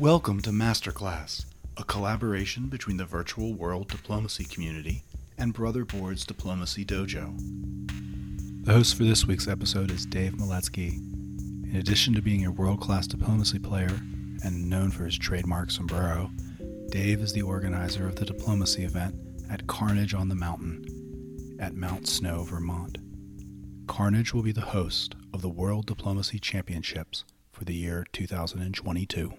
Welcome 0.00 0.40
to 0.42 0.50
Masterclass, 0.50 1.44
a 1.76 1.82
collaboration 1.82 2.68
between 2.68 2.98
the 2.98 3.04
virtual 3.04 3.52
world 3.54 3.88
diplomacy 3.88 4.44
community 4.44 5.02
and 5.36 5.52
Brother 5.52 5.84
Board's 5.84 6.24
Diplomacy 6.24 6.84
Dojo. 6.84 7.34
The 8.64 8.74
host 8.74 8.96
for 8.96 9.02
this 9.02 9.26
week's 9.26 9.48
episode 9.48 9.90
is 9.90 10.06
Dave 10.06 10.34
Maletsky. 10.34 10.98
In 11.68 11.74
addition 11.74 12.14
to 12.14 12.22
being 12.22 12.46
a 12.46 12.52
world 12.52 12.80
class 12.80 13.08
diplomacy 13.08 13.58
player 13.58 14.00
and 14.44 14.70
known 14.70 14.92
for 14.92 15.04
his 15.04 15.18
trademark 15.18 15.72
sombrero, 15.72 16.30
Dave 16.90 17.20
is 17.20 17.32
the 17.32 17.42
organizer 17.42 18.06
of 18.06 18.14
the 18.14 18.24
diplomacy 18.24 18.84
event 18.84 19.16
at 19.50 19.66
Carnage 19.66 20.14
on 20.14 20.28
the 20.28 20.36
Mountain 20.36 21.56
at 21.58 21.74
Mount 21.74 22.06
Snow, 22.06 22.44
Vermont. 22.44 22.98
Carnage 23.88 24.32
will 24.32 24.44
be 24.44 24.52
the 24.52 24.60
host 24.60 25.16
of 25.34 25.42
the 25.42 25.48
World 25.48 25.86
Diplomacy 25.86 26.38
Championships 26.38 27.24
for 27.50 27.64
the 27.64 27.74
year 27.74 28.06
2022. 28.12 29.32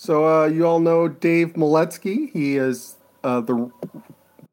So 0.00 0.28
uh, 0.28 0.46
you 0.46 0.64
all 0.64 0.78
know 0.78 1.08
Dave 1.08 1.54
Maletsky. 1.54 2.30
He 2.30 2.56
is 2.56 2.94
uh, 3.24 3.40
the 3.40 3.68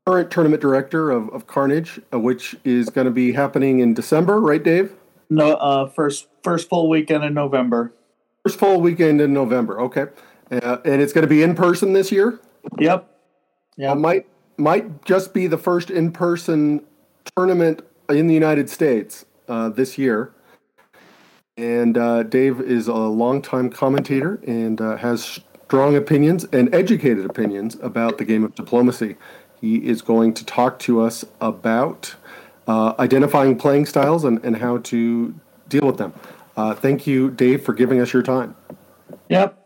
current 0.08 0.31
tournament 0.31 0.59
director 0.59 1.12
of, 1.12 1.30
of 1.30 1.45
Carnage, 1.45 2.02
uh, 2.12 2.18
which 2.18 2.55
is 2.63 2.90
going 2.90 3.05
to 3.05 3.12
be 3.12 3.31
happening 3.34 3.80
in 3.80 3.94
December, 3.94 4.41
right, 4.41 4.63
Dave? 4.63 4.94
No, 5.30 5.54
uh, 5.54 5.88
first 5.88 6.30
first 6.44 6.68
full 6.68 6.90
weekend 6.90 7.23
in 7.23 7.35
November. 7.35 7.94
First 8.44 8.58
full 8.58 8.81
weekend 8.81 9.21
in 9.21 9.34
November. 9.34 9.80
Okay, 9.81 10.08
uh, 10.49 10.77
and 10.84 10.99
it's 10.99 11.13
going 11.13 11.21
to 11.21 11.27
be 11.27 11.44
in 11.44 11.54
person 11.54 11.93
this 11.93 12.12
year. 12.12 12.40
Yep. 12.80 13.07
Yeah, 13.77 13.93
might 13.93 14.26
might 14.57 15.05
just 15.05 15.32
be 15.32 15.46
the 15.46 15.59
first 15.59 15.91
in 15.91 16.12
person 16.12 16.84
tournament 17.38 17.84
in 18.09 18.26
the 18.26 18.34
United 18.34 18.68
States 18.68 19.26
uh, 19.48 19.70
this 19.70 19.99
year. 19.99 20.34
And 21.58 21.98
uh, 21.98 22.23
Dave 22.23 22.59
is 22.59 22.88
a 22.88 22.94
longtime 22.94 23.70
commentator 23.70 24.41
and 24.46 24.82
uh, 24.82 24.98
has 24.98 25.40
strong 25.66 25.96
opinions 25.96 26.44
and 26.52 26.74
educated 26.76 27.26
opinions 27.26 27.77
about 27.82 28.18
the 28.18 28.26
game 28.26 28.43
of 28.43 28.55
diplomacy. 28.55 29.16
He 29.62 29.77
is 29.77 30.02
going 30.02 30.34
to 30.34 30.46
talk 30.46 30.80
to 30.80 31.02
us 31.02 31.24
about 31.40 32.15
uh, 32.68 32.93
identifying 32.99 33.57
playing 33.57 33.85
styles 33.85 34.26
and, 34.26 34.43
and 34.43 34.57
how 34.57 34.80
to 34.80 35.34
deal 35.70 35.85
with 35.85 35.98
them. 35.98 36.13
Uh, 36.57 36.74
thank 36.74 37.07
you, 37.07 37.32
Dave, 37.32 37.63
for 37.63 37.74
giving 37.74 38.02
us 38.02 38.12
your 38.12 38.24
time. 38.24 38.55
Yep. 39.30 39.58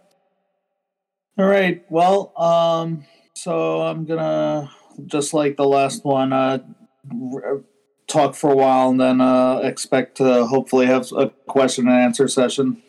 All 1.39 1.45
right. 1.45 1.83
Well, 1.89 2.33
um, 2.37 3.03
so 3.33 3.81
I'm 3.81 4.05
going 4.05 4.19
to, 4.19 4.69
just 5.07 5.33
like 5.33 5.57
the 5.57 5.67
last 5.67 6.05
one, 6.05 6.33
uh, 6.33 6.59
talk 8.09 8.35
for 8.35 8.51
a 8.51 8.55
while 8.55 8.89
and 8.89 8.99
then 8.99 9.21
uh, 9.21 9.59
expect 9.63 10.17
to 10.17 10.45
hopefully 10.45 10.85
have 10.85 11.11
a 11.13 11.29
question 11.47 11.87
and 11.87 11.95
answer 11.95 12.27
session. 12.27 12.81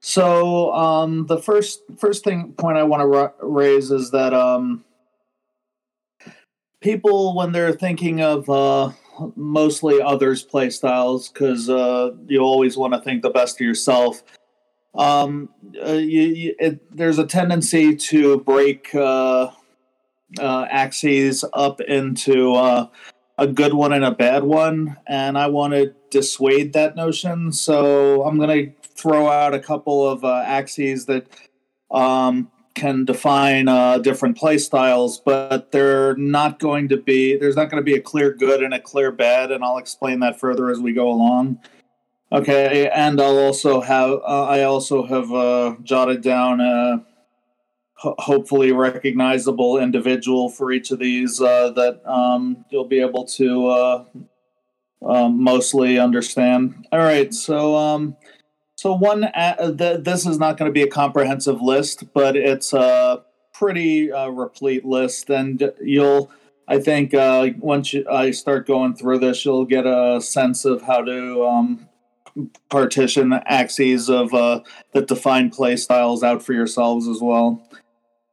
So 0.00 0.72
um, 0.72 1.26
the 1.26 1.38
first 1.38 1.82
first 1.98 2.24
thing 2.24 2.52
point 2.56 2.78
I 2.78 2.84
want 2.84 3.00
to 3.00 3.06
ra- 3.06 3.32
raise 3.40 3.90
is 3.90 4.10
that 4.12 4.32
um, 4.32 4.84
people 6.80 7.36
when 7.36 7.52
they're 7.52 7.72
thinking 7.72 8.22
of 8.22 8.48
uh, 8.48 8.92
mostly 9.36 10.00
others 10.00 10.42
play 10.42 10.70
styles 10.70 11.28
because 11.28 11.68
uh, 11.68 12.12
you 12.26 12.40
always 12.40 12.76
want 12.76 12.94
to 12.94 13.00
think 13.00 13.22
the 13.22 13.30
best 13.30 13.56
of 13.56 13.66
yourself. 13.66 14.22
Um, 14.94 15.50
uh, 15.86 15.92
you, 15.92 16.22
you, 16.22 16.54
it, 16.58 16.96
there's 16.96 17.18
a 17.18 17.26
tendency 17.26 17.94
to 17.94 18.40
break 18.40 18.92
uh, 18.94 19.50
uh, 20.38 20.66
axes 20.70 21.44
up 21.52 21.80
into 21.80 22.54
uh, 22.54 22.88
a 23.40 23.46
good 23.46 23.72
one 23.72 23.94
and 23.94 24.04
a 24.04 24.10
bad 24.10 24.44
one, 24.44 24.98
and 25.06 25.38
I 25.38 25.46
want 25.46 25.72
to 25.72 25.94
dissuade 26.10 26.74
that 26.74 26.94
notion. 26.94 27.52
So 27.52 28.22
I'm 28.22 28.36
going 28.36 28.66
to 28.66 28.72
throw 28.82 29.28
out 29.28 29.54
a 29.54 29.58
couple 29.58 30.06
of 30.06 30.22
uh, 30.24 30.44
axes 30.46 31.06
that 31.06 31.26
um, 31.90 32.50
can 32.74 33.06
define 33.06 33.66
uh, 33.66 33.96
different 33.96 34.36
play 34.36 34.58
styles, 34.58 35.20
but 35.20 35.72
they're 35.72 36.14
not 36.16 36.58
going 36.58 36.88
to 36.88 36.98
be. 36.98 37.34
There's 37.34 37.56
not 37.56 37.70
going 37.70 37.80
to 37.80 37.84
be 37.84 37.94
a 37.94 38.00
clear 38.00 38.30
good 38.30 38.62
and 38.62 38.74
a 38.74 38.80
clear 38.80 39.10
bad, 39.10 39.50
and 39.50 39.64
I'll 39.64 39.78
explain 39.78 40.20
that 40.20 40.38
further 40.38 40.70
as 40.70 40.78
we 40.78 40.92
go 40.92 41.08
along. 41.08 41.60
Okay, 42.30 42.90
and 42.90 43.18
I'll 43.22 43.38
also 43.38 43.80
have. 43.80 44.20
Uh, 44.22 44.44
I 44.44 44.64
also 44.64 45.06
have 45.06 45.32
uh, 45.32 45.76
jotted 45.82 46.20
down 46.20 46.60
hopefully 48.00 48.72
recognizable 48.72 49.78
individual 49.78 50.48
for 50.48 50.72
each 50.72 50.90
of 50.90 50.98
these 50.98 51.40
uh, 51.40 51.70
that 51.70 52.00
um, 52.06 52.64
you'll 52.70 52.88
be 52.88 53.00
able 53.00 53.24
to 53.26 53.68
uh, 53.68 54.04
um, 55.06 55.42
mostly 55.42 55.98
understand. 55.98 56.86
All 56.92 56.98
right, 56.98 57.32
so 57.34 57.76
um, 57.76 58.16
so 58.76 58.94
one 58.94 59.24
uh, 59.24 59.72
th- 59.76 60.02
this 60.02 60.26
is 60.26 60.38
not 60.38 60.56
going 60.56 60.68
to 60.68 60.72
be 60.72 60.82
a 60.82 60.88
comprehensive 60.88 61.60
list, 61.60 62.12
but 62.14 62.36
it's 62.36 62.72
a 62.72 63.22
pretty 63.52 64.10
uh, 64.10 64.28
replete 64.28 64.84
list, 64.84 65.30
and 65.30 65.72
you'll. 65.82 66.30
I 66.68 66.78
think 66.78 67.14
uh, 67.14 67.48
once 67.58 67.92
you, 67.92 68.08
I 68.08 68.30
start 68.30 68.64
going 68.64 68.94
through 68.94 69.18
this, 69.18 69.44
you'll 69.44 69.64
get 69.64 69.86
a 69.86 70.20
sense 70.20 70.64
of 70.64 70.82
how 70.82 71.02
to 71.02 71.44
um, 71.44 71.88
partition 72.68 73.32
axes 73.44 74.08
of 74.08 74.32
uh, 74.32 74.60
that 74.92 75.08
define 75.08 75.50
play 75.50 75.74
styles 75.74 76.22
out 76.22 76.44
for 76.44 76.52
yourselves 76.52 77.08
as 77.08 77.20
well. 77.20 77.60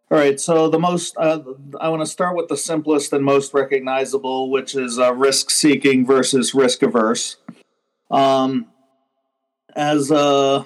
All 0.10 0.18
right, 0.18 0.40
so 0.40 0.70
the 0.70 0.80
most 0.80 1.18
uh, 1.18 1.42
I 1.82 1.90
want 1.90 2.02
to 2.02 2.06
start 2.06 2.38
with 2.38 2.48
the 2.48 2.56
simplest 2.56 3.12
and 3.12 3.26
most 3.26 3.54
recognizable, 3.54 4.50
which 4.50 4.74
is 4.74 4.98
uh, 4.98 5.14
risk 5.14 5.50
seeking 5.50 6.06
versus 6.06 6.54
risk 6.54 6.82
averse. 6.82 7.36
Um, 8.10 8.68
as 9.76 10.10
uh, 10.10 10.64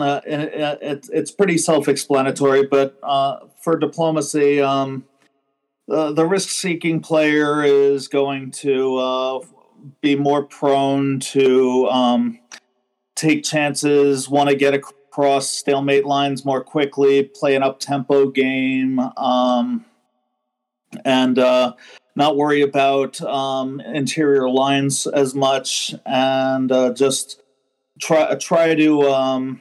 uh 0.00 0.20
it, 0.26 0.80
it, 0.80 1.08
it's 1.12 1.30
pretty 1.30 1.58
self 1.58 1.86
explanatory, 1.86 2.66
but 2.66 2.98
uh, 3.02 3.40
for 3.62 3.76
diplomacy, 3.76 4.62
um, 4.62 5.04
the 5.86 6.26
risk 6.26 6.48
seeking 6.48 7.00
player 7.00 7.62
is 7.62 8.08
going 8.08 8.52
to 8.52 8.96
uh, 8.96 9.40
be 10.00 10.16
more 10.16 10.44
prone 10.44 11.20
to 11.20 11.86
um, 11.88 12.38
take 13.14 13.44
chances, 13.44 14.30
want 14.30 14.48
to 14.48 14.56
get 14.56 14.72
a 14.72 14.80
cross 15.18 15.50
stalemate 15.50 16.06
lines 16.06 16.44
more 16.44 16.62
quickly, 16.62 17.24
play 17.24 17.56
an 17.56 17.62
up 17.64 17.80
tempo 17.80 18.30
game, 18.30 19.00
um, 19.16 19.84
and 21.04 21.40
uh, 21.40 21.72
not 22.14 22.36
worry 22.36 22.62
about 22.62 23.20
um, 23.22 23.80
interior 23.80 24.48
lines 24.48 25.08
as 25.08 25.34
much, 25.34 25.92
and 26.06 26.70
uh, 26.70 26.92
just 26.92 27.42
try 28.00 28.32
try 28.36 28.76
to 28.76 29.02
um, 29.08 29.60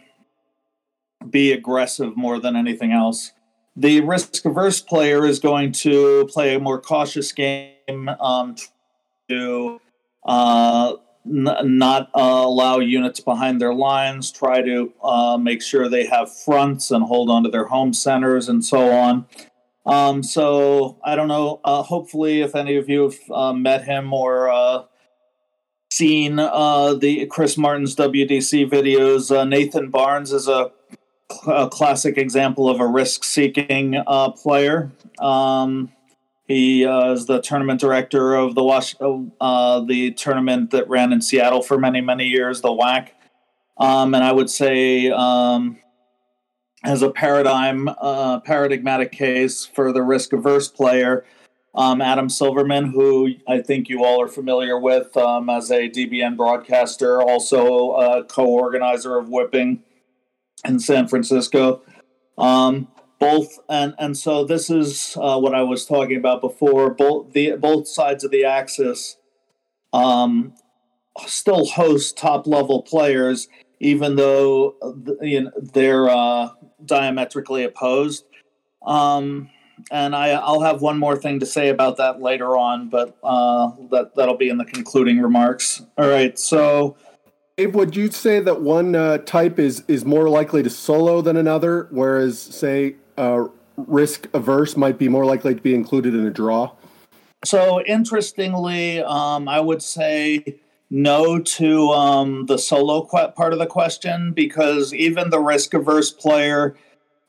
be 1.27 1.51
aggressive 1.53 2.15
more 2.15 2.39
than 2.39 2.55
anything 2.55 2.91
else. 2.91 3.31
The 3.75 4.01
risk 4.01 4.45
averse 4.45 4.79
player 4.79 5.25
is 5.25 5.39
going 5.39 5.71
to 5.71 6.29
play 6.31 6.53
a 6.53 6.59
more 6.59 6.79
cautious 6.79 7.31
game 7.31 8.09
um, 8.19 8.57
to 9.27 9.81
uh, 10.23 10.93
n- 11.27 11.77
not 11.77 12.09
uh, 12.15 12.43
allow 12.45 12.79
units 12.79 13.19
behind 13.19 13.61
their 13.61 13.73
lines, 13.73 14.31
try 14.31 14.61
to 14.61 14.93
uh, 15.03 15.37
make 15.37 15.61
sure 15.61 15.87
they 15.87 16.05
have 16.05 16.35
fronts 16.35 16.91
and 16.91 17.03
hold 17.03 17.29
on 17.29 17.43
to 17.43 17.49
their 17.49 17.65
home 17.65 17.93
centers 17.93 18.49
and 18.49 18.63
so 18.63 18.91
on. 18.91 19.25
Um, 19.85 20.21
so 20.21 20.97
I 21.03 21.15
don't 21.15 21.27
know. 21.27 21.61
Uh, 21.63 21.81
hopefully, 21.83 22.41
if 22.41 22.55
any 22.55 22.75
of 22.75 22.89
you 22.89 23.03
have 23.03 23.17
uh, 23.31 23.53
met 23.53 23.85
him 23.85 24.13
or 24.13 24.49
uh, 24.49 24.83
seen 25.91 26.39
uh, 26.39 26.93
the 26.93 27.25
Chris 27.27 27.57
Martin's 27.57 27.95
WDC 27.95 28.69
videos, 28.69 29.47
Nathan 29.47 29.89
Barnes 29.89 30.33
is 30.33 30.47
a, 30.47 30.71
a, 31.47 31.69
classic 31.69 32.17
example 32.17 32.69
of 32.69 32.81
a 32.81 32.87
risk-seeking 32.87 34.03
player. 34.35 34.91
Um, 35.19 35.93
he 36.47 36.85
uh, 36.85 37.11
is 37.11 37.25
the 37.25 37.41
tournament 37.41 37.79
director 37.79 38.35
of 38.35 38.55
the 38.55 38.63
Wash, 38.63 38.95
uh, 39.01 39.81
the 39.81 40.11
tournament 40.11 40.71
that 40.71 40.87
ran 40.87 41.11
in 41.11 41.21
Seattle 41.21 41.61
for 41.61 41.77
many 41.77 42.01
many 42.01 42.25
years, 42.25 42.61
the 42.61 42.69
WAC. 42.69 43.09
Um, 43.77 44.15
and 44.15 44.23
I 44.23 44.31
would 44.31 44.49
say, 44.49 45.11
um, 45.11 45.77
as 46.83 47.01
a 47.01 47.09
paradigm 47.09 47.89
uh, 47.89 48.39
paradigmatic 48.39 49.11
case 49.11 49.65
for 49.65 49.91
the 49.91 50.01
risk 50.01 50.33
averse 50.33 50.69
player, 50.69 51.25
um, 51.75 52.01
Adam 52.01 52.29
Silverman, 52.29 52.91
who 52.91 53.33
I 53.47 53.61
think 53.61 53.89
you 53.89 54.03
all 54.03 54.21
are 54.21 54.27
familiar 54.27 54.79
with 54.79 55.15
um, 55.17 55.49
as 55.49 55.69
a 55.69 55.89
DBN 55.89 56.37
broadcaster, 56.37 57.21
also 57.21 57.91
a 57.91 58.23
co-organizer 58.23 59.17
of 59.17 59.29
Whipping 59.29 59.83
in 60.65 60.79
San 60.79 61.07
Francisco. 61.07 61.83
Um, 62.37 62.87
both 63.19 63.59
and 63.69 63.93
and 63.97 64.15
so 64.17 64.43
this 64.43 64.69
is 64.69 65.17
uh, 65.19 65.39
what 65.39 65.55
I 65.55 65.63
was 65.63 65.85
talking 65.85 66.17
about 66.17 66.41
before. 66.41 66.89
Both 66.89 67.33
the 67.33 67.51
both 67.53 67.87
sides 67.87 68.23
of 68.23 68.31
the 68.31 68.45
axis 68.45 69.17
um, 69.93 70.53
still 71.25 71.65
host 71.65 72.17
top 72.17 72.45
level 72.47 72.83
players, 72.83 73.47
even 73.79 74.15
though 74.15 74.75
you 75.21 75.43
know, 75.43 75.51
they're 75.55 76.09
uh, 76.09 76.49
diametrically 76.85 77.63
opposed. 77.63 78.25
Um, 78.85 79.49
and 79.91 80.15
I, 80.15 80.29
I'll 80.29 80.61
have 80.61 80.81
one 80.81 80.97
more 80.97 81.15
thing 81.15 81.39
to 81.39 81.45
say 81.45 81.69
about 81.69 81.97
that 81.97 82.21
later 82.21 82.57
on, 82.57 82.89
but 82.89 83.17
uh, 83.23 83.71
that 83.91 84.15
that'll 84.15 84.37
be 84.37 84.49
in 84.49 84.57
the 84.57 84.65
concluding 84.65 85.19
remarks. 85.19 85.83
All 85.97 86.07
right, 86.07 86.37
so 86.37 86.97
Dave, 87.57 87.73
would 87.75 87.95
you 87.95 88.11
say 88.11 88.39
that 88.39 88.61
one 88.61 88.95
uh, 88.95 89.17
type 89.19 89.59
is 89.59 89.83
is 89.87 90.05
more 90.05 90.29
likely 90.29 90.63
to 90.63 90.69
solo 90.69 91.21
than 91.21 91.37
another, 91.37 91.87
whereas 91.91 92.39
say 92.39 92.95
uh, 93.17 93.47
risk 93.75 94.27
averse 94.33 94.75
might 94.75 94.97
be 94.97 95.07
more 95.07 95.25
likely 95.25 95.55
to 95.55 95.61
be 95.61 95.75
included 95.75 96.13
in 96.13 96.25
a 96.25 96.31
draw? 96.31 96.71
So 97.45 97.81
interestingly, 97.83 99.01
um, 99.01 99.47
I 99.47 99.59
would 99.59 99.81
say 99.81 100.59
no 100.89 101.39
to 101.39 101.89
um, 101.89 102.45
the 102.45 102.57
solo 102.57 103.03
part 103.03 103.53
of 103.53 103.59
the 103.59 103.67
question 103.67 104.31
because 104.31 104.93
even 104.93 105.29
the 105.29 105.39
risk 105.39 105.73
averse 105.73 106.11
player, 106.11 106.75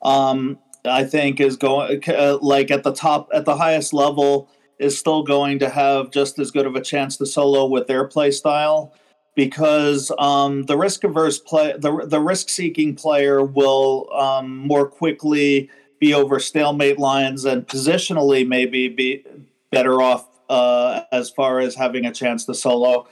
um, 0.01 0.57
I 0.85 1.03
think, 1.03 1.39
is 1.39 1.57
going 1.57 2.01
uh, 2.07 2.37
like 2.41 2.71
at 2.71 2.83
the 2.83 2.93
top, 2.93 3.29
at 3.33 3.45
the 3.45 3.57
highest 3.57 3.93
level, 3.93 4.49
is 4.79 4.97
still 4.97 5.23
going 5.23 5.59
to 5.59 5.69
have 5.69 6.09
just 6.09 6.39
as 6.39 6.51
good 6.51 6.65
of 6.65 6.75
a 6.75 6.81
chance 6.81 7.17
to 7.17 7.25
solo 7.25 7.65
with 7.65 7.87
their 7.87 8.05
play 8.05 8.31
style 8.31 8.93
because 9.35 10.11
um, 10.19 10.63
the 10.63 10.77
risk 10.77 11.03
averse 11.03 11.37
play, 11.39 11.73
the, 11.77 12.05
the 12.05 12.19
risk 12.19 12.49
seeking 12.49 12.95
player 12.95 13.43
will 13.43 14.11
um, 14.13 14.57
more 14.57 14.87
quickly 14.87 15.69
be 15.99 16.13
over 16.13 16.39
stalemate 16.39 16.97
lines 16.97 17.45
and 17.45 17.67
positionally 17.67 18.47
maybe 18.47 18.87
be 18.87 19.23
better 19.71 20.01
off 20.01 20.27
uh, 20.49 21.01
as 21.11 21.29
far 21.29 21.59
as 21.59 21.75
having 21.75 22.05
a 22.05 22.13
chance 22.13 22.45
to 22.45 22.53
solo. 22.53 23.07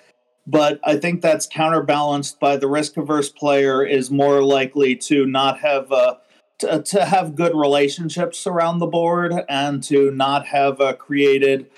But 0.45 0.79
I 0.83 0.95
think 0.95 1.21
that's 1.21 1.45
counterbalanced 1.45 2.39
by 2.39 2.55
the 2.55 2.67
risk 2.67 2.95
averse 2.95 3.29
player 3.29 3.85
is 3.85 4.09
more 4.09 4.41
likely 4.41 4.95
to 4.95 5.25
not 5.25 5.59
have 5.59 5.91
uh, 5.91 6.15
to, 6.59 6.81
to, 6.81 7.05
have 7.05 7.35
good 7.35 7.53
relationships 7.53 8.47
around 8.47 8.79
the 8.79 8.87
board 8.87 9.33
and 9.49 9.83
to 9.83 10.09
not 10.11 10.47
have 10.47 10.81
uh, 10.81 10.93
created 10.93 11.69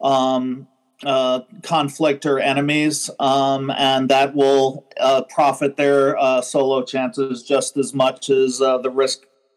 um, 0.00 0.66
uh, 1.04 1.40
conflict 1.62 2.26
or 2.26 2.38
enemies, 2.38 3.10
um, 3.20 3.70
and 3.70 4.08
that 4.08 4.34
will 4.34 4.86
uh, 5.00 5.22
profit 5.22 5.76
their 5.76 6.18
uh, 6.18 6.40
solo 6.40 6.82
chances 6.82 7.42
just 7.42 7.76
as 7.76 7.94
much 7.94 8.30
as 8.30 8.60
uh, 8.60 8.78
the 8.78 8.90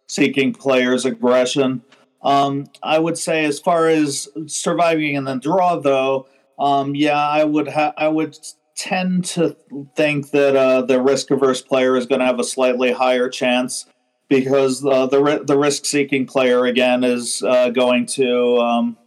risk-seeking 0.10 0.54
player's 0.54 1.06
aggression. 1.06 1.82
Um, 2.22 2.68
I 2.84 3.00
would 3.00 3.18
say, 3.18 3.46
as 3.46 3.60
far 3.60 3.88
as 3.88 4.28
surviving 4.48 5.16
in 5.16 5.24
the 5.24 5.36
draw, 5.36 5.78
though, 5.78 6.28
um, 6.58 6.96
yeah, 6.96 7.18
I 7.18 7.44
would 7.44 7.70
ha- 7.70 7.94
I 7.98 8.10
would 8.10 8.38
tend 8.76 9.26
to 9.26 9.56
think 9.96 10.32
that 10.32 10.56
uh, 10.56 10.82
the 10.82 11.02
risk 11.02 11.32
averse 11.32 11.62
player 11.62 11.96
is 11.96 12.06
going 12.06 12.20
to 12.20 12.26
have 12.26 12.40
a 12.40 12.44
slightly 12.44 12.92
higher 12.92 13.30
chance 13.30 13.86
because 14.28 14.86
uh, 14.86 15.06
the 15.06 15.44
the 15.46 15.58
risk 15.58 15.86
seeking 15.86 16.26
player 16.26 16.66
again 16.66 17.04
is 17.04 17.42
uh, 17.44 17.70
going 17.70 18.06
to 18.06 18.58
um, 18.58 18.98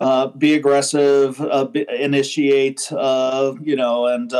uh, 0.00 0.28
be 0.28 0.54
aggressive, 0.54 1.40
uh, 1.40 1.64
be, 1.64 1.86
initiate, 1.88 2.90
uh, 2.92 3.54
you 3.62 3.76
know, 3.76 4.06
and 4.06 4.32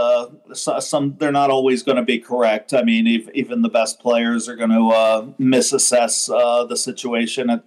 some 0.54 1.16
they're 1.18 1.32
not 1.32 1.50
always 1.50 1.82
going 1.82 1.96
to 1.96 2.02
be 2.02 2.18
correct. 2.18 2.74
I 2.74 2.82
mean, 2.82 3.06
if, 3.06 3.28
even 3.34 3.62
the 3.62 3.68
best 3.68 4.00
players 4.00 4.48
are 4.48 4.56
going 4.56 4.70
to 4.70 5.34
misassess 5.38 6.26
the 6.26 6.76
situation 6.76 7.50
at, 7.50 7.62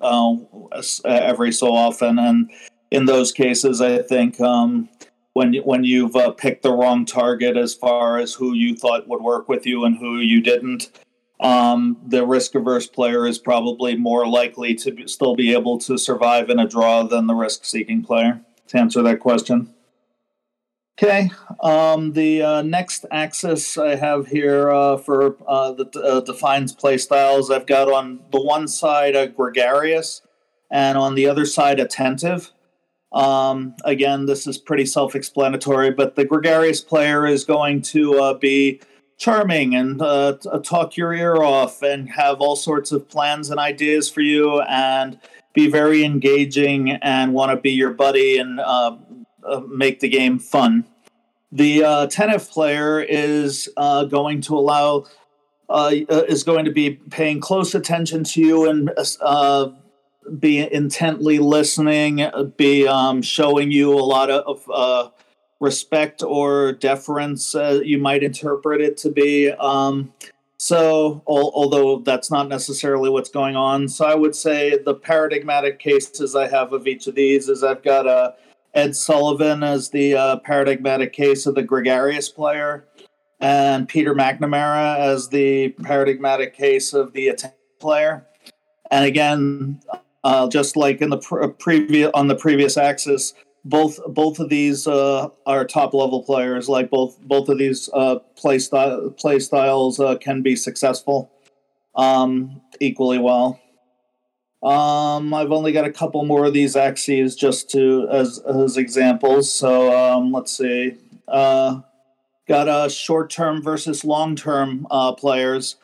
every 1.06 1.52
so 1.52 1.74
often, 1.74 2.20
and 2.20 2.52
in 2.92 3.06
those 3.06 3.32
cases, 3.32 3.82
I 3.82 4.02
think. 4.02 4.40
Um, 4.40 4.90
when 5.34 5.54
when 5.58 5.84
you've 5.84 6.16
uh, 6.16 6.32
picked 6.32 6.64
the 6.64 6.74
wrong 6.74 7.06
target 7.06 7.56
as 7.56 7.74
far 7.74 8.18
as 8.18 8.34
who 8.34 8.54
you 8.54 8.76
thought 8.76 9.08
would 9.08 9.22
work 9.22 9.48
with 9.48 9.66
you 9.66 9.86
and 9.86 9.98
who 9.98 10.18
you 10.18 10.42
didn't. 10.42 10.90
Um, 11.40 11.98
the 12.06 12.26
risk 12.26 12.56
averse 12.56 12.88
player 12.88 13.26
is 13.26 13.40
probably 13.40 13.96
more 13.96 14.28
likely 14.28 14.76
to 14.76 14.92
be, 14.92 15.08
still 15.08 15.36
be 15.36 15.54
able 15.54 15.78
to 15.80 15.98
survive 15.98 16.50
in 16.50 16.60
a 16.60 16.68
draw 16.68 17.04
than 17.04 17.28
the 17.28 17.34
risk 17.34 17.64
seeking 17.64 18.04
player. 18.04 18.42
To 18.68 18.78
answer 18.78 19.02
that 19.02 19.20
question. 19.20 19.74
Okay, 21.02 21.32
um, 21.64 22.12
the 22.12 22.42
uh, 22.42 22.62
next 22.62 23.06
axis 23.10 23.78
I 23.78 23.96
have 23.96 24.28
here 24.28 24.70
uh, 24.70 24.98
for 24.98 25.38
uh, 25.48 25.72
the 25.72 25.90
uh, 25.98 26.20
defines 26.20 26.74
play 26.74 26.98
styles, 26.98 27.50
I've 27.50 27.66
got 27.66 27.90
on 27.90 28.20
the 28.34 28.42
one 28.42 28.68
side 28.68 29.16
a 29.16 29.28
gregarious 29.28 30.22
and 30.70 30.98
on 30.98 31.16
the 31.16 31.26
other 31.26 31.46
side 31.46 31.80
attentive. 31.80 32.52
Um, 33.14 33.76
again, 33.86 34.26
this 34.26 34.46
is 34.46 34.58
pretty 34.58 34.86
self 34.86 35.16
explanatory, 35.16 35.92
but 35.92 36.16
the 36.16 36.26
gregarious 36.26 36.82
player 36.82 37.26
is 37.26 37.46
going 37.46 37.82
to 37.84 38.20
uh, 38.20 38.34
be 38.34 38.82
charming 39.20 39.76
and 39.76 40.02
uh, 40.02 40.34
talk 40.64 40.98
your 40.98 41.14
ear 41.14 41.36
off 41.36 41.84
and 41.84 42.10
have 42.10 42.40
all 42.40 42.56
sorts 42.56 42.92
of 42.92 43.08
plans 43.08 43.50
and 43.50 43.60
ideas 43.60 44.10
for 44.10 44.22
you 44.22 44.62
and 44.62 45.20
be 45.54 45.70
very 45.70 46.04
engaging 46.04 46.92
and 46.92 47.34
want 47.34 47.52
to 47.52 47.58
be 47.58 47.72
your 47.72 47.92
buddy 47.92 48.38
and 48.38 48.60
uh, 48.60 48.96
uh 49.44 49.60
make 49.68 50.00
the 50.00 50.08
game 50.08 50.40
fun. 50.40 50.86
The 51.52 51.84
uh, 51.84 52.08
player 52.40 53.02
is 53.02 53.70
uh, 53.76 54.06
going 54.06 54.42
to 54.42 54.58
allow. 54.58 55.06
is 55.70 56.44
going 56.44 56.66
to 56.66 56.72
be 56.72 56.92
paying 57.10 57.40
close 57.42 57.76
attention 57.76 58.24
to 58.24 58.42
you 58.42 58.70
and 58.70 58.90
be 60.40 60.72
intently 60.72 61.40
listening, 61.40 62.30
be 62.58 62.88
um, 62.88 63.22
showing 63.22 63.72
you 63.72 63.94
a 63.94 64.06
lot 64.16 64.30
of 64.30 64.64
uh, 64.72 65.10
respect 65.60 66.24
or 66.24 66.74
deference, 66.74 67.54
uh, 67.56 67.82
you 67.84 67.98
might 67.98 68.24
interpret 68.24 68.82
it 68.82 68.98
to 68.98 69.12
be. 69.12 69.52
Um, 69.52 70.14
so, 70.58 71.24
al- 71.28 71.52
although 71.54 72.00
that's 72.00 72.30
not 72.30 72.50
necessarily 72.50 73.10
what's 73.10 73.30
going 73.30 73.56
on, 73.56 73.88
so 73.88 74.06
I 74.06 74.16
would 74.16 74.36
say 74.36 74.78
the 74.78 74.94
paradigmatic 74.94 75.80
cases 75.80 76.36
I 76.36 76.48
have 76.48 76.74
of 76.74 76.88
each 76.88 77.08
of 77.08 77.16
these 77.16 77.48
is 77.50 77.64
I've 77.64 77.84
got 77.84 78.08
uh, 78.08 78.34
Ed 78.74 78.96
Sullivan 78.96 79.64
as 79.64 79.90
the 79.90 80.16
uh, 80.16 80.38
paradigmatic 80.38 81.14
case 81.14 81.46
of 81.46 81.56
the 81.56 81.64
gregarious 81.64 82.30
player, 82.30 82.86
and 83.40 83.88
Peter 83.88 84.14
McNamara 84.14 85.00
as 85.00 85.30
the 85.30 85.70
paradigmatic 85.84 86.54
case 86.54 86.94
of 86.94 87.14
the 87.14 87.30
attentive 87.30 87.80
player. 87.80 88.26
And 88.92 89.06
again, 89.06 89.82
uh, 90.24 90.50
just 90.50 90.76
like 90.76 91.02
in 91.02 91.10
the 91.10 91.18
pre- 91.18 91.48
previous 91.48 92.12
on 92.14 92.28
the 92.28 92.36
previous 92.36 92.76
axis, 92.78 93.34
both 93.66 94.00
both 94.08 94.40
of 94.40 94.50
these 94.50 94.88
uh, 94.88 95.30
are 95.46 95.66
top 95.66 95.94
level 95.94 96.24
players. 96.24 96.70
Like 96.70 96.90
both 96.90 97.20
both 97.22 97.50
of 97.50 97.58
these 97.58 97.90
uh, 97.94 98.20
play 98.36 98.60
style 98.60 99.12
play 99.12 99.40
styles 99.40 100.00
uh, 100.00 100.16
can 100.16 100.42
be 100.42 100.56
successful 100.56 101.32
um, 101.96 102.62
equally 102.80 103.20
well. 103.20 103.60
Um, 104.62 105.34
I've 105.34 105.52
only 105.52 105.72
got 105.72 105.86
a 105.86 105.92
couple 105.92 106.26
more 106.26 106.46
of 106.46 106.54
these 106.54 106.76
axes 106.76 107.36
just 107.36 107.70
to 107.72 108.08
as 108.12 108.40
as 108.40 108.78
examples. 108.78 109.54
So 109.54 109.96
um, 109.96 110.32
let's 110.32 110.56
see. 110.56 110.98
Uh, 111.28 111.82
got 112.48 112.68
a 112.68 112.90
short 112.90 113.30
term 113.30 113.62
versus 113.62 114.04
long 114.04 114.36
term 114.36 114.88
uh, 114.90 115.14
players. 115.14 115.78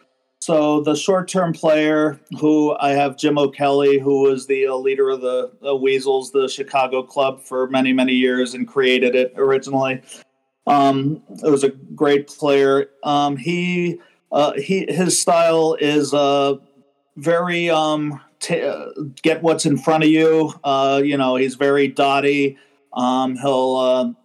So 0.45 0.79
the 0.81 0.95
short-term 0.95 1.53
player, 1.53 2.19
who 2.39 2.75
I 2.79 2.91
have 2.91 3.17
Jim 3.17 3.39
O'Kelly, 3.39 3.97
who 3.97 4.21
was 4.21 4.45
the 4.45 4.67
uh, 4.67 4.75
leader 4.75 5.09
of 5.09 5.21
the, 5.21 5.49
Weasels, 5.75 6.31
the 6.33 6.47
Chicago 6.47 7.01
club 7.01 7.41
for 7.41 7.67
many 7.69 7.93
many 7.93 8.13
years, 8.13 8.53
and 8.53 8.67
created 8.67 9.15
it 9.15 9.33
originally. 9.37 10.03
Um, 10.67 11.23
it 11.43 11.49
was 11.49 11.63
a 11.63 11.69
great 11.69 12.27
player. 12.27 12.91
Um, 13.03 13.37
he 13.37 13.99
uh, 14.31 14.53
he 14.53 14.85
his 14.87 15.19
style 15.19 15.77
is 15.81 16.13
uh, 16.13 16.57
very 17.17 17.71
um, 17.71 18.21
t- 18.39 18.61
uh, 18.61 18.89
get 19.23 19.41
what's 19.41 19.65
in 19.65 19.79
front 19.79 20.03
of 20.03 20.11
you. 20.11 20.53
Uh, 20.63 21.01
you 21.03 21.17
know, 21.17 21.37
he's 21.37 21.55
very 21.55 21.87
dotty. 21.87 22.55
Um, 22.93 23.35
he'll 23.35 24.15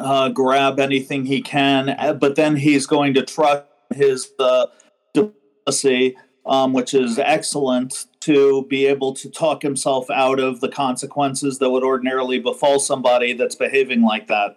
uh, 0.00 0.28
grab 0.28 0.78
anything 0.78 1.24
he 1.24 1.40
can, 1.40 2.18
but 2.20 2.36
then 2.36 2.56
he's 2.56 2.86
going 2.86 3.14
to 3.14 3.22
trust 3.22 3.64
his 3.94 4.26
diplomacy, 5.64 6.16
um, 6.46 6.72
which 6.72 6.94
is 6.94 7.18
excellent 7.18 8.06
to 8.20 8.66
be 8.68 8.86
able 8.86 9.14
to 9.14 9.30
talk 9.30 9.62
himself 9.62 10.10
out 10.10 10.38
of 10.38 10.60
the 10.60 10.68
consequences 10.68 11.58
that 11.58 11.70
would 11.70 11.84
ordinarily 11.84 12.38
befall 12.38 12.78
somebody 12.78 13.32
that's 13.32 13.54
behaving 13.54 14.02
like 14.02 14.28
that. 14.28 14.56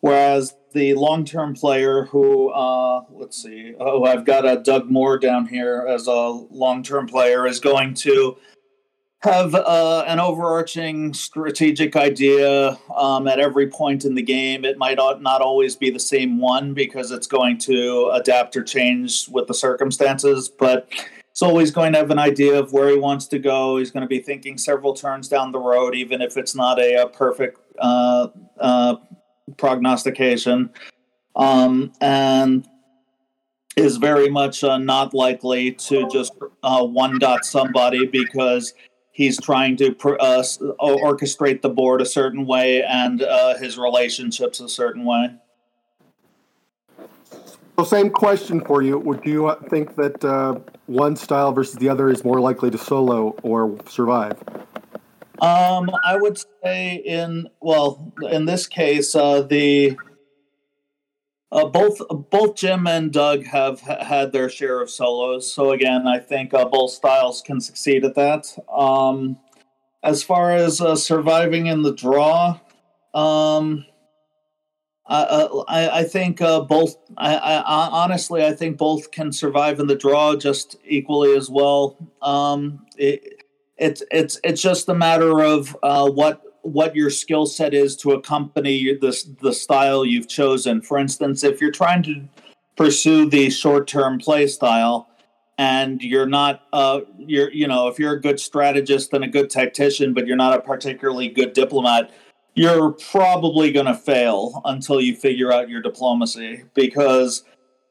Whereas 0.00 0.54
the 0.72 0.94
long 0.94 1.24
term 1.24 1.54
player 1.54 2.04
who, 2.06 2.50
uh, 2.50 3.02
let's 3.10 3.42
see, 3.42 3.74
oh, 3.78 4.04
I've 4.04 4.24
got 4.24 4.48
a 4.48 4.56
Doug 4.56 4.90
Moore 4.90 5.18
down 5.18 5.46
here 5.46 5.86
as 5.88 6.06
a 6.06 6.12
long 6.12 6.82
term 6.82 7.06
player, 7.06 7.46
is 7.46 7.60
going 7.60 7.94
to 7.94 8.36
have 9.22 9.54
uh, 9.54 10.04
an 10.06 10.18
overarching 10.18 11.12
strategic 11.12 11.94
idea 11.94 12.78
um, 12.96 13.28
at 13.28 13.38
every 13.38 13.66
point 13.66 14.04
in 14.04 14.14
the 14.14 14.22
game. 14.22 14.64
It 14.64 14.78
might 14.78 14.96
not 14.96 15.42
always 15.42 15.76
be 15.76 15.90
the 15.90 16.00
same 16.00 16.38
one 16.38 16.72
because 16.72 17.10
it's 17.10 17.26
going 17.26 17.58
to 17.58 18.10
adapt 18.14 18.56
or 18.56 18.62
change 18.62 19.28
with 19.28 19.46
the 19.46 19.54
circumstances, 19.54 20.48
but 20.48 20.88
it's 21.30 21.42
always 21.42 21.70
going 21.70 21.92
to 21.92 21.98
have 21.98 22.10
an 22.10 22.18
idea 22.18 22.58
of 22.58 22.72
where 22.72 22.88
he 22.88 22.96
wants 22.96 23.26
to 23.28 23.38
go. 23.38 23.76
He's 23.76 23.90
going 23.90 24.02
to 24.02 24.08
be 24.08 24.20
thinking 24.20 24.56
several 24.56 24.94
turns 24.94 25.28
down 25.28 25.52
the 25.52 25.58
road, 25.58 25.94
even 25.94 26.22
if 26.22 26.38
it's 26.38 26.54
not 26.54 26.78
a, 26.78 27.02
a 27.02 27.06
perfect 27.06 27.60
uh, 27.78 28.28
uh, 28.58 28.96
prognostication. 29.58 30.70
Um, 31.36 31.92
and 32.00 32.66
is 33.76 33.96
very 33.98 34.28
much 34.28 34.64
uh, 34.64 34.78
not 34.78 35.14
likely 35.14 35.72
to 35.72 36.08
just 36.08 36.32
uh, 36.62 36.84
one 36.84 37.18
dot 37.18 37.44
somebody 37.44 38.04
because 38.06 38.74
he's 39.12 39.40
trying 39.40 39.76
to 39.76 39.88
uh, 39.88 40.42
orchestrate 40.80 41.62
the 41.62 41.68
board 41.68 42.00
a 42.00 42.06
certain 42.06 42.46
way 42.46 42.82
and 42.82 43.22
uh, 43.22 43.56
his 43.58 43.78
relationships 43.78 44.60
a 44.60 44.68
certain 44.68 45.04
way. 45.04 45.30
So, 47.78 47.84
same 47.84 48.10
question 48.10 48.60
for 48.60 48.82
you. 48.82 48.98
Would 48.98 49.24
you 49.24 49.54
think 49.70 49.96
that 49.96 50.22
uh, 50.22 50.58
one 50.86 51.16
style 51.16 51.52
versus 51.52 51.76
the 51.76 51.88
other 51.88 52.10
is 52.10 52.24
more 52.24 52.40
likely 52.40 52.70
to 52.70 52.78
solo 52.78 53.30
or 53.42 53.78
survive? 53.88 54.36
Um, 55.40 55.90
I 56.04 56.16
would 56.16 56.38
say 56.62 56.96
in 56.96 57.48
well, 57.62 58.12
in 58.30 58.44
this 58.44 58.66
case, 58.66 59.14
uh, 59.14 59.40
the 59.42 59.96
uh, 61.52 61.66
both 61.66 62.00
both 62.30 62.54
Jim 62.54 62.86
and 62.86 63.12
Doug 63.12 63.44
have 63.46 63.80
ha- 63.80 64.04
had 64.04 64.32
their 64.32 64.48
share 64.48 64.80
of 64.80 64.90
solos. 64.90 65.52
So 65.52 65.72
again, 65.72 66.06
I 66.06 66.18
think 66.18 66.54
uh, 66.54 66.64
both 66.66 66.92
styles 66.92 67.42
can 67.42 67.60
succeed 67.60 68.04
at 68.04 68.14
that. 68.14 68.56
Um, 68.72 69.38
as 70.02 70.22
far 70.22 70.54
as 70.54 70.80
uh, 70.80 70.96
surviving 70.96 71.66
in 71.66 71.82
the 71.82 71.94
draw, 71.94 72.60
um, 73.12 73.84
uh, 75.06 75.64
I, 75.66 76.00
I, 76.00 76.04
think 76.04 76.40
uh, 76.40 76.60
both. 76.60 76.96
I, 77.16 77.36
I, 77.36 77.88
honestly, 77.88 78.44
I 78.44 78.52
think 78.52 78.78
both 78.78 79.10
can 79.10 79.32
survive 79.32 79.80
in 79.80 79.88
the 79.88 79.96
draw 79.96 80.36
just 80.36 80.76
equally 80.86 81.36
as 81.36 81.50
well. 81.50 81.96
Um, 82.22 82.86
it, 82.96 83.42
it's 83.76 84.04
it's 84.12 84.38
it's 84.44 84.62
just 84.62 84.88
a 84.88 84.94
matter 84.94 85.42
of 85.42 85.76
uh, 85.82 86.08
what 86.08 86.42
what 86.62 86.94
your 86.94 87.10
skill 87.10 87.46
set 87.46 87.74
is 87.74 87.96
to 87.96 88.12
accompany 88.12 88.94
the 88.94 89.36
the 89.40 89.52
style 89.52 90.04
you've 90.04 90.28
chosen. 90.28 90.80
For 90.82 90.98
instance, 90.98 91.44
if 91.44 91.60
you're 91.60 91.70
trying 91.70 92.02
to 92.04 92.28
pursue 92.76 93.28
the 93.28 93.50
short 93.50 93.86
term 93.86 94.18
play 94.18 94.46
style, 94.46 95.08
and 95.58 96.02
you're 96.02 96.26
not 96.26 96.62
uh, 96.72 97.00
you're 97.18 97.52
you 97.52 97.66
know 97.66 97.88
if 97.88 97.98
you're 97.98 98.14
a 98.14 98.20
good 98.20 98.40
strategist 98.40 99.12
and 99.12 99.24
a 99.24 99.28
good 99.28 99.50
tactician, 99.50 100.14
but 100.14 100.26
you're 100.26 100.36
not 100.36 100.58
a 100.58 100.60
particularly 100.60 101.28
good 101.28 101.52
diplomat 101.52 102.10
you're 102.54 102.92
probably 102.92 103.72
going 103.72 103.86
to 103.86 103.94
fail 103.94 104.60
until 104.64 105.00
you 105.00 105.14
figure 105.14 105.52
out 105.52 105.68
your 105.68 105.80
diplomacy 105.80 106.64
because 106.74 107.44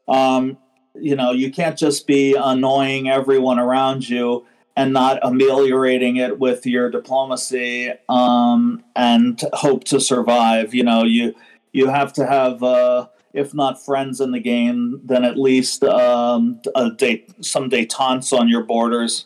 um, 0.08 0.58
you 0.96 1.16
know 1.16 1.32
you 1.32 1.52
can't 1.52 1.78
just 1.78 2.08
be 2.08 2.36
annoying 2.36 3.10
everyone 3.10 3.60
around 3.60 4.08
you 4.08 4.46
and 4.80 4.94
not 4.94 5.20
ameliorating 5.24 6.16
it 6.16 6.40
with 6.40 6.66
your 6.66 6.90
diplomacy 6.90 7.92
um, 8.08 8.82
and 8.96 9.42
hope 9.52 9.84
to 9.84 10.00
survive. 10.00 10.74
You 10.74 10.86
know 10.86 11.04
you 11.04 11.36
you 11.74 11.88
have 11.88 12.14
to 12.14 12.26
have 12.26 12.64
uh, 12.64 13.08
if 13.34 13.54
not 13.54 13.84
friends 13.84 14.22
in 14.22 14.32
the 14.32 14.40
game 14.40 15.02
then 15.04 15.26
at 15.26 15.38
least 15.38 15.84
um, 15.84 16.62
a 16.76 16.92
date 16.92 17.30
some 17.44 17.70
detentes 17.70 18.32
on 18.32 18.48
your 18.48 18.64
borders. 18.64 19.26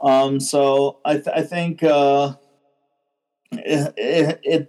Um, 0.00 0.40
so 0.40 0.98
I, 1.04 1.14
th- 1.14 1.28
I 1.32 1.42
think 1.42 1.84
uh, 1.84 2.34
it, 3.52 4.40
it 4.42 4.68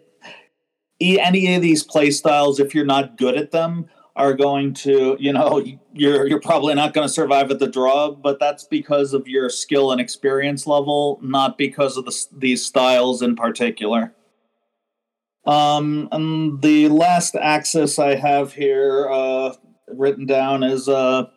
any 1.02 1.56
of 1.56 1.64
these 1.64 1.84
play 1.84 2.12
styles, 2.12 2.60
if 2.60 2.76
you're 2.76 2.86
not 2.86 3.18
good 3.18 3.36
at 3.36 3.50
them, 3.50 3.90
are 4.16 4.34
going 4.34 4.74
to 4.74 5.18
you 5.20 5.34
know 5.34 5.64
you're 5.94 6.28
you're 6.28 6.40
probably 6.40 6.76
not 6.76 6.94
going 6.94 7.08
to 7.08 7.14
survive 7.14 7.50
at 7.50 7.60
the 7.60 7.68
draw 7.68 8.12
but 8.12 8.40
that's 8.40 8.64
because 8.64 9.14
of 9.14 9.28
your 9.28 9.50
skill 9.50 9.92
and 9.92 10.00
experience 10.00 10.68
level 10.68 11.20
not 11.22 11.58
because 11.58 11.98
of 11.98 12.06
the, 12.06 12.26
these 12.32 12.66
styles 12.66 13.22
in 13.22 13.36
particular. 13.36 14.14
Um 15.46 16.08
and 16.12 16.62
the 16.62 16.88
last 16.88 17.36
axis 17.36 18.00
i 18.00 18.16
have 18.16 18.54
here 18.54 19.10
uh 19.12 19.54
written 19.88 20.26
down 20.26 20.64
is 20.64 20.88
uh, 20.88 21.28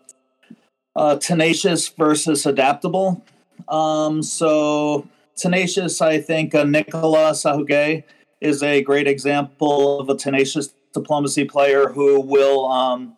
uh 0.94 1.16
tenacious 1.16 1.88
versus 1.88 2.46
adaptable. 2.46 3.24
Um 3.68 4.22
so 4.22 5.08
tenacious, 5.36 6.00
I 6.00 6.20
think 6.20 6.54
uh, 6.54 6.64
Nicola 6.64 7.30
Sahuguet 7.32 8.04
is 8.40 8.62
a 8.62 8.82
great 8.82 9.06
example 9.06 10.00
of 10.00 10.08
a 10.08 10.16
tenacious 10.16 10.68
diplomacy 10.96 11.44
player 11.44 11.88
who 11.88 12.20
will 12.20 12.66
um, 12.66 13.16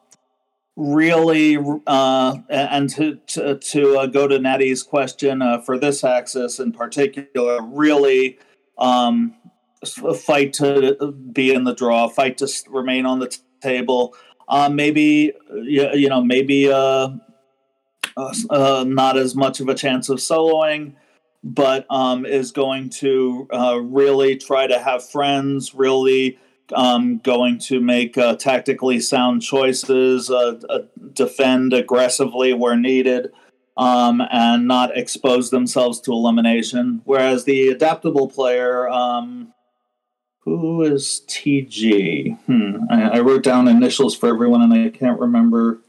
really, 0.77 1.59
uh, 1.87 2.37
and 2.49 2.91
to, 2.91 3.17
to, 3.27 3.59
to 3.59 3.99
uh, 3.99 4.07
go 4.07 4.29
to 4.29 4.39
Natty's 4.39 4.83
question 4.83 5.43
uh, 5.43 5.61
for 5.61 5.79
this 5.79 6.05
axis 6.05 6.59
in 6.59 6.73
particular, 6.73 7.63
really 7.63 8.39
um, 8.79 9.35
fight 10.17 10.53
to 10.55 11.13
be 11.33 11.53
in 11.53 11.65
the 11.65 11.75
draw, 11.75 12.09
fight 12.09 12.39
to 12.39 12.49
remain 12.69 13.07
on 13.07 13.19
the 13.19 13.37
table. 13.61 14.15
Uh, 14.49 14.69
maybe, 14.69 15.33
you 15.63 16.09
know, 16.09 16.23
maybe 16.23 16.71
uh, 16.71 17.11
uh, 18.17 18.85
not 18.87 19.17
as 19.17 19.35
much 19.35 19.61
of 19.61 19.69
a 19.69 19.75
chance 19.75 20.09
of 20.09 20.19
soloing 20.19 20.95
but 21.45 21.87
um, 21.91 22.27
is 22.27 22.53
going 22.53 22.91
to 22.91 23.49
uh, 23.53 23.79
really 23.81 24.37
try 24.37 24.67
to 24.67 24.79
have 24.79 25.09
friends, 25.09 25.75
really 25.75 26.39
um, 26.75 27.19
going 27.19 27.59
to 27.59 27.81
make 27.81 28.19
uh, 28.19 28.37
tactically 28.37 29.01
sound 29.01 29.43
choices, 29.43 30.31
uh, 30.31 30.61
uh 30.69 30.81
defend 31.13 31.73
aggressively 31.73 32.53
where 32.53 32.77
needed, 32.77 33.31
um, 33.77 34.23
and 34.31 34.67
not 34.67 34.97
expose 34.97 35.51
themselves 35.51 36.01
to 36.01 36.13
elimination. 36.13 37.01
Whereas 37.05 37.45
the 37.45 37.69
adaptable 37.69 38.29
player, 38.29 38.89
um, 38.89 39.53
who 40.41 40.83
is 40.83 41.23
TG? 41.29 42.39
Hmm, 42.47 42.77
I, 42.91 43.11
I, 43.11 43.21
wrote 43.21 43.43
down 43.43 43.69
initials 43.69 44.17
for 44.17 44.29
everyone 44.29 44.63
and 44.63 44.73
I 44.73 44.89
can't 44.89 45.21
remember. 45.21 45.81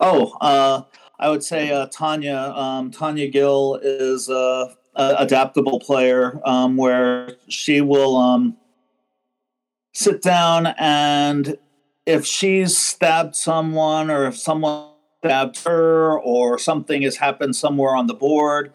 Oh, 0.00 0.36
uh, 0.40 0.82
I 1.18 1.30
would 1.30 1.42
say 1.42 1.70
uh, 1.70 1.86
Tanya 1.86 2.52
um, 2.54 2.90
Tanya 2.90 3.28
Gill 3.28 3.80
is 3.82 4.28
a, 4.28 4.74
a 4.94 5.16
adaptable 5.18 5.80
player 5.80 6.40
um, 6.44 6.76
where 6.76 7.36
she 7.48 7.80
will 7.80 8.16
um, 8.16 8.56
sit 9.96 10.20
down 10.20 10.66
and 10.78 11.56
if 12.04 12.26
she's 12.26 12.76
stabbed 12.76 13.34
someone 13.34 14.10
or 14.10 14.26
if 14.26 14.36
someone 14.36 14.90
stabbed 15.24 15.64
her 15.64 16.20
or 16.20 16.58
something 16.58 17.00
has 17.00 17.16
happened 17.16 17.56
somewhere 17.56 17.96
on 17.96 18.06
the 18.06 18.12
board, 18.12 18.74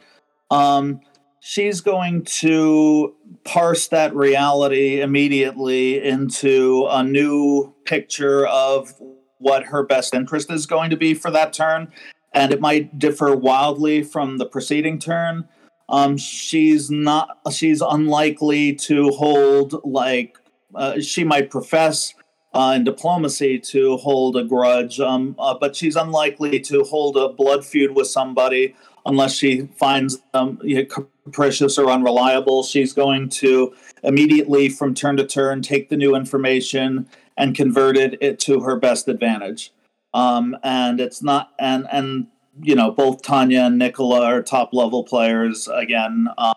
um, 0.49 0.99
she's 1.39 1.79
going 1.79 2.23
to 2.23 3.13
parse 3.43 3.87
that 3.89 4.15
reality 4.15 4.99
immediately 4.99 6.03
into 6.03 6.87
a 6.89 7.03
new 7.03 7.71
picture 7.85 8.47
of 8.47 8.91
what 9.37 9.65
her 9.65 9.83
best 9.83 10.15
interest 10.15 10.49
is 10.49 10.65
going 10.65 10.89
to 10.89 10.97
be 10.97 11.13
for 11.13 11.29
that 11.29 11.53
turn 11.53 11.91
and 12.33 12.51
it 12.51 12.59
might 12.59 12.97
differ 12.97 13.35
wildly 13.35 14.01
from 14.01 14.39
the 14.39 14.45
preceding 14.47 14.97
turn. 14.97 15.47
Um, 15.87 16.17
she's 16.17 16.89
not. 16.89 17.37
She's 17.51 17.81
unlikely 17.81 18.73
to 18.75 19.09
hold 19.09 19.81
like 19.83 20.37
uh, 20.75 20.99
she 20.99 21.23
might 21.23 21.49
profess 21.49 22.13
uh, 22.53 22.73
in 22.75 22.83
diplomacy 22.83 23.59
to 23.59 23.97
hold 23.97 24.35
a 24.35 24.43
grudge, 24.43 24.99
um, 24.99 25.35
uh, 25.39 25.53
but 25.53 25.75
she's 25.75 25.95
unlikely 25.95 26.59
to 26.59 26.83
hold 26.83 27.15
a 27.15 27.29
blood 27.29 27.65
feud 27.65 27.95
with 27.95 28.07
somebody 28.07 28.75
unless 29.05 29.35
she 29.35 29.67
finds 29.77 30.19
them 30.33 30.59
you 30.61 30.75
know, 30.75 30.85
capricious 30.85 31.77
or 31.77 31.89
unreliable. 31.89 32.63
She's 32.63 32.93
going 32.93 33.29
to 33.29 33.73
immediately, 34.03 34.69
from 34.69 34.93
turn 34.93 35.17
to 35.17 35.25
turn, 35.25 35.61
take 35.61 35.89
the 35.89 35.97
new 35.97 36.15
information 36.15 37.07
and 37.37 37.55
convert 37.55 37.97
it 37.97 38.39
to 38.39 38.59
her 38.61 38.75
best 38.75 39.07
advantage. 39.07 39.71
Um, 40.13 40.57
and 40.63 40.99
it's 40.99 41.23
not 41.23 41.51
and 41.57 41.87
and 41.91 42.27
you 42.61 42.75
know 42.75 42.91
both 42.91 43.21
Tanya 43.21 43.61
and 43.61 43.77
Nicola 43.77 44.25
are 44.25 44.43
top 44.43 44.73
level 44.73 45.05
players 45.05 45.69
again. 45.69 46.27
Um, 46.37 46.53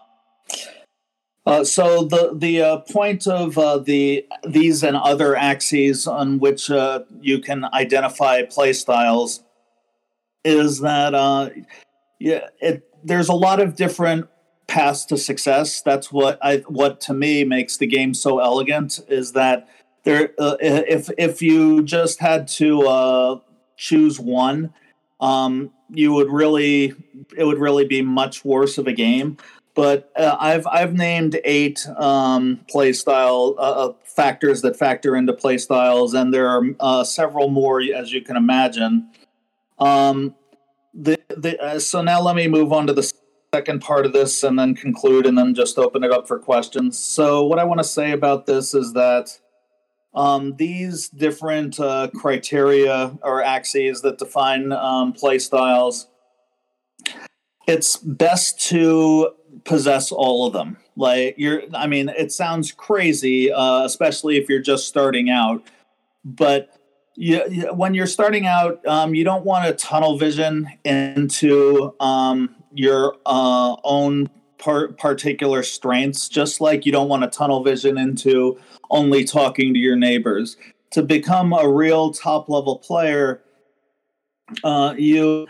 uh, 1.47 1.63
so 1.63 2.05
the 2.05 2.33
the 2.35 2.63
uh, 2.63 2.79
point 2.79 3.27
of 3.27 3.59
uh, 3.59 3.79
the 3.79 4.27
these 4.47 4.83
and 4.83 4.97
other 4.97 5.37
axes 5.37 6.07
on 6.07 6.39
which 6.39 6.71
uh, 6.71 7.01
you 7.21 7.39
can 7.39 7.65
identify 7.75 8.43
play 8.43 8.73
styles 8.73 9.43
is 10.43 10.81
that 10.81 11.15
uh, 11.15 11.51
yeah, 12.19 12.49
it, 12.61 12.89
there's 13.03 13.29
a 13.29 13.35
lot 13.35 13.61
of 13.61 13.77
different 13.77 14.27
paths 14.69 15.05
to 15.07 15.19
success. 15.19 15.83
That's 15.83 16.11
what 16.11 16.39
I 16.41 16.59
what 16.69 17.01
to 17.03 17.15
me 17.15 17.45
makes 17.45 17.77
the 17.77 17.87
game 17.87 18.15
so 18.15 18.39
elegant 18.39 19.01
is 19.09 19.33
that 19.33 19.69
there 20.05 20.31
uh, 20.39 20.57
if 20.61 21.11
if 21.19 21.43
you 21.43 21.83
just 21.83 22.21
had 22.21 22.49
to 22.49 23.43
choose 23.77 24.19
one, 24.19 24.73
um, 25.21 25.71
you 25.91 26.15
would 26.15 26.31
really 26.31 26.95
it 27.37 27.45
would 27.45 27.59
really 27.59 27.87
be 27.87 28.01
much 28.01 28.47
worse 28.47 28.79
of 28.79 28.87
a 28.87 28.93
game. 28.93 29.37
But 29.75 30.13
uh, 30.17 30.37
I've 30.39 30.67
I've 30.69 30.95
named 30.95 31.41
eight 31.45 31.87
um, 31.97 32.61
play 32.69 32.93
style 32.93 33.57
uh, 33.59 33.63
uh 33.89 33.93
factors 34.05 34.63
that 34.63 34.77
factor 34.77 35.17
into 35.17 35.33
play 35.33 35.59
styles, 35.59 36.15
and 36.15 36.33
there 36.33 36.49
are 36.49 36.63
uh, 36.79 37.05
several 37.05 37.51
more 37.51 37.83
as 37.83 38.13
you 38.13 38.23
can 38.23 38.37
imagine. 38.37 39.11
Um, 39.79 40.37
the, 40.95 41.19
the, 41.29 41.61
uh, 41.61 41.79
so 41.81 42.03
now 42.03 42.23
let 42.23 42.37
me 42.37 42.47
move 42.47 42.73
on 42.73 42.87
to 42.87 42.93
the 42.93 43.13
second 43.53 43.81
part 43.81 44.07
of 44.07 44.13
this 44.13 44.43
and 44.43 44.59
then 44.59 44.75
conclude 44.75 45.27
and 45.27 45.37
then 45.37 45.55
just 45.55 45.79
open 45.79 46.05
it 46.05 46.13
up 46.13 46.27
for 46.27 46.39
questions. 46.39 46.99
So 46.99 47.45
what 47.45 47.59
I 47.59 47.65
want 47.65 47.79
to 47.79 47.85
say 47.85 48.13
about 48.13 48.47
this 48.47 48.75
is 48.75 48.93
that 48.95 49.39
um, 50.15 50.57
these 50.57 51.09
different 51.09 51.79
uh, 51.81 52.09
criteria 52.15 53.17
or 53.23 53.43
axes 53.43 54.03
that 54.03 54.19
define 54.19 54.73
um, 54.73 55.13
play 55.13 55.39
styles, 55.39 56.07
it's 57.67 57.97
best 57.97 58.61
to 58.69 59.31
possess 59.65 60.13
all 60.13 60.47
of 60.47 60.53
them. 60.53 60.77
Like 60.97 61.35
you're, 61.39 61.63
I 61.75 61.87
mean, 61.87 62.09
it 62.11 62.33
sounds 62.33 62.73
crazy, 62.73 63.53
uh, 63.53 63.85
especially 63.85 64.37
if 64.37 64.49
you're 64.49 64.63
just 64.63 64.89
starting 64.89 65.31
out, 65.31 65.63
but 66.25 66.71
you, 67.17 67.41
when 67.73 67.95
you're 67.95 68.07
starting 68.07 68.47
out, 68.47 68.85
um, 68.87 69.15
you 69.15 69.25
don't 69.25 69.45
want 69.45 69.67
to 69.67 69.73
tunnel 69.73 70.19
vision 70.19 70.69
into 70.85 71.95
um, 72.01 72.55
your 72.73 73.17
uh, 73.25 73.77
own 73.85 74.29
par- 74.59 74.89
particular 74.89 75.63
strengths, 75.63 76.29
just 76.29 76.61
like 76.61 76.85
you 76.85 76.93
don't 76.93 77.09
want 77.09 77.23
to 77.23 77.29
tunnel 77.29 77.63
vision 77.63 77.99
into 77.99 78.59
only 78.91 79.25
talking 79.25 79.73
to 79.75 79.81
your 79.81 79.97
neighbors. 79.97 80.57
To 80.93 81.03
become 81.03 81.53
a 81.53 81.69
real 81.69 82.13
top 82.13 82.49
level 82.49 82.79
player, 82.79 83.43
uh, 84.63 84.95
you 84.97 85.47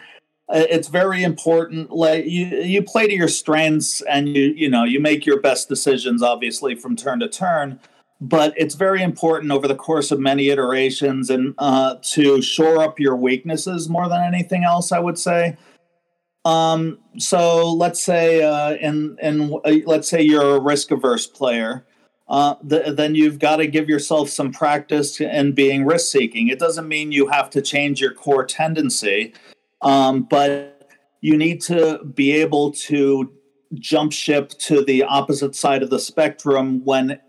it's 0.50 0.88
very 0.88 1.22
important. 1.22 1.90
Like 1.90 2.26
you 2.26 2.46
you 2.46 2.82
play 2.82 3.06
to 3.06 3.14
your 3.14 3.28
strengths 3.28 4.02
and 4.02 4.28
you 4.28 4.52
you 4.56 4.68
know 4.68 4.84
you 4.84 5.00
make 5.00 5.24
your 5.24 5.40
best 5.40 5.68
decisions 5.68 6.22
obviously 6.22 6.74
from 6.74 6.96
turn 6.96 7.20
to 7.20 7.28
turn. 7.28 7.80
But 8.20 8.54
it's 8.56 8.74
very 8.74 9.02
important 9.02 9.52
over 9.52 9.66
the 9.66 9.74
course 9.74 10.10
of 10.10 10.20
many 10.20 10.48
iterations 10.48 11.30
and 11.30 11.54
uh, 11.58 11.96
to 12.12 12.40
shore 12.40 12.78
up 12.78 13.00
your 13.00 13.16
weaknesses 13.16 13.88
more 13.88 14.08
than 14.08 14.22
anything 14.22 14.64
else 14.64 14.92
i 14.92 14.98
would 14.98 15.18
say. 15.18 15.56
Um, 16.44 16.98
so 17.18 17.72
let's 17.72 18.04
say 18.04 18.42
uh, 18.42 18.74
in 18.74 19.16
in 19.22 19.58
uh, 19.64 19.76
let's 19.86 20.08
say 20.08 20.22
you're 20.22 20.56
a 20.56 20.60
risk 20.60 20.90
averse 20.90 21.26
player 21.26 21.86
uh, 22.28 22.54
the, 22.62 22.94
then 22.94 23.14
you've 23.14 23.38
got 23.38 23.56
to 23.56 23.66
give 23.66 23.88
yourself 23.88 24.30
some 24.30 24.52
practice 24.52 25.20
in 25.20 25.52
being 25.52 25.86
risk 25.86 26.12
seeking 26.12 26.48
it 26.48 26.58
doesn't 26.58 26.86
mean 26.86 27.12
you 27.12 27.28
have 27.28 27.48
to 27.50 27.62
change 27.62 28.00
your 28.00 28.12
core 28.12 28.44
tendency 28.44 29.32
um, 29.84 30.22
but 30.22 30.90
you 31.20 31.36
need 31.36 31.60
to 31.62 32.02
be 32.04 32.32
able 32.32 32.72
to 32.72 33.32
jump 33.74 34.12
ship 34.12 34.50
to 34.50 34.84
the 34.84 35.02
opposite 35.02 35.54
side 35.54 35.82
of 35.82 35.90
the 35.90 35.98
spectrum 35.98 36.84
when 36.84 37.20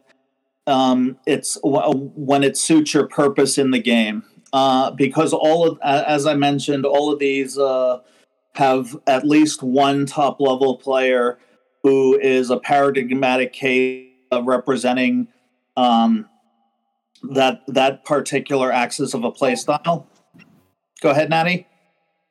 um, 0.68 1.18
it's 1.28 1.58
when 1.64 2.44
it 2.44 2.58
suits 2.58 2.94
your 2.94 3.08
purpose 3.08 3.58
in 3.58 3.72
the 3.72 3.80
game. 3.80 4.24
Uh, 4.54 4.90
because 4.92 5.34
all 5.34 5.68
of, 5.68 5.80
as 5.84 6.26
I 6.26 6.34
mentioned, 6.34 6.86
all 6.86 7.12
of 7.12 7.20
these 7.20 7.58
uh, 7.58 8.00
have 8.56 8.96
at 9.06 9.26
least 9.26 9.62
one 9.62 10.06
top 10.06 10.40
level 10.40 10.78
player 10.78 11.38
who 11.84 12.18
is 12.20 12.50
a 12.50 12.58
paradigmatic 12.58 13.54
case 13.54 14.08
of 14.32 14.46
representing 14.46 15.28
um, 15.78 16.28
that 17.32 17.62
that 17.68 18.06
particular 18.06 18.72
axis 18.72 19.14
of 19.14 19.24
a 19.24 19.32
play 19.32 19.56
style. 19.56 20.08
Go 21.02 21.12
ahead, 21.12 21.30
Natty. 21.30 21.68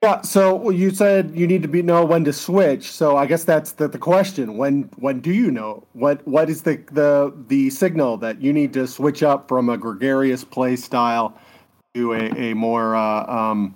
Yeah, 0.04 0.20
so 0.20 0.68
you 0.68 0.90
said 0.90 1.32
you 1.34 1.46
need 1.46 1.62
to 1.62 1.68
be 1.68 1.80
know 1.80 2.04
when 2.04 2.24
to 2.24 2.32
switch. 2.34 2.92
So 2.92 3.16
I 3.16 3.24
guess 3.24 3.44
that's 3.44 3.72
the, 3.72 3.88
the 3.88 3.98
question. 3.98 4.58
When 4.58 4.82
when 4.96 5.20
do 5.20 5.32
you 5.32 5.50
know? 5.50 5.86
What 5.94 6.26
what 6.28 6.50
is 6.50 6.60
the 6.60 6.82
the 6.92 7.32
the 7.48 7.70
signal 7.70 8.18
that 8.18 8.42
you 8.42 8.52
need 8.52 8.74
to 8.74 8.86
switch 8.86 9.22
up 9.22 9.48
from 9.48 9.70
a 9.70 9.78
gregarious 9.78 10.44
play 10.44 10.76
style 10.76 11.38
to 11.94 12.12
a, 12.12 12.50
a 12.50 12.54
more 12.54 12.94
uh, 12.94 13.24
um, 13.24 13.74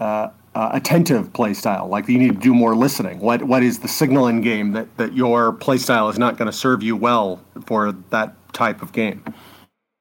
uh, 0.00 0.30
uh, 0.56 0.70
attentive 0.72 1.32
play 1.34 1.54
style? 1.54 1.86
Like 1.86 2.08
you 2.08 2.18
need 2.18 2.34
to 2.34 2.40
do 2.40 2.52
more 2.52 2.74
listening. 2.74 3.20
What 3.20 3.44
what 3.44 3.62
is 3.62 3.78
the 3.78 3.88
signal 3.88 4.26
in 4.26 4.40
game 4.40 4.72
that, 4.72 4.96
that 4.96 5.12
your 5.12 5.52
play 5.52 5.78
style 5.78 6.08
is 6.08 6.18
not 6.18 6.36
going 6.36 6.50
to 6.50 6.56
serve 6.56 6.82
you 6.82 6.96
well 6.96 7.40
for 7.64 7.92
that 8.10 8.34
type 8.52 8.82
of 8.82 8.92
game? 8.92 9.22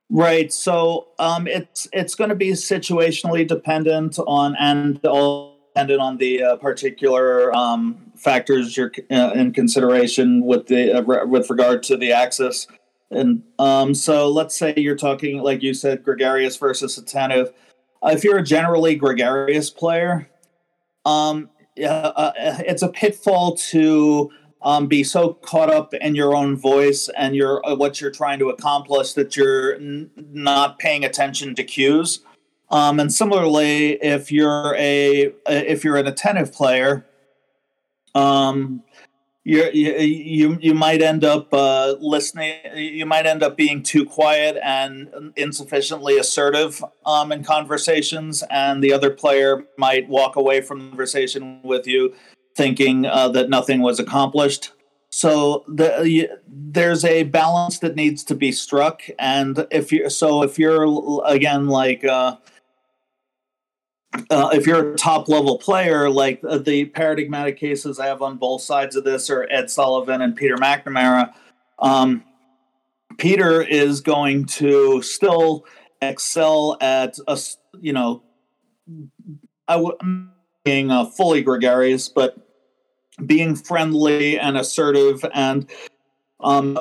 Right. 0.09 0.51
So 0.51 1.09
um, 1.19 1.45
it's 1.45 1.87
it's 1.93 2.15
going 2.15 2.29
to 2.29 2.35
be 2.35 2.51
situationally 2.51 3.47
dependent 3.47 4.17
on 4.25 4.55
and 4.59 5.03
all 5.05 5.59
dependent 5.67 6.01
on 6.01 6.17
the 6.17 6.41
uh, 6.41 6.55
particular 6.55 7.55
um, 7.55 8.11
factors 8.15 8.75
you're 8.75 8.91
uh, 9.11 9.31
in 9.35 9.53
consideration 9.53 10.43
with 10.43 10.65
the 10.65 10.93
uh, 10.93 11.01
re- 11.03 11.25
with 11.25 11.49
regard 11.51 11.83
to 11.83 11.97
the 11.97 12.11
axis. 12.11 12.67
And 13.11 13.43
um, 13.59 13.93
so 13.93 14.29
let's 14.29 14.57
say 14.57 14.73
you're 14.75 14.95
talking 14.95 15.43
like 15.43 15.61
you 15.61 15.75
said, 15.75 16.03
gregarious 16.03 16.57
versus 16.57 16.97
attentive. 16.97 17.53
Uh, 18.01 18.09
if 18.09 18.23
you're 18.23 18.39
a 18.39 18.43
generally 18.43 18.95
gregarious 18.95 19.69
player, 19.69 20.27
um, 21.05 21.49
uh, 21.83 22.31
it's 22.35 22.81
a 22.81 22.89
pitfall 22.89 23.55
to 23.55 24.31
um, 24.61 24.87
be 24.87 25.03
so 25.03 25.33
caught 25.35 25.71
up 25.71 25.93
in 25.93 26.15
your 26.15 26.35
own 26.35 26.55
voice 26.55 27.09
and 27.17 27.35
your 27.35 27.65
uh, 27.67 27.75
what 27.75 28.01
you're 28.01 28.11
trying 28.11 28.39
to 28.39 28.49
accomplish 28.49 29.13
that 29.13 29.35
you're 29.35 29.75
n- 29.75 30.09
not 30.17 30.79
paying 30.79 31.05
attention 31.05 31.55
to 31.55 31.63
cues. 31.63 32.19
Um, 32.69 32.99
and 32.99 33.11
similarly, 33.11 33.93
if 34.03 34.31
you're 34.31 34.75
a 34.77 35.33
if 35.47 35.83
you're 35.83 35.97
an 35.97 36.07
attentive 36.07 36.51
player, 36.53 37.05
um, 38.15 38.83
you 39.45 39.63
you 39.71 40.57
you 40.61 40.73
might 40.73 41.01
end 41.01 41.23
up 41.23 41.53
uh, 41.53 41.95
listening. 41.99 42.59
You 42.75 43.05
might 43.05 43.25
end 43.25 43.41
up 43.41 43.55
being 43.55 43.81
too 43.81 44.05
quiet 44.05 44.57
and 44.61 45.31
insufficiently 45.37 46.17
assertive 46.17 46.83
um, 47.05 47.31
in 47.31 47.43
conversations, 47.43 48.43
and 48.51 48.83
the 48.83 48.91
other 48.91 49.09
player 49.09 49.65
might 49.77 50.07
walk 50.09 50.35
away 50.35 50.59
from 50.59 50.79
the 50.79 50.89
conversation 50.89 51.61
with 51.63 51.87
you 51.87 52.13
thinking 52.59 53.05
uh, 53.05 53.29
that 53.29 53.49
nothing 53.49 53.79
was 53.81 54.01
accomplished. 54.01 54.73
So 55.11 55.63
the, 55.69 56.29
there's 56.45 57.05
a 57.05 57.23
balance 57.23 57.79
that 57.79 57.95
needs 57.95 58.21
to 58.25 58.35
be 58.35 58.51
struck, 58.51 59.01
and 59.17 59.65
if 59.71 59.93
you 59.93 60.09
so 60.09 60.43
if 60.43 60.59
you're 60.59 61.23
again 61.25 61.67
like 61.67 62.03
uh, 62.03 62.35
uh, 64.29 64.49
if 64.51 64.67
you're 64.67 64.91
a 64.93 64.95
top 64.97 65.29
level 65.29 65.57
player, 65.57 66.09
like 66.09 66.41
uh, 66.47 66.57
the 66.57 66.85
paradigmatic 66.85 67.57
cases 67.57 67.97
I 67.97 68.07
have 68.07 68.21
on 68.21 68.35
both 68.37 68.61
sides 68.61 68.97
of 68.97 69.05
this 69.05 69.29
are 69.29 69.47
Ed 69.49 69.71
Sullivan 69.71 70.21
and 70.21 70.35
Peter 70.35 70.57
McNamara. 70.57 71.33
Um, 71.79 72.25
Peter 73.17 73.61
is 73.61 74.01
going 74.01 74.45
to 74.45 75.01
still 75.01 75.65
excel 76.01 76.77
at 76.81 77.17
a 77.25 77.39
you 77.79 77.93
know 77.93 78.21
I 79.67 79.75
w- 79.75 80.27
being 80.65 80.91
uh, 80.91 81.05
fully 81.05 81.41
gregarious, 81.41 82.09
but 82.09 82.37
being 83.25 83.55
friendly 83.55 84.39
and 84.39 84.57
assertive 84.57 85.23
and 85.33 85.69
um, 86.41 86.79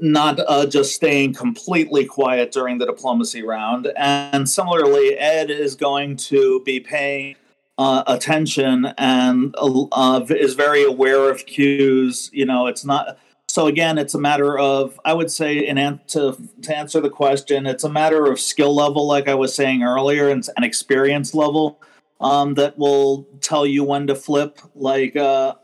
not 0.00 0.40
uh, 0.40 0.66
just 0.66 0.94
staying 0.94 1.34
completely 1.34 2.04
quiet 2.04 2.52
during 2.52 2.78
the 2.78 2.86
diplomacy 2.86 3.42
round. 3.42 3.92
And 3.96 4.48
similarly, 4.48 5.18
Ed 5.18 5.50
is 5.50 5.74
going 5.74 6.16
to 6.16 6.62
be 6.64 6.80
paying 6.80 7.36
uh, 7.76 8.04
attention 8.06 8.86
and 8.98 9.54
uh, 9.58 10.24
is 10.30 10.54
very 10.54 10.84
aware 10.84 11.30
of 11.30 11.44
cues. 11.46 12.30
You 12.32 12.46
know, 12.46 12.66
it's 12.66 12.84
not. 12.84 13.18
So 13.48 13.66
again, 13.66 13.98
it's 13.98 14.14
a 14.14 14.18
matter 14.18 14.58
of 14.58 14.98
I 15.04 15.12
would 15.12 15.30
say, 15.30 15.58
in 15.58 15.78
an, 15.78 16.00
to 16.08 16.36
to 16.62 16.76
answer 16.76 17.00
the 17.00 17.10
question, 17.10 17.66
it's 17.66 17.84
a 17.84 17.90
matter 17.90 18.26
of 18.26 18.40
skill 18.40 18.74
level, 18.74 19.06
like 19.06 19.28
I 19.28 19.34
was 19.34 19.54
saying 19.54 19.82
earlier, 19.82 20.28
and 20.28 20.46
an 20.56 20.64
experience 20.64 21.34
level 21.34 21.80
um, 22.20 22.54
that 22.54 22.78
will 22.78 23.26
tell 23.40 23.66
you 23.66 23.84
when 23.84 24.06
to 24.06 24.14
flip. 24.14 24.60
Like, 24.74 25.16
uh, 25.16 25.54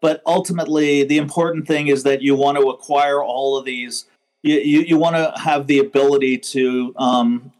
but 0.00 0.22
ultimately, 0.26 1.04
the 1.04 1.18
important 1.18 1.66
thing 1.66 1.88
is 1.88 2.02
that 2.04 2.22
you 2.22 2.34
want 2.34 2.58
to 2.58 2.68
acquire 2.68 3.22
all 3.22 3.56
of 3.56 3.64
these. 3.64 4.06
You 4.42 4.56
you, 4.58 4.80
you 4.80 4.98
want 4.98 5.16
to 5.16 5.32
have 5.38 5.66
the 5.66 5.78
ability 5.78 6.38
to 6.38 6.94
um, 6.96 7.52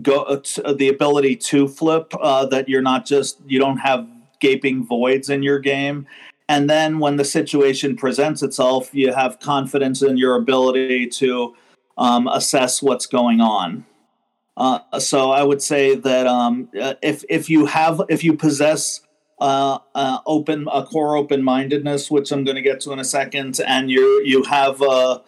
go 0.00 0.22
uh, 0.22 0.40
to, 0.42 0.74
the 0.74 0.88
ability 0.88 1.36
to 1.36 1.68
flip. 1.68 2.12
Uh, 2.20 2.46
that 2.46 2.68
you're 2.68 2.82
not 2.82 3.06
just 3.06 3.38
you 3.46 3.58
don't 3.58 3.78
have 3.78 4.06
gaping 4.40 4.84
voids 4.84 5.30
in 5.30 5.42
your 5.42 5.58
game. 5.58 6.06
And 6.48 6.68
then 6.68 6.98
when 6.98 7.16
the 7.16 7.24
situation 7.24 7.96
presents 7.96 8.42
itself, 8.42 8.90
you 8.92 9.12
have 9.12 9.38
confidence 9.40 10.02
in 10.02 10.16
your 10.16 10.34
ability 10.34 11.06
to 11.06 11.54
um, 11.96 12.26
assess 12.26 12.82
what's 12.82 13.06
going 13.06 13.40
on. 13.40 13.86
Uh, 14.56 14.98
so 14.98 15.30
I 15.30 15.42
would 15.42 15.62
say 15.62 15.94
that 15.94 16.26
um, 16.26 16.68
uh, 16.80 16.94
if 17.02 17.24
if 17.28 17.48
you 17.48 17.66
have 17.66 18.02
if 18.08 18.22
you 18.22 18.36
possess 18.36 19.00
uh, 19.40 19.78
uh, 19.94 20.18
open 20.26 20.68
a 20.72 20.84
core 20.84 21.16
open 21.16 21.42
mindedness, 21.42 22.10
which 22.10 22.30
I'm 22.30 22.44
going 22.44 22.56
to 22.56 22.62
get 22.62 22.80
to 22.82 22.92
in 22.92 22.98
a 22.98 23.04
second, 23.04 23.60
and 23.66 23.90
you 23.90 24.22
you 24.24 24.42
have 24.44 24.80
a, 24.82 25.22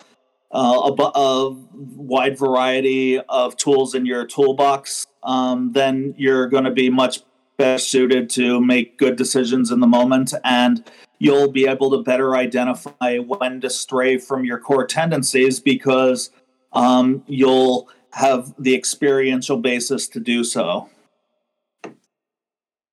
a, 0.52 0.58
a 0.60 1.50
wide 1.96 2.38
variety 2.38 3.18
of 3.20 3.56
tools 3.56 3.94
in 3.94 4.04
your 4.06 4.26
toolbox, 4.26 5.06
um, 5.22 5.72
then 5.72 6.14
you're 6.16 6.46
going 6.48 6.64
to 6.64 6.70
be 6.70 6.90
much 6.90 7.22
better 7.56 7.78
suited 7.78 8.28
to 8.30 8.60
make 8.60 8.98
good 8.98 9.16
decisions 9.16 9.70
in 9.70 9.80
the 9.80 9.86
moment, 9.86 10.34
and 10.44 10.84
you'll 11.18 11.50
be 11.50 11.66
able 11.66 11.90
to 11.90 12.02
better 12.02 12.36
identify 12.36 13.18
when 13.18 13.60
to 13.62 13.70
stray 13.70 14.18
from 14.18 14.44
your 14.44 14.58
core 14.58 14.86
tendencies 14.86 15.60
because 15.60 16.30
um, 16.72 17.22
you'll 17.26 17.88
have 18.14 18.54
the 18.58 18.74
experiential 18.74 19.56
basis 19.56 20.08
to 20.08 20.20
do 20.20 20.44
so. 20.44 20.88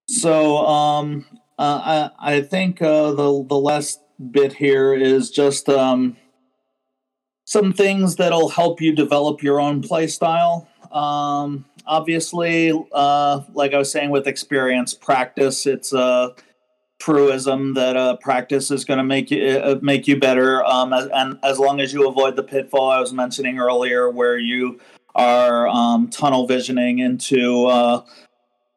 So 0.07 0.57
um, 0.65 1.25
uh, 1.57 2.09
I, 2.19 2.35
I 2.35 2.41
think 2.41 2.81
uh, 2.81 3.11
the 3.11 3.45
the 3.47 3.57
last 3.57 4.01
bit 4.31 4.53
here 4.53 4.93
is 4.93 5.31
just 5.31 5.69
um, 5.69 6.17
some 7.45 7.71
things 7.71 8.15
that'll 8.15 8.49
help 8.49 8.81
you 8.81 8.93
develop 8.93 9.41
your 9.41 9.59
own 9.59 9.81
play 9.81 10.07
style. 10.07 10.67
Um, 10.91 11.65
obviously, 11.85 12.73
uh, 12.91 13.41
like 13.53 13.73
I 13.73 13.77
was 13.77 13.91
saying, 13.91 14.09
with 14.09 14.27
experience, 14.27 14.93
practice. 14.93 15.65
It's 15.65 15.93
a 15.93 16.35
truism 16.99 17.73
that 17.73 17.97
uh, 17.97 18.15
practice 18.17 18.69
is 18.69 18.85
going 18.85 18.99
to 18.99 19.03
make 19.03 19.31
you 19.31 19.43
uh, 19.47 19.79
make 19.81 20.07
you 20.07 20.17
better. 20.19 20.63
Um, 20.65 20.93
and 20.93 21.39
as 21.43 21.59
long 21.59 21.79
as 21.79 21.93
you 21.93 22.07
avoid 22.07 22.35
the 22.35 22.43
pitfall 22.43 22.89
I 22.89 22.99
was 22.99 23.13
mentioning 23.13 23.59
earlier, 23.59 24.09
where 24.09 24.37
you 24.37 24.79
are 25.15 25.67
um, 25.67 26.09
tunnel 26.09 26.47
visioning 26.47 26.99
into 26.99 27.65
uh, 27.65 28.03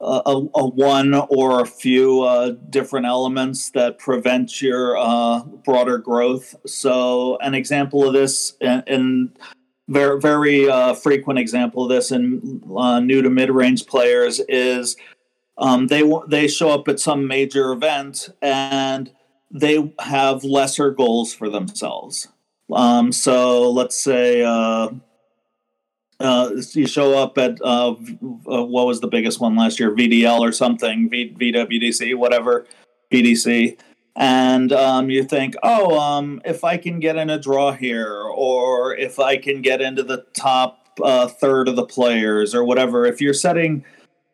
a, 0.00 0.42
a, 0.54 0.66
one 0.68 1.14
or 1.14 1.60
a 1.60 1.66
few 1.66 2.22
uh, 2.22 2.50
different 2.70 3.06
elements 3.06 3.70
that 3.70 3.98
prevent 3.98 4.60
your 4.60 4.96
uh, 4.96 5.40
broader 5.64 5.98
growth. 5.98 6.54
So, 6.66 7.38
an 7.38 7.54
example 7.54 8.06
of 8.06 8.12
this, 8.12 8.54
and 8.60 9.36
very 9.88 10.20
very 10.20 10.68
uh, 10.68 10.94
frequent 10.94 11.38
example 11.38 11.84
of 11.84 11.90
this 11.90 12.10
in 12.10 12.62
uh, 12.76 13.00
new 13.00 13.22
to 13.22 13.30
mid 13.30 13.50
range 13.50 13.86
players 13.86 14.40
is 14.48 14.96
um, 15.58 15.86
they 15.86 16.02
they 16.28 16.48
show 16.48 16.70
up 16.70 16.88
at 16.88 17.00
some 17.00 17.26
major 17.26 17.72
event 17.72 18.30
and 18.42 19.12
they 19.50 19.94
have 20.00 20.42
lesser 20.42 20.90
goals 20.90 21.32
for 21.32 21.48
themselves. 21.48 22.28
Um, 22.72 23.12
so 23.12 23.70
let's 23.70 23.96
say 23.96 24.42
uh, 24.42 24.88
uh, 26.20 26.50
you 26.72 26.86
show 26.86 27.16
up 27.18 27.36
at 27.38 27.60
uh, 27.62 27.90
uh, 27.90 28.64
what 28.64 28.86
was 28.86 29.00
the 29.00 29.08
biggest 29.08 29.40
one 29.40 29.56
last 29.56 29.80
year, 29.80 29.94
VDL 29.94 30.40
or 30.40 30.52
something, 30.52 31.08
v- 31.08 31.34
VWDC, 31.34 32.16
whatever, 32.16 32.66
BDC, 33.10 33.78
and 34.16 34.72
um, 34.72 35.10
you 35.10 35.24
think, 35.24 35.54
oh, 35.62 35.98
um, 35.98 36.40
if 36.44 36.62
I 36.62 36.76
can 36.76 37.00
get 37.00 37.16
in 37.16 37.30
a 37.30 37.38
draw 37.38 37.72
here, 37.72 38.22
or 38.34 38.94
if 38.96 39.18
I 39.18 39.36
can 39.36 39.60
get 39.60 39.80
into 39.80 40.02
the 40.02 40.24
top 40.34 40.86
uh, 41.02 41.26
third 41.26 41.68
of 41.68 41.76
the 41.76 41.86
players, 41.86 42.54
or 42.54 42.64
whatever, 42.64 43.06
if 43.06 43.20
you're 43.20 43.34
setting 43.34 43.84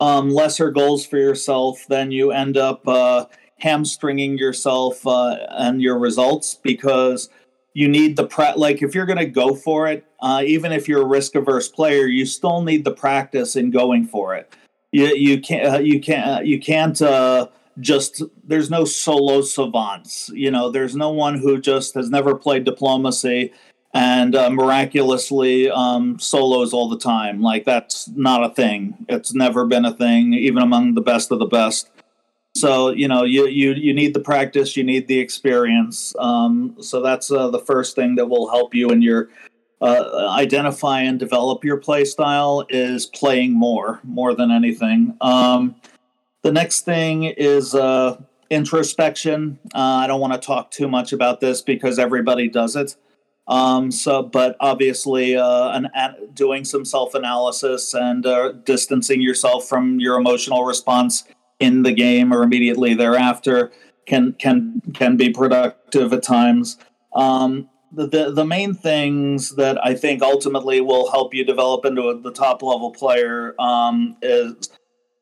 um, 0.00 0.30
lesser 0.30 0.70
goals 0.70 1.06
for 1.06 1.16
yourself, 1.16 1.86
then 1.88 2.10
you 2.10 2.30
end 2.30 2.58
up 2.58 2.86
uh, 2.86 3.24
hamstringing 3.58 4.36
yourself 4.36 5.06
uh, 5.06 5.36
and 5.50 5.80
your 5.80 5.98
results 5.98 6.54
because 6.62 7.30
you 7.74 7.88
need 7.88 8.16
the 8.16 8.26
pre 8.26 8.52
like 8.56 8.82
if 8.82 8.94
you're 8.94 9.06
going 9.06 9.18
to 9.18 9.26
go 9.26 9.54
for 9.54 9.86
it 9.86 10.04
uh, 10.20 10.42
even 10.44 10.72
if 10.72 10.88
you're 10.88 11.02
a 11.02 11.06
risk 11.06 11.34
averse 11.34 11.68
player 11.68 12.06
you 12.06 12.26
still 12.26 12.62
need 12.62 12.84
the 12.84 12.92
practice 12.92 13.56
in 13.56 13.70
going 13.70 14.06
for 14.06 14.34
it. 14.34 14.52
You, 14.92 15.06
you 15.14 15.40
can't 15.40 15.74
uh, 15.74 15.78
you 15.78 16.00
can't 16.00 16.28
uh, 16.28 16.42
you 16.42 16.58
can't 16.58 17.00
uh, 17.00 17.48
just 17.78 18.22
there's 18.44 18.70
no 18.70 18.84
solo 18.84 19.40
savants 19.40 20.30
you 20.34 20.50
know 20.50 20.70
there's 20.70 20.96
no 20.96 21.10
one 21.10 21.38
who 21.38 21.60
just 21.60 21.94
has 21.94 22.10
never 22.10 22.34
played 22.34 22.64
diplomacy 22.64 23.52
and 23.92 24.36
uh, 24.36 24.50
miraculously 24.50 25.68
um, 25.70 26.18
solos 26.18 26.72
all 26.72 26.88
the 26.88 26.98
time. 26.98 27.40
Like 27.40 27.64
that's 27.64 28.08
not 28.08 28.44
a 28.44 28.54
thing. 28.54 28.94
It's 29.08 29.34
never 29.34 29.66
been 29.66 29.84
a 29.84 29.92
thing 29.92 30.32
even 30.34 30.62
among 30.62 30.94
the 30.94 31.00
best 31.00 31.32
of 31.32 31.38
the 31.38 31.46
best 31.46 31.90
so 32.54 32.90
you 32.90 33.06
know 33.06 33.22
you 33.22 33.46
you 33.46 33.72
you 33.72 33.94
need 33.94 34.14
the 34.14 34.20
practice, 34.20 34.76
you 34.76 34.84
need 34.84 35.06
the 35.08 35.18
experience. 35.18 36.14
Um, 36.18 36.76
so 36.80 37.00
that's 37.00 37.30
uh, 37.30 37.48
the 37.48 37.60
first 37.60 37.94
thing 37.94 38.16
that 38.16 38.26
will 38.26 38.50
help 38.50 38.74
you 38.74 38.90
in 38.90 39.02
your 39.02 39.30
uh, 39.80 40.28
identify 40.30 41.00
and 41.00 41.18
develop 41.18 41.64
your 41.64 41.76
play 41.76 42.04
style 42.04 42.66
is 42.68 43.06
playing 43.06 43.52
more 43.52 44.00
more 44.04 44.34
than 44.34 44.50
anything. 44.50 45.16
Um, 45.20 45.76
the 46.42 46.52
next 46.52 46.84
thing 46.84 47.24
is 47.24 47.74
uh, 47.74 48.20
introspection. 48.50 49.58
Uh, 49.74 50.02
I 50.02 50.06
don't 50.06 50.20
want 50.20 50.32
to 50.32 50.38
talk 50.38 50.70
too 50.70 50.88
much 50.88 51.12
about 51.12 51.40
this 51.40 51.62
because 51.62 51.98
everybody 51.98 52.48
does 52.48 52.76
it. 52.76 52.96
Um, 53.46 53.90
so, 53.90 54.22
but 54.22 54.56
obviously, 54.60 55.36
uh, 55.36 55.70
an, 55.72 55.88
doing 56.34 56.64
some 56.64 56.84
self 56.84 57.14
analysis 57.14 57.94
and 57.94 58.24
uh, 58.26 58.52
distancing 58.52 59.20
yourself 59.20 59.68
from 59.68 59.98
your 59.98 60.18
emotional 60.18 60.64
response 60.64 61.24
in 61.60 61.82
the 61.82 61.92
game 61.92 62.32
or 62.32 62.42
immediately 62.42 62.94
thereafter 62.94 63.70
can 64.06 64.32
can 64.32 64.82
can 64.94 65.16
be 65.16 65.30
productive 65.30 66.12
at 66.12 66.22
times. 66.22 66.78
Um, 67.14 67.68
the 67.92 68.32
the 68.32 68.44
main 68.44 68.74
things 68.74 69.56
that 69.56 69.84
I 69.84 69.94
think 69.94 70.22
ultimately 70.22 70.80
will 70.80 71.10
help 71.10 71.34
you 71.34 71.44
develop 71.44 71.84
into 71.84 72.08
a, 72.08 72.18
the 72.18 72.32
top 72.32 72.62
level 72.62 72.90
player 72.90 73.54
um, 73.60 74.16
is 74.22 74.70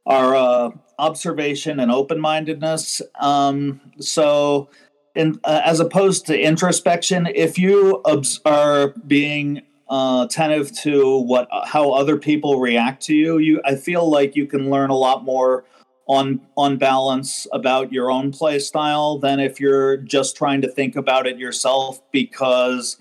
are 0.06 0.34
uh, 0.34 0.70
observation 0.98 1.80
and 1.80 1.90
open 1.90 2.18
mindedness. 2.18 3.02
Um, 3.20 3.80
so, 4.00 4.70
in, 5.14 5.38
uh, 5.44 5.60
as 5.64 5.80
opposed 5.80 6.26
to 6.26 6.40
introspection, 6.40 7.26
if 7.34 7.58
you 7.58 8.00
obs- 8.06 8.40
are 8.44 8.94
being 9.06 9.62
uh, 9.90 10.26
attentive 10.26 10.74
to 10.80 11.18
what 11.20 11.48
how 11.66 11.90
other 11.90 12.16
people 12.16 12.60
react 12.60 13.02
to 13.04 13.14
you, 13.14 13.38
you 13.38 13.60
I 13.64 13.74
feel 13.74 14.08
like 14.08 14.36
you 14.36 14.46
can 14.46 14.70
learn 14.70 14.90
a 14.90 14.96
lot 14.96 15.24
more 15.24 15.64
on 16.08 16.40
on 16.56 16.76
balance 16.76 17.46
about 17.52 17.92
your 17.92 18.10
own 18.10 18.32
play 18.32 18.58
style 18.58 19.18
than 19.18 19.38
if 19.38 19.60
you're 19.60 19.98
just 19.98 20.36
trying 20.36 20.60
to 20.62 20.68
think 20.68 20.96
about 20.96 21.26
it 21.26 21.38
yourself 21.38 22.02
because 22.10 22.96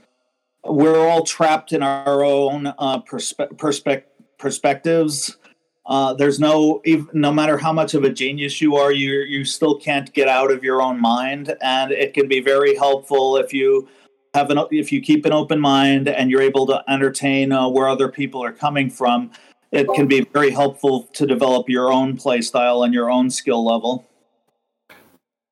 we're 0.65 1.07
all 1.07 1.23
trapped 1.23 1.71
in 1.71 1.81
our 1.81 2.23
own 2.23 2.67
uh, 2.67 3.01
perspe- 3.01 3.53
perspe- 3.55 4.03
perspectives. 4.37 5.37
Uh, 5.85 6.13
there's 6.13 6.37
no 6.37 6.81
no 7.13 7.31
matter 7.31 7.57
how 7.57 7.71
much 7.71 7.93
of 7.93 8.03
a 8.03 8.09
genius 8.09 8.59
you 8.61 8.75
are, 8.75 8.91
you 8.91 9.21
you 9.21 9.45
still 9.45 9.79
can't 9.79 10.13
get 10.13 10.27
out 10.27 10.51
of 10.51 10.63
your 10.63 10.81
own 10.81 10.99
mind, 10.99 11.55
and 11.61 11.93
it 11.93 12.13
can 12.13 12.27
be 12.27 12.41
very 12.41 12.75
helpful 12.75 13.37
if 13.37 13.53
you 13.53 13.87
have 14.33 14.49
an 14.49 14.59
if 14.69 14.91
you 14.91 14.99
keep 14.99 15.25
an 15.25 15.31
open 15.31 15.61
mind 15.61 16.09
and 16.09 16.29
you're 16.29 16.41
able 16.41 16.67
to 16.67 16.83
entertain 16.89 17.53
uh, 17.53 17.69
where 17.69 17.87
other 17.87 18.09
people 18.09 18.43
are 18.43 18.51
coming 18.51 18.89
from 18.89 19.31
it 19.71 19.87
can 19.95 20.07
be 20.07 20.21
very 20.21 20.51
helpful 20.51 21.03
to 21.13 21.25
develop 21.25 21.69
your 21.69 21.91
own 21.91 22.17
play 22.17 22.41
style 22.41 22.83
and 22.83 22.93
your 22.93 23.09
own 23.09 23.29
skill 23.29 23.65
level. 23.65 24.07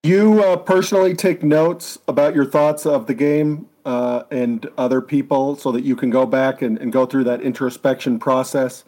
You 0.04 0.43
uh, 0.43 0.58
personally 0.58 1.15
take 1.15 1.43
notes 1.43 1.97
about 2.08 2.36
your 2.36 2.45
thoughts 2.45 2.86
of 2.86 3.08
the 3.08 3.13
game 3.13 3.67
uh, 3.86 4.23
and 4.32 4.69
other 4.78 5.01
people 5.01 5.56
so 5.56 5.71
that 5.71 5.84
you 5.84 5.95
can 5.95 6.10
go 6.10 6.25
back 6.25 6.62
and, 6.62 6.78
and 6.78 6.93
go 6.93 7.06
through 7.06 7.23
that 7.25 7.41
introspection 7.41 8.19
process 8.19 8.84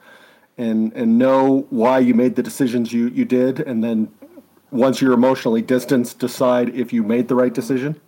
and, 0.57 0.93
and 0.93 1.17
know 1.17 1.65
why 1.69 1.99
you 1.99 2.13
made 2.13 2.35
the 2.35 2.43
decisions 2.43 2.93
you, 2.93 3.07
you 3.09 3.25
did. 3.25 3.59
And 3.59 3.83
then 3.83 4.11
once 4.71 5.01
you're 5.01 5.13
emotionally 5.13 5.61
distanced, 5.61 6.19
decide 6.19 6.69
if 6.75 6.93
you 6.93 7.03
made 7.03 7.27
the 7.27 7.35
right 7.35 7.53
decision. 7.53 7.99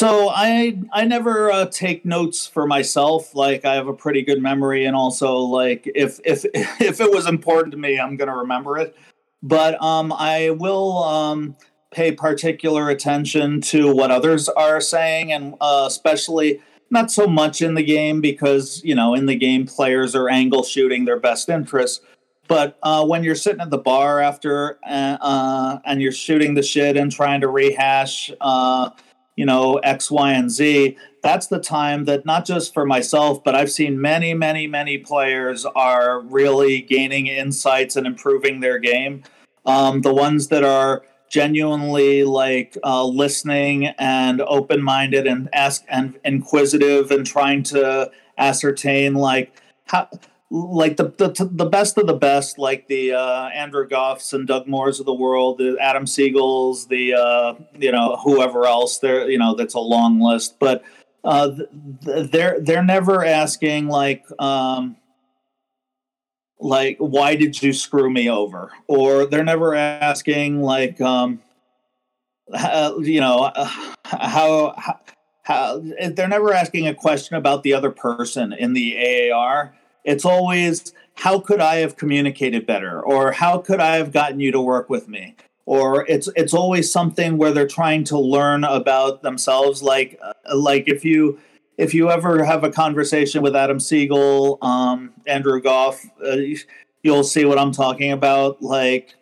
So 0.00 0.30
I 0.30 0.78
I 0.94 1.04
never 1.04 1.52
uh, 1.52 1.66
take 1.66 2.06
notes 2.06 2.46
for 2.46 2.66
myself. 2.66 3.34
Like 3.34 3.66
I 3.66 3.74
have 3.74 3.86
a 3.86 3.92
pretty 3.92 4.22
good 4.22 4.40
memory, 4.40 4.86
and 4.86 4.96
also 4.96 5.40
like 5.40 5.82
if 5.94 6.18
if 6.24 6.46
if 6.54 7.02
it 7.02 7.12
was 7.12 7.26
important 7.26 7.72
to 7.72 7.76
me, 7.76 8.00
I'm 8.00 8.16
gonna 8.16 8.34
remember 8.34 8.78
it. 8.78 8.96
But 9.42 9.74
um, 9.82 10.10
I 10.10 10.56
will 10.58 11.02
um, 11.02 11.54
pay 11.90 12.12
particular 12.12 12.88
attention 12.88 13.60
to 13.72 13.94
what 13.94 14.10
others 14.10 14.48
are 14.48 14.80
saying, 14.80 15.32
and 15.32 15.54
uh, 15.60 15.84
especially 15.86 16.62
not 16.88 17.10
so 17.10 17.26
much 17.26 17.60
in 17.60 17.74
the 17.74 17.84
game 17.84 18.22
because 18.22 18.82
you 18.82 18.94
know 18.94 19.12
in 19.12 19.26
the 19.26 19.36
game 19.36 19.66
players 19.66 20.14
are 20.14 20.30
angle 20.30 20.62
shooting 20.62 21.04
their 21.04 21.20
best 21.20 21.50
interests. 21.50 22.00
But 22.48 22.78
uh, 22.82 23.04
when 23.04 23.22
you're 23.22 23.34
sitting 23.34 23.60
at 23.60 23.68
the 23.68 23.76
bar 23.76 24.18
after 24.18 24.78
uh, 24.82 25.18
uh 25.20 25.78
and 25.84 26.00
you're 26.00 26.10
shooting 26.10 26.54
the 26.54 26.62
shit 26.62 26.96
and 26.96 27.12
trying 27.12 27.42
to 27.42 27.48
rehash 27.48 28.32
uh, 28.40 28.88
you 29.40 29.46
know 29.46 29.76
x 29.78 30.10
y 30.10 30.32
and 30.32 30.50
z 30.50 30.96
that's 31.22 31.46
the 31.48 31.58
time 31.58 32.04
that 32.04 32.24
not 32.26 32.44
just 32.44 32.74
for 32.74 32.84
myself 32.84 33.42
but 33.42 33.54
i've 33.54 33.70
seen 33.70 34.00
many 34.00 34.34
many 34.34 34.66
many 34.66 34.98
players 34.98 35.64
are 35.74 36.20
really 36.20 36.80
gaining 36.82 37.26
insights 37.26 37.96
and 37.96 38.06
improving 38.06 38.60
their 38.60 38.78
game. 38.78 39.22
Um, 39.66 40.00
the 40.02 40.14
ones 40.14 40.48
that 40.48 40.64
are 40.64 41.02
genuinely 41.30 42.24
like 42.24 42.76
uh, 42.82 43.04
listening 43.04 43.86
and 43.98 44.40
open-minded 44.42 45.26
and 45.26 45.48
ask 45.52 45.84
and 45.88 46.18
inquisitive 46.24 47.10
and 47.10 47.26
trying 47.26 47.62
to 47.64 48.10
ascertain 48.38 49.14
like 49.14 49.62
how 49.86 50.08
like 50.50 50.96
the, 50.96 51.04
the 51.04 51.48
the 51.50 51.66
best 51.66 51.96
of 51.96 52.08
the 52.08 52.14
best, 52.14 52.58
like 52.58 52.88
the 52.88 53.12
uh, 53.12 53.48
Andrew 53.48 53.88
Goffs 53.88 54.32
and 54.32 54.48
Doug 54.48 54.66
Moores 54.66 54.98
of 54.98 55.06
the 55.06 55.14
world, 55.14 55.58
the 55.58 55.76
Adam 55.80 56.06
Sigels, 56.06 56.88
the 56.88 57.14
uh, 57.14 57.54
you 57.78 57.92
know 57.92 58.16
whoever 58.16 58.66
else. 58.66 58.98
There, 58.98 59.30
you 59.30 59.38
know, 59.38 59.54
that's 59.54 59.74
a 59.74 59.80
long 59.80 60.20
list, 60.20 60.58
but 60.58 60.82
uh, 61.22 61.52
they're 62.02 62.58
they're 62.60 62.82
never 62.82 63.24
asking 63.24 63.86
like 63.86 64.24
um, 64.40 64.96
like 66.58 66.96
why 66.98 67.36
did 67.36 67.62
you 67.62 67.72
screw 67.72 68.10
me 68.10 68.28
over, 68.28 68.72
or 68.88 69.26
they're 69.26 69.44
never 69.44 69.76
asking 69.76 70.62
like 70.62 71.00
um, 71.00 71.40
how, 72.52 72.98
you 72.98 73.20
know 73.20 73.52
how, 73.54 74.74
how 74.74 74.94
how 75.44 75.82
they're 76.10 76.26
never 76.26 76.52
asking 76.52 76.88
a 76.88 76.94
question 76.94 77.36
about 77.36 77.62
the 77.62 77.72
other 77.72 77.92
person 77.92 78.52
in 78.52 78.72
the 78.72 79.30
AAR 79.30 79.74
it's 80.04 80.24
always, 80.24 80.92
how 81.14 81.40
could 81.40 81.60
I 81.60 81.76
have 81.76 81.96
communicated 81.96 82.66
better? 82.66 83.00
Or 83.00 83.32
how 83.32 83.58
could 83.58 83.80
I 83.80 83.96
have 83.96 84.12
gotten 84.12 84.40
you 84.40 84.52
to 84.52 84.60
work 84.60 84.88
with 84.88 85.08
me? 85.08 85.36
Or 85.66 86.04
it's 86.08 86.28
it's 86.34 86.52
always 86.52 86.90
something 86.90 87.36
where 87.36 87.52
they're 87.52 87.66
trying 87.66 88.02
to 88.04 88.18
learn 88.18 88.64
about 88.64 89.22
themselves. 89.22 89.82
Like 89.82 90.18
uh, 90.20 90.32
like 90.56 90.88
if 90.88 91.04
you 91.04 91.38
if 91.78 91.94
you 91.94 92.10
ever 92.10 92.44
have 92.44 92.64
a 92.64 92.70
conversation 92.70 93.40
with 93.40 93.54
Adam 93.54 93.78
Sigel, 93.78 94.58
um, 94.62 95.12
Andrew 95.26 95.60
Goff, 95.60 96.04
uh, 96.26 96.36
you'll 97.02 97.24
see 97.24 97.44
what 97.44 97.58
I'm 97.58 97.72
talking 97.72 98.10
about. 98.10 98.60
Like 98.60 99.14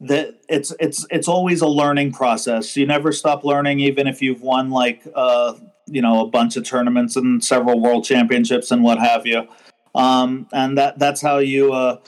that, 0.00 0.40
it's 0.48 0.74
it's 0.80 1.06
it's 1.10 1.28
always 1.28 1.60
a 1.60 1.68
learning 1.68 2.12
process. 2.12 2.76
You 2.76 2.86
never 2.86 3.12
stop 3.12 3.44
learning, 3.44 3.80
even 3.80 4.06
if 4.06 4.20
you've 4.20 4.42
won 4.42 4.70
like 4.70 5.06
uh, 5.14 5.54
you 5.86 6.02
know 6.02 6.20
a 6.22 6.26
bunch 6.26 6.56
of 6.56 6.64
tournaments 6.64 7.16
and 7.16 7.44
several 7.44 7.80
world 7.80 8.04
championships 8.04 8.70
and 8.70 8.82
what 8.82 8.98
have 8.98 9.26
you. 9.26 9.46
Um, 9.94 10.46
and 10.52 10.78
that 10.78 10.98
that's 10.98 11.20
how 11.20 11.38
you 11.38 11.72
uh, 11.72 11.98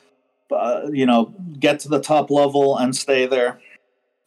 uh, 0.51 0.89
you 0.93 1.07
know 1.07 1.35
get 1.59 1.81
to 1.81 1.89
the 1.89 2.01
top 2.01 2.31
level 2.31 2.77
and 2.77 2.95
stay 2.95 3.27
there. 3.27 3.61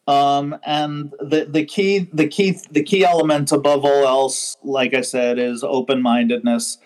Um, 0.08 0.56
and 0.64 1.12
the 1.18 1.46
the 1.48 1.64
key 1.64 2.08
the 2.12 2.28
key 2.28 2.58
the 2.70 2.82
key 2.82 3.04
element 3.04 3.50
above 3.52 3.84
all 3.84 4.06
else, 4.06 4.56
like 4.62 4.94
I 4.94 5.00
said, 5.00 5.38
is 5.38 5.64
open 5.64 6.00
mindedness. 6.00 6.78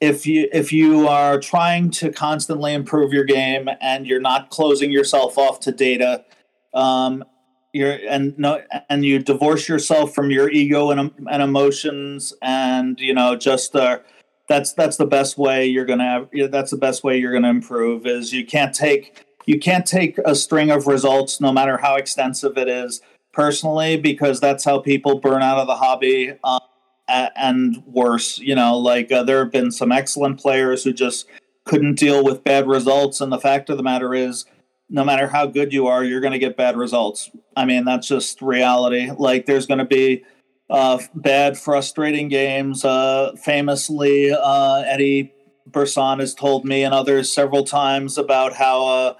If 0.00 0.26
you 0.26 0.48
if 0.52 0.72
you 0.72 1.08
are 1.08 1.40
trying 1.40 1.90
to 1.92 2.12
constantly 2.12 2.72
improve 2.72 3.12
your 3.12 3.24
game 3.24 3.68
and 3.80 4.06
you're 4.06 4.20
not 4.20 4.50
closing 4.50 4.92
yourself 4.92 5.36
off 5.36 5.58
to 5.60 5.72
data, 5.72 6.24
um, 6.72 7.24
you're 7.72 7.98
and 8.08 8.38
no 8.38 8.62
and 8.88 9.04
you 9.04 9.18
divorce 9.18 9.68
yourself 9.68 10.14
from 10.14 10.30
your 10.30 10.48
ego 10.48 10.90
and, 10.90 11.10
and 11.28 11.42
emotions 11.42 12.32
and 12.42 13.00
you 13.00 13.12
know 13.12 13.34
just 13.34 13.74
uh, 13.74 13.98
that's 14.48 14.72
that's 14.72 14.96
the 14.96 15.06
best 15.06 15.38
way 15.38 15.66
you're 15.66 15.84
gonna 15.84 16.04
have 16.04 16.50
that's 16.50 16.70
the 16.70 16.76
best 16.76 17.04
way 17.04 17.18
you're 17.18 17.32
gonna 17.32 17.50
improve 17.50 18.06
is 18.06 18.32
you 18.32 18.44
can't 18.44 18.74
take 18.74 19.24
you 19.46 19.58
can't 19.58 19.86
take 19.86 20.18
a 20.24 20.34
string 20.34 20.70
of 20.70 20.86
results 20.86 21.40
no 21.40 21.52
matter 21.52 21.76
how 21.76 21.96
extensive 21.96 22.58
it 22.58 22.68
is 22.68 23.00
personally 23.32 23.96
because 23.96 24.40
that's 24.40 24.64
how 24.64 24.78
people 24.78 25.20
burn 25.20 25.42
out 25.42 25.58
of 25.58 25.66
the 25.66 25.76
hobby 25.76 26.34
um, 26.44 26.60
and 27.08 27.82
worse 27.86 28.38
you 28.38 28.54
know 28.54 28.76
like 28.76 29.12
uh, 29.12 29.22
there 29.22 29.38
have 29.38 29.52
been 29.52 29.70
some 29.70 29.92
excellent 29.92 30.40
players 30.40 30.82
who 30.82 30.92
just 30.92 31.26
couldn't 31.64 31.94
deal 31.94 32.24
with 32.24 32.44
bad 32.44 32.66
results 32.66 33.20
and 33.20 33.30
the 33.30 33.38
fact 33.38 33.68
of 33.70 33.76
the 33.76 33.82
matter 33.82 34.14
is 34.14 34.46
no 34.90 35.04
matter 35.04 35.28
how 35.28 35.46
good 35.46 35.72
you 35.72 35.86
are 35.86 36.02
you're 36.02 36.20
going 36.20 36.32
to 36.32 36.38
get 36.38 36.56
bad 36.56 36.76
results. 36.76 37.30
I 37.56 37.64
mean 37.64 37.84
that's 37.84 38.08
just 38.08 38.40
reality. 38.40 39.10
Like 39.10 39.46
there's 39.46 39.66
going 39.66 39.78
to 39.78 39.84
be 39.84 40.24
uh, 40.70 40.98
bad, 41.14 41.58
frustrating 41.58 42.28
games. 42.28 42.84
Uh, 42.84 43.32
famously, 43.42 44.30
uh, 44.32 44.84
Edi 44.94 45.32
Birsan 45.70 46.20
has 46.20 46.34
told 46.34 46.64
me 46.64 46.82
and 46.82 46.94
others 46.94 47.30
several 47.30 47.64
times 47.64 48.18
about 48.18 48.54
how 48.54 48.86
uh, 48.86 49.14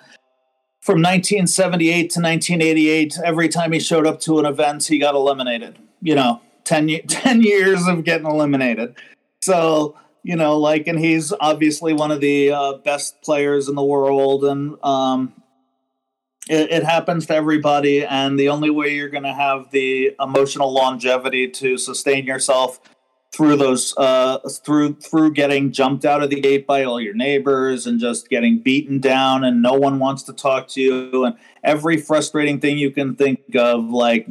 from 0.80 0.98
1978 0.98 2.10
to 2.10 2.20
1988, 2.20 3.18
every 3.24 3.48
time 3.48 3.72
he 3.72 3.80
showed 3.80 4.06
up 4.06 4.20
to 4.20 4.38
an 4.38 4.46
event, 4.46 4.84
he 4.84 4.98
got 4.98 5.14
eliminated. 5.14 5.78
You 6.00 6.14
know, 6.14 6.40
10, 6.64 7.00
10 7.08 7.42
years 7.42 7.86
of 7.86 8.04
getting 8.04 8.26
eliminated. 8.26 8.94
So, 9.42 9.96
you 10.22 10.36
know, 10.36 10.58
like, 10.58 10.86
and 10.86 10.98
he's 10.98 11.32
obviously 11.40 11.92
one 11.92 12.10
of 12.10 12.20
the 12.20 12.50
uh, 12.52 12.74
best 12.78 13.20
players 13.22 13.68
in 13.68 13.74
the 13.74 13.84
world. 13.84 14.44
And, 14.44 14.76
um, 14.82 15.32
it, 16.48 16.70
it, 16.70 16.82
happens 16.84 17.26
to 17.26 17.34
everybody 17.34 18.04
and 18.04 18.38
the 18.38 18.48
only 18.48 18.70
way 18.70 18.94
you're 18.94 19.08
going 19.08 19.24
to 19.24 19.32
have 19.32 19.70
the 19.70 20.14
emotional 20.20 20.72
longevity 20.72 21.48
to 21.48 21.76
sustain 21.78 22.24
yourself 22.24 22.80
through 23.30 23.56
those 23.56 23.94
uh, 23.98 24.38
through 24.64 24.94
through 24.94 25.32
getting 25.32 25.70
jumped 25.70 26.04
out 26.04 26.22
of 26.22 26.30
the 26.30 26.40
gate 26.40 26.66
by 26.66 26.82
all 26.84 27.00
your 27.00 27.14
neighbors 27.14 27.86
and 27.86 28.00
just 28.00 28.28
getting 28.28 28.58
beaten 28.58 28.98
down 28.98 29.44
and 29.44 29.60
no 29.60 29.74
one 29.74 29.98
wants 29.98 30.22
to 30.22 30.32
talk 30.32 30.66
to 30.68 30.80
you 30.80 31.24
and 31.24 31.36
every 31.62 31.98
frustrating 31.98 32.58
thing 32.58 32.78
you 32.78 32.90
can 32.90 33.14
think 33.14 33.40
of 33.54 33.84
like 33.90 34.26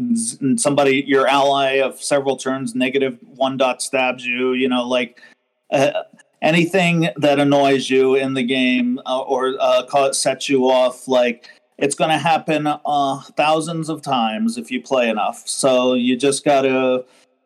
somebody 0.55 1.03
your 1.05 1.27
ally 1.27 1.73
of 1.73 2.01
several 2.01 2.35
turns 2.35 2.73
negative 2.73 3.17
one 3.35 3.55
dot 3.55 3.81
stabs 3.81 4.25
you 4.25 4.53
you 4.53 4.67
know 4.67 4.87
like 4.87 5.21
uh, 5.71 5.91
anything 6.41 7.09
that 7.17 7.39
annoys 7.39 7.89
you 7.89 8.15
in 8.15 8.33
the 8.33 8.43
game 8.43 8.99
uh, 9.05 9.19
or 9.19 9.55
uh, 9.59 10.11
sets 10.11 10.49
you 10.49 10.63
off 10.63 11.07
like 11.07 11.49
it's 11.77 11.95
going 11.95 12.09
to 12.09 12.17
happen 12.17 12.67
uh, 12.67 13.21
thousands 13.35 13.89
of 13.89 14.01
times 14.01 14.57
if 14.57 14.71
you 14.71 14.81
play 14.81 15.09
enough. 15.09 15.47
So 15.47 15.93
you 15.93 16.17
just 16.17 16.43
got 16.43 16.61
to, 16.61 17.05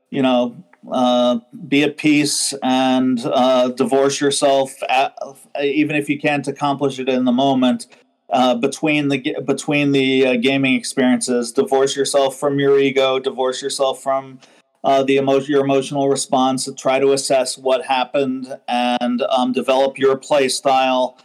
you 0.09 0.21
know, 0.21 0.55
uh, 0.91 1.39
be 1.67 1.83
at 1.83 1.97
peace 1.97 2.53
and 2.63 3.19
uh, 3.25 3.69
divorce 3.69 4.19
yourself, 4.19 4.73
at, 4.89 5.15
even 5.61 5.95
if 5.95 6.09
you 6.09 6.19
can't 6.19 6.47
accomplish 6.47 6.97
it 6.99 7.09
in 7.09 7.25
the 7.25 7.31
moment. 7.31 7.87
Uh, 8.29 8.55
between 8.55 9.09
the 9.09 9.35
between 9.45 9.91
the 9.91 10.25
uh, 10.25 10.35
gaming 10.37 10.73
experiences, 10.73 11.51
divorce 11.51 11.97
yourself 11.97 12.39
from 12.39 12.59
your 12.59 12.79
ego, 12.79 13.19
divorce 13.19 13.61
yourself 13.61 14.01
from 14.01 14.39
uh, 14.85 15.03
the 15.03 15.17
emotion, 15.17 15.51
your 15.51 15.65
emotional 15.65 16.07
response. 16.07 16.69
Try 16.77 16.99
to 16.99 17.11
assess 17.11 17.57
what 17.57 17.85
happened 17.85 18.57
and 18.69 19.21
um, 19.23 19.51
develop 19.51 19.99
your 19.99 20.15
play 20.15 20.47
style 20.47 21.17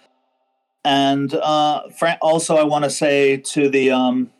and 0.86 1.34
uh, 1.34 1.82
also, 2.22 2.54
I 2.54 2.62
want 2.62 2.84
to 2.84 2.90
say 2.90 3.38
to 3.38 3.68
the 3.68 3.90
um, 3.90 4.30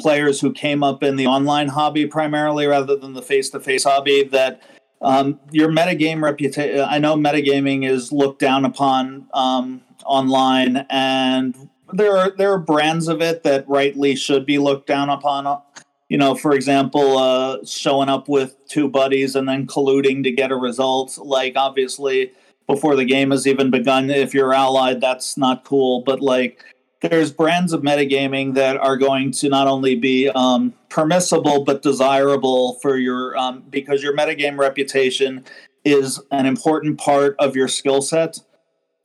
players 0.00 0.40
who 0.40 0.50
came 0.50 0.82
up 0.82 1.02
in 1.02 1.16
the 1.16 1.26
online 1.26 1.68
hobby 1.68 2.06
primarily 2.06 2.66
rather 2.66 2.96
than 2.96 3.12
the 3.12 3.20
face 3.20 3.50
to 3.50 3.60
face 3.60 3.84
hobby 3.84 4.22
that 4.24 4.62
um, 5.02 5.38
your 5.50 5.68
metagame 5.68 6.22
reputation. 6.22 6.80
I 6.80 6.98
know 6.98 7.14
metagaming 7.14 7.86
is 7.86 8.10
looked 8.10 8.40
down 8.40 8.64
upon 8.64 9.28
um, 9.34 9.82
online, 10.06 10.86
and 10.88 11.68
there 11.92 12.16
are 12.16 12.30
there 12.30 12.52
are 12.52 12.58
brands 12.58 13.06
of 13.06 13.20
it 13.20 13.42
that 13.42 13.68
rightly 13.68 14.16
should 14.16 14.46
be 14.46 14.56
looked 14.56 14.86
down 14.86 15.10
upon. 15.10 15.60
You 16.08 16.16
know, 16.16 16.34
for 16.34 16.54
example, 16.54 17.18
uh, 17.18 17.58
showing 17.66 18.08
up 18.08 18.28
with 18.30 18.56
two 18.66 18.88
buddies 18.88 19.36
and 19.36 19.46
then 19.46 19.66
colluding 19.66 20.24
to 20.24 20.30
get 20.30 20.50
a 20.50 20.56
result. 20.56 21.18
Like, 21.18 21.52
obviously, 21.54 22.32
before 22.66 22.96
the 22.96 23.04
game 23.04 23.30
has 23.30 23.46
even 23.46 23.70
begun. 23.70 24.10
If 24.10 24.34
you're 24.34 24.52
allied, 24.52 25.00
that's 25.00 25.36
not 25.36 25.64
cool. 25.64 26.02
But 26.02 26.20
like, 26.20 26.62
there's 27.00 27.32
brands 27.32 27.72
of 27.72 27.82
metagaming 27.82 28.54
that 28.54 28.76
are 28.76 28.96
going 28.96 29.30
to 29.30 29.48
not 29.48 29.68
only 29.68 29.94
be 29.94 30.28
um, 30.30 30.74
permissible 30.88 31.64
but 31.64 31.82
desirable 31.82 32.74
for 32.80 32.96
your 32.96 33.36
um, 33.36 33.62
because 33.70 34.02
your 34.02 34.16
metagame 34.16 34.58
reputation 34.58 35.44
is 35.84 36.20
an 36.32 36.46
important 36.46 36.98
part 36.98 37.36
of 37.38 37.54
your 37.54 37.68
skill 37.68 38.02
set. 38.02 38.40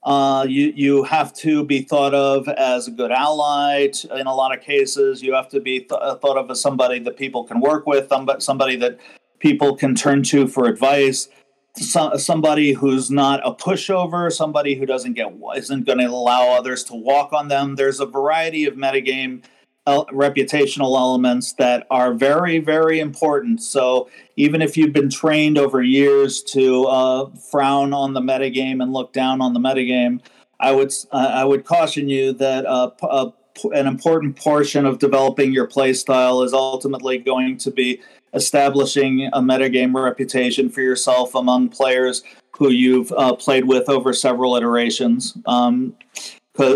Uh, 0.04 0.44
you 0.48 0.72
you 0.74 1.04
have 1.04 1.32
to 1.32 1.64
be 1.64 1.82
thought 1.82 2.12
of 2.12 2.48
as 2.48 2.88
a 2.88 2.90
good 2.90 3.12
ally. 3.12 3.88
In 4.10 4.26
a 4.26 4.34
lot 4.34 4.56
of 4.56 4.64
cases, 4.64 5.22
you 5.22 5.32
have 5.34 5.48
to 5.50 5.60
be 5.60 5.78
th- 5.78 5.90
thought 6.20 6.36
of 6.36 6.50
as 6.50 6.60
somebody 6.60 6.98
that 6.98 7.16
people 7.16 7.44
can 7.44 7.60
work 7.60 7.86
with, 7.86 8.12
somebody 8.38 8.74
that 8.76 8.98
people 9.38 9.76
can 9.76 9.94
turn 9.94 10.22
to 10.24 10.48
for 10.48 10.66
advice 10.66 11.28
so, 11.76 12.16
somebody 12.16 12.72
who's 12.72 13.10
not 13.10 13.40
a 13.44 13.54
pushover, 13.54 14.30
somebody 14.30 14.74
who 14.74 14.86
doesn't 14.86 15.14
get 15.14 15.32
isn't 15.56 15.86
going 15.86 15.98
to 15.98 16.06
allow 16.06 16.50
others 16.50 16.84
to 16.84 16.94
walk 16.94 17.32
on 17.32 17.48
them. 17.48 17.76
There's 17.76 18.00
a 18.00 18.06
variety 18.06 18.66
of 18.66 18.74
metagame 18.74 19.42
reputational 19.86 20.96
elements 20.96 21.54
that 21.54 21.86
are 21.90 22.14
very 22.14 22.58
very 22.58 23.00
important. 23.00 23.60
So 23.62 24.08
even 24.36 24.62
if 24.62 24.76
you've 24.76 24.92
been 24.92 25.10
trained 25.10 25.58
over 25.58 25.82
years 25.82 26.40
to 26.52 26.84
uh, 26.84 27.30
frown 27.50 27.92
on 27.92 28.14
the 28.14 28.20
metagame 28.20 28.82
and 28.82 28.92
look 28.92 29.12
down 29.12 29.40
on 29.40 29.54
the 29.54 29.60
metagame, 29.60 30.20
I 30.60 30.72
would 30.72 30.92
uh, 31.10 31.30
I 31.34 31.44
would 31.44 31.64
caution 31.64 32.08
you 32.08 32.32
that 32.34 32.64
uh, 32.66 32.90
uh, 33.02 33.30
an 33.72 33.86
important 33.86 34.36
portion 34.36 34.86
of 34.86 34.98
developing 34.98 35.52
your 35.52 35.66
play 35.66 35.92
style 35.92 36.42
is 36.42 36.52
ultimately 36.52 37.18
going 37.18 37.56
to 37.58 37.70
be 37.70 38.00
establishing 38.34 39.28
a 39.32 39.40
metagame 39.40 39.94
reputation 39.94 40.68
for 40.68 40.80
yourself 40.80 41.34
among 41.34 41.68
players 41.68 42.22
who 42.56 42.70
you've 42.70 43.12
uh, 43.12 43.34
played 43.34 43.66
with 43.66 43.88
over 43.88 44.12
several 44.12 44.56
iterations. 44.56 45.36
Um, 45.46 45.96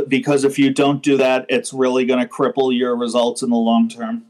because 0.09 0.45
if 0.45 0.59
you 0.59 0.73
don't 0.73 1.03
do 1.03 1.17
that, 1.19 1.47
it's 1.49 1.73
really 1.73 2.07
going 2.07 2.21
to 2.21 2.27
cripple 2.27 2.77
your 2.77 2.97
results 2.97 3.43
in 3.43 3.51
the 3.51 3.57
long 3.57 3.89
term. 3.89 4.25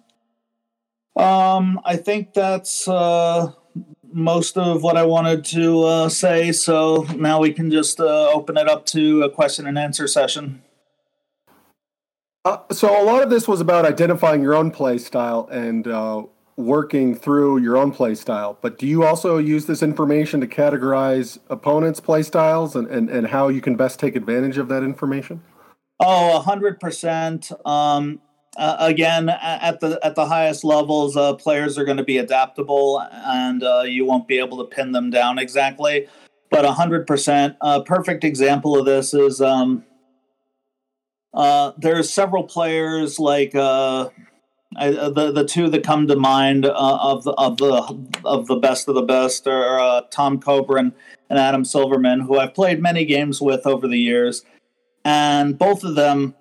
Um, 1.16 1.80
I 1.84 1.96
think 1.96 2.34
that's 2.34 2.86
uh, 2.88 3.52
most 4.12 4.58
of 4.58 4.82
what 4.82 4.96
I 4.96 5.04
wanted 5.04 5.44
to 5.46 5.82
uh, 5.82 6.08
say. 6.08 6.52
So 6.52 7.06
now 7.16 7.40
we 7.40 7.52
can 7.52 7.70
just 7.70 8.00
uh, 8.00 8.30
open 8.30 8.56
it 8.56 8.68
up 8.68 8.86
to 8.86 9.22
a 9.22 9.30
question 9.30 9.66
and 9.66 9.78
answer 9.78 10.06
session. 10.06 10.62
Uh, 12.44 12.58
so 12.70 13.00
a 13.00 13.04
lot 13.04 13.22
of 13.22 13.30
this 13.30 13.48
was 13.48 13.60
about 13.60 13.84
identifying 13.84 14.42
your 14.42 14.54
own 14.54 14.70
play 14.70 14.98
style 14.98 15.48
and 15.50 15.88
uh, 15.88 16.22
working 16.56 17.14
through 17.14 17.58
your 17.58 17.76
own 17.76 17.92
play 17.92 18.14
style, 18.14 18.58
but 18.62 18.78
do 18.78 18.86
you 18.86 19.04
also 19.04 19.38
use 19.38 19.66
this 19.66 19.82
information 19.82 20.40
to 20.40 20.46
categorize 20.46 21.38
opponents' 21.50 22.00
play 22.00 22.22
styles 22.22 22.74
and, 22.74 22.86
and, 22.88 23.10
and 23.10 23.26
how 23.26 23.48
you 23.48 23.60
can 23.60 23.76
best 23.76 24.00
take 24.00 24.16
advantage 24.16 24.56
of 24.56 24.68
that 24.68 24.82
information? 24.82 25.42
Oh, 26.00 26.40
hundred 26.40 26.80
percent. 26.80 27.50
Um, 27.64 28.20
uh, 28.56 28.76
again, 28.78 29.28
at 29.28 29.80
the 29.80 29.98
at 30.02 30.14
the 30.14 30.26
highest 30.26 30.64
levels, 30.64 31.16
uh, 31.16 31.34
players 31.34 31.76
are 31.78 31.84
going 31.84 31.96
to 31.98 32.04
be 32.04 32.18
adaptable, 32.18 33.02
and 33.12 33.62
uh, 33.62 33.82
you 33.82 34.04
won't 34.04 34.26
be 34.26 34.38
able 34.38 34.58
to 34.58 34.64
pin 34.64 34.92
them 34.92 35.10
down 35.10 35.38
exactly. 35.38 36.06
But 36.50 36.64
hundred 36.64 37.06
percent. 37.06 37.56
A 37.60 37.82
perfect 37.82 38.24
example 38.24 38.78
of 38.78 38.86
this 38.86 39.12
is 39.12 39.40
um, 39.40 39.84
uh, 41.34 41.72
there's 41.76 42.10
several 42.10 42.44
players 42.44 43.18
like 43.18 43.54
uh, 43.54 44.08
I, 44.76 44.88
uh, 44.88 45.10
the 45.10 45.32
the 45.32 45.44
two 45.44 45.68
that 45.70 45.84
come 45.84 46.06
to 46.06 46.16
mind 46.16 46.66
uh, 46.66 46.72
of 46.74 47.24
the 47.24 47.32
of 47.32 47.56
the 47.56 47.98
of 48.24 48.46
the 48.46 48.56
best 48.56 48.88
of 48.88 48.94
the 48.94 49.02
best 49.02 49.46
are 49.46 49.78
uh, 49.78 50.02
Tom 50.10 50.40
Kobrin 50.40 50.92
and 51.30 51.38
Adam 51.38 51.64
Silverman, 51.64 52.20
who 52.20 52.38
I've 52.38 52.54
played 52.54 52.80
many 52.80 53.04
games 53.04 53.40
with 53.40 53.66
over 53.66 53.88
the 53.88 53.98
years, 53.98 54.44
and 55.04 55.58
both 55.58 55.82
of 55.82 55.94
them 55.94 56.34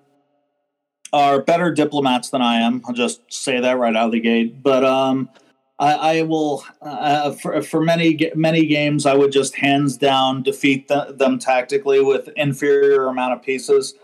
are 1.12 1.40
better 1.40 1.72
diplomats 1.72 2.30
than 2.30 2.42
I 2.42 2.56
am. 2.60 2.82
I'll 2.86 2.94
just 2.94 3.20
say 3.32 3.60
that 3.60 3.78
right 3.78 3.96
out 3.96 4.06
of 4.06 4.12
the 4.12 4.20
gate. 4.20 4.62
But 4.62 4.84
um, 4.84 5.30
I, 5.78 6.18
I 6.18 6.22
will 6.22 6.64
uh, 6.82 7.32
for 7.32 7.62
for 7.62 7.82
many 7.82 8.30
many 8.34 8.66
games 8.66 9.06
I 9.06 9.14
would 9.14 9.32
just 9.32 9.56
hands 9.56 9.96
down 9.96 10.42
defeat 10.42 10.88
the, 10.88 11.14
them 11.16 11.38
tactically 11.38 12.02
with 12.02 12.28
inferior 12.36 13.06
amount 13.06 13.34
of 13.34 13.42
pieces 13.42 13.94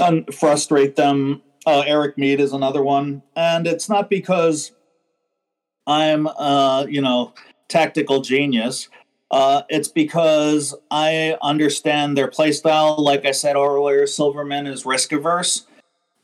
and 0.00 0.32
frustrate 0.34 0.96
them. 0.96 1.42
Uh, 1.68 1.84
Eric 1.86 2.16
Mead 2.16 2.40
is 2.40 2.54
another 2.54 2.82
one, 2.82 3.22
and 3.36 3.66
it's 3.66 3.90
not 3.90 4.08
because 4.08 4.72
I'm 5.86 6.26
uh, 6.26 6.86
you 6.88 7.02
know 7.02 7.34
tactical 7.68 8.22
genius. 8.22 8.88
Uh, 9.30 9.60
it's 9.68 9.88
because 9.88 10.74
I 10.90 11.36
understand 11.42 12.16
their 12.16 12.28
playstyle. 12.28 12.98
Like 12.98 13.26
I 13.26 13.32
said 13.32 13.54
earlier, 13.54 14.06
Silverman 14.06 14.66
is 14.66 14.86
risk 14.86 15.12
averse 15.12 15.66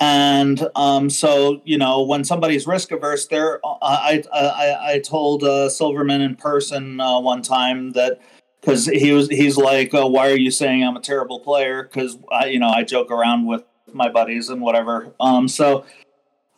and 0.00 0.66
um, 0.76 1.10
so 1.10 1.60
you 1.66 1.76
know 1.76 2.02
when 2.02 2.24
somebody's 2.24 2.66
risk 2.66 2.90
averse 2.90 3.26
there 3.26 3.60
uh, 3.64 3.76
i 3.80 4.22
i 4.32 4.94
i 4.94 4.98
told 4.98 5.44
uh, 5.44 5.68
silverman 5.68 6.20
in 6.20 6.34
person 6.34 7.00
uh, 7.00 7.20
one 7.20 7.42
time 7.42 7.92
that 7.92 8.18
because 8.60 8.86
he 8.86 9.12
was 9.12 9.28
he's 9.28 9.56
like 9.56 9.94
oh, 9.94 10.06
why 10.06 10.28
are 10.30 10.36
you 10.36 10.50
saying 10.50 10.82
i'm 10.82 10.96
a 10.96 11.00
terrible 11.00 11.38
player 11.38 11.84
because 11.84 12.18
i 12.32 12.46
you 12.46 12.58
know 12.58 12.68
i 12.68 12.82
joke 12.82 13.10
around 13.10 13.46
with 13.46 13.62
my 13.92 14.08
buddies 14.08 14.48
and 14.48 14.60
whatever 14.60 15.12
um 15.20 15.46
so 15.46 15.84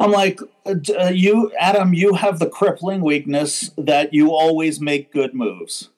i'm 0.00 0.10
like 0.10 0.40
uh, 0.64 0.74
uh, 1.00 1.10
you 1.12 1.52
adam 1.58 1.92
you 1.92 2.14
have 2.14 2.38
the 2.38 2.48
crippling 2.48 3.00
weakness 3.00 3.70
that 3.76 4.14
you 4.14 4.32
always 4.32 4.80
make 4.80 5.12
good 5.12 5.34
moves 5.34 5.90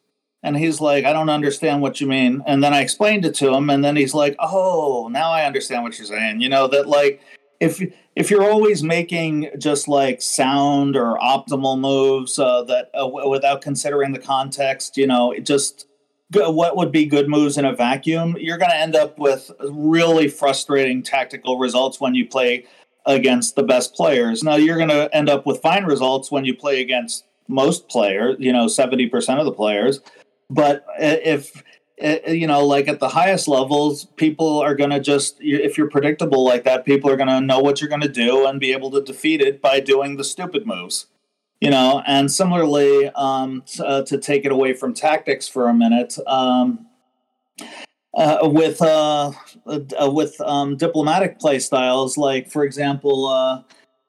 and 0.43 0.57
he's 0.57 0.81
like, 0.81 1.05
I 1.05 1.13
don't 1.13 1.31
understand 1.31 1.83
what 1.83 2.01
you 2.01 2.07
mean. 2.07 2.43
And 2.47 2.63
then 2.63 2.73
I 2.73 2.81
explained 2.81 3.25
it 3.25 3.35
to 3.37 3.53
him, 3.53 3.71
and 3.71 3.85
then 3.85 3.97
he's 3.97 4.15
like, 4.15 4.37
Oh, 4.39 5.09
now 5.11 5.31
I 5.31 5.45
understand 5.45 5.83
what 5.83 5.99
you're 5.99 6.07
saying. 6.07 6.41
You 6.41 6.49
know 6.49 6.69
that 6.69 6.89
like 6.89 7.21
if 7.61 7.83
if 8.15 8.31
you're 8.31 8.49
always 8.49 8.83
making 8.83 9.51
just 9.59 9.89
like 9.89 10.23
sound 10.23 10.97
or 10.97 11.19
optimal 11.19 11.79
moves 11.79 12.39
uh, 12.39 12.63
that 12.65 12.91
uh, 12.95 13.01
w- 13.01 13.29
without 13.29 13.63
considering 13.63 14.13
the 14.13 14.19
context, 14.19 14.97
you 14.97 15.07
know, 15.07 15.33
it 15.33 15.45
just 15.45 15.87
what 16.33 16.77
would 16.77 16.93
be 16.93 17.07
good 17.07 17.29
moves 17.29 17.57
in 17.57 17.65
a 17.65 17.75
vacuum, 17.75 18.37
you're 18.39 18.59
going 18.59 18.71
to 18.71 18.77
end 18.77 18.95
up 18.95 19.19
with 19.19 19.51
really 19.61 20.29
frustrating 20.29 21.03
tactical 21.03 21.59
results 21.59 22.01
when 22.01 22.15
you 22.15 22.27
play 22.27 22.67
against 23.07 23.57
the 23.57 23.63
best 23.63 23.95
players. 23.95 24.43
Now 24.43 24.57
you're 24.57 24.77
going 24.77 24.91
to 24.91 25.15
end 25.15 25.31
up 25.31 25.47
with 25.47 25.63
fine 25.63 25.85
results 25.85 26.31
when 26.31 26.45
you 26.45 26.55
play 26.55 26.81
against 26.81 27.25
most 27.49 27.89
players, 27.89 28.37
you 28.39 28.53
know, 28.53 28.67
70% 28.67 29.39
of 29.39 29.47
the 29.47 29.53
players 29.53 30.01
but 30.51 30.87
if 30.99 31.63
you 32.01 32.47
know, 32.47 32.65
like 32.65 32.87
at 32.87 33.01
the 33.01 33.09
highest 33.09 33.49
levels, 33.49 34.05
people 34.17 34.61
are 34.61 34.77
going 34.77 34.91
to 34.91 35.01
just, 35.01 35.37
if 35.41 35.77
you're 35.77 35.91
predictable 35.91 36.45
like 36.45 36.63
that, 36.63 36.85
people 36.85 37.11
are 37.11 37.17
going 37.17 37.29
to 37.29 37.41
know 37.41 37.59
what 37.59 37.81
you're 37.81 37.89
going 37.89 38.01
to 38.01 38.09
do 38.09 38.47
and 38.47 38.61
be 38.61 38.73
able 38.73 38.91
to 38.93 39.03
defeat 39.03 39.41
it 39.41 39.61
by 39.61 39.81
doing 39.81 40.17
the 40.17 40.23
stupid 40.23 40.65
moves. 40.65 41.07
You 41.61 41.71
know, 41.71 42.03
and 42.07 42.31
similarly, 42.31 43.09
um, 43.17 43.65
uh, 43.81 44.03
to 44.03 44.19
take 44.19 44.45
it 44.45 44.53
away 44.53 44.75
from 44.75 44.95
tactics 44.95 45.49
for 45.49 45.69
a 45.69 45.75
minute, 45.75 46.17
um, 46.29 46.87
uh, 48.15 48.39
with 48.43 48.81
uh, 48.81 49.33
uh 49.67 50.11
with 50.11 50.41
um, 50.41 50.77
diplomatic 50.77 51.39
play 51.39 51.59
styles, 51.59 52.17
like 52.17 52.51
for 52.51 52.65
example, 52.65 53.27
uh, 53.27 53.63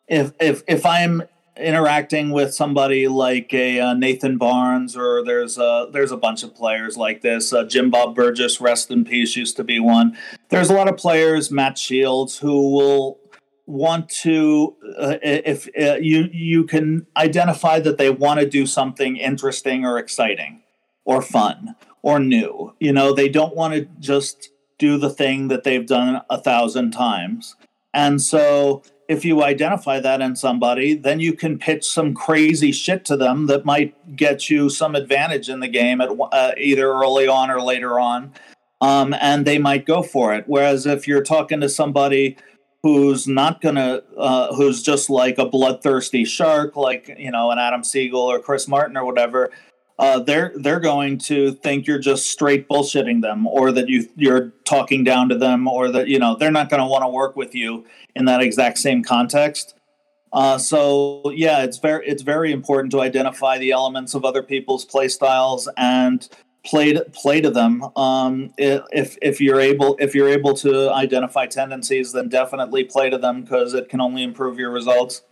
if 0.07 0.31
if 0.39 0.63
if 0.67 0.85
I'm 0.85 1.23
interacting 1.57 2.29
with 2.31 2.53
somebody 2.53 3.07
like 3.07 3.53
a 3.53 3.79
uh, 3.79 3.93
Nathan 3.93 4.37
Barnes, 4.37 4.95
or 4.95 5.23
there's 5.23 5.57
a 5.57 5.89
there's 5.91 6.11
a 6.11 6.17
bunch 6.17 6.43
of 6.43 6.55
players 6.55 6.97
like 6.97 7.21
this. 7.21 7.53
Jim 7.67 7.89
Bob 7.89 8.15
Burgess, 8.15 8.61
rest 8.61 8.89
in 8.91 9.05
peace, 9.05 9.35
used 9.35 9.57
to 9.57 9.63
be 9.63 9.79
one. 9.79 10.17
There's 10.49 10.69
a 10.69 10.73
lot 10.73 10.87
of 10.87 10.97
players, 10.97 11.51
Matt 11.51 11.77
Shields, 11.77 12.37
who 12.37 12.73
will 12.73 13.18
want 13.69 14.09
to 14.09 14.75
uh, 14.97 15.17
if 15.21 15.69
uh, 15.79 15.97
you 16.01 16.27
you 16.31 16.63
can 16.65 17.05
identify 17.15 17.79
that 17.79 17.97
they 17.97 18.09
want 18.09 18.39
to 18.39 18.49
do 18.49 18.65
something 18.65 19.15
interesting 19.17 19.85
or 19.85 19.99
exciting 19.99 20.61
or 21.05 21.21
fun 21.21 21.75
or 22.01 22.19
new. 22.19 22.73
You 22.79 22.91
know, 22.91 23.13
they 23.13 23.29
don't 23.29 23.55
want 23.55 23.75
to 23.75 23.87
just 23.99 24.49
do 24.79 24.97
the 24.97 25.09
thing 25.09 25.49
that 25.49 25.63
they've 25.63 25.85
done 25.85 26.21
a 26.29 26.41
thousand 26.41 26.91
times, 26.91 27.55
and 27.93 28.21
so 28.21 28.81
if 29.07 29.25
you 29.25 29.43
identify 29.43 29.99
that 29.99 30.21
in 30.21 30.35
somebody, 30.35 30.93
then 30.93 31.19
you 31.19 31.33
can 31.33 31.57
pitch 31.57 31.83
some 31.83 32.13
crazy 32.13 32.71
shit 32.71 33.05
to 33.05 33.17
them 33.17 33.47
that 33.47 33.65
might 33.65 34.15
get 34.15 34.51
you 34.51 34.69
some 34.69 34.93
advantage 34.93 35.49
in 35.49 35.59
the 35.59 35.67
game 35.67 35.99
at 35.99 36.09
uh, 36.31 36.51
either 36.57 36.91
early 36.91 37.27
on 37.27 37.49
or 37.49 37.61
later 37.61 37.99
on, 37.99 38.31
um, 38.81 39.15
and 39.19 39.45
they 39.45 39.57
might 39.57 39.85
go 39.85 40.01
for 40.03 40.33
it. 40.33 40.43
Whereas 40.47 40.85
if 40.85 41.07
you're 41.07 41.23
talking 41.23 41.59
to 41.61 41.69
somebody 41.69 42.37
who's 42.83 43.27
not 43.27 43.61
gonna, 43.61 44.01
uh, 44.17 44.53
who's 44.55 44.81
just 44.81 45.09
like 45.09 45.37
a 45.37 45.45
bloodthirsty 45.45 46.25
shark, 46.25 46.75
like 46.75 47.13
you 47.17 47.31
know 47.31 47.51
an 47.51 47.59
Adam 47.59 47.83
Sigel 47.83 48.21
or 48.21 48.39
Chris 48.39 48.67
Martin 48.67 48.97
or 48.97 49.05
whatever, 49.05 49.51
uh, 49.99 50.17
they're 50.17 50.53
they're 50.55 50.79
going 50.79 51.17
to 51.17 51.51
think 51.55 51.85
you're 51.85 51.99
just 51.99 52.31
straight 52.31 52.69
bullshitting 52.69 53.21
them, 53.21 53.45
or 53.45 53.71
that 53.73 53.89
you 53.89 54.07
you're 54.15 54.53
talking 54.63 55.03
down 55.03 55.27
to 55.27 55.37
them, 55.37 55.67
or 55.67 55.89
that 55.91 56.07
you 56.07 56.17
know 56.17 56.37
they're 56.37 56.51
not 56.51 56.69
going 56.69 56.81
to 56.81 56.87
want 56.87 57.03
to 57.03 57.09
work 57.09 57.35
with 57.35 57.53
you 57.53 57.85
in 58.15 58.25
that 58.25 58.41
exact 58.41 58.77
same 58.77 59.03
context. 59.03 59.75
Uh, 60.31 60.57
so 60.57 61.29
yeah, 61.31 61.63
it's 61.63 61.79
very 61.79 62.07
it's 62.07 62.23
very 62.23 62.53
important 62.53 62.91
to 62.91 63.01
identify 63.01 63.57
the 63.57 63.71
elements 63.71 64.13
of 64.13 64.23
other 64.23 64.41
people's 64.41 64.85
play 64.85 65.09
styles 65.09 65.67
and 65.75 66.29
play 66.65 66.93
to, 66.93 67.05
play 67.05 67.41
to 67.41 67.49
them. 67.49 67.83
Um, 67.95 68.53
if 68.57 69.17
if 69.21 69.41
you're 69.41 69.59
able 69.59 69.95
if 69.99 70.13
you're 70.13 70.29
able 70.29 70.53
to 70.55 70.91
identify 70.91 71.45
tendencies, 71.45 72.11
then 72.11 72.29
definitely 72.29 72.83
play 72.83 73.09
to 73.09 73.17
them 73.17 73.41
because 73.41 73.73
it 73.73 73.89
can 73.89 74.01
only 74.01 74.23
improve 74.23 74.59
your 74.59 74.71
results. 74.71 75.23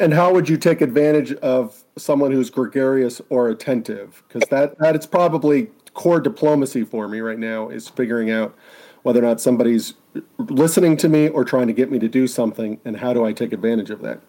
And 0.00 0.14
how 0.14 0.32
would 0.32 0.48
you 0.48 0.56
take 0.56 0.80
advantage 0.80 1.32
of 1.34 1.84
someone 1.98 2.32
who's 2.32 2.48
gregarious 2.48 3.20
or 3.28 3.48
attentive? 3.48 4.22
Because 4.26 4.48
that 4.48 4.78
that 4.78 4.96
is 4.96 5.06
probably 5.06 5.68
core 5.94 6.20
diplomacy 6.20 6.84
for 6.84 7.08
me 7.08 7.20
right 7.20 7.38
now 7.38 7.68
is 7.68 7.88
figuring 7.88 8.30
out 8.30 8.56
whether 9.02 9.18
or 9.18 9.22
not 9.22 9.40
somebody's 9.40 9.94
listening 10.38 10.96
to 10.96 11.08
me 11.08 11.28
or 11.28 11.44
trying 11.44 11.66
to 11.66 11.72
get 11.72 11.90
me 11.90 11.98
to 11.98 12.08
do 12.08 12.26
something, 12.26 12.80
and 12.84 12.96
how 12.96 13.12
do 13.12 13.24
I 13.24 13.32
take 13.32 13.52
advantage 13.52 13.90
of 13.90 14.00
that? 14.02 14.20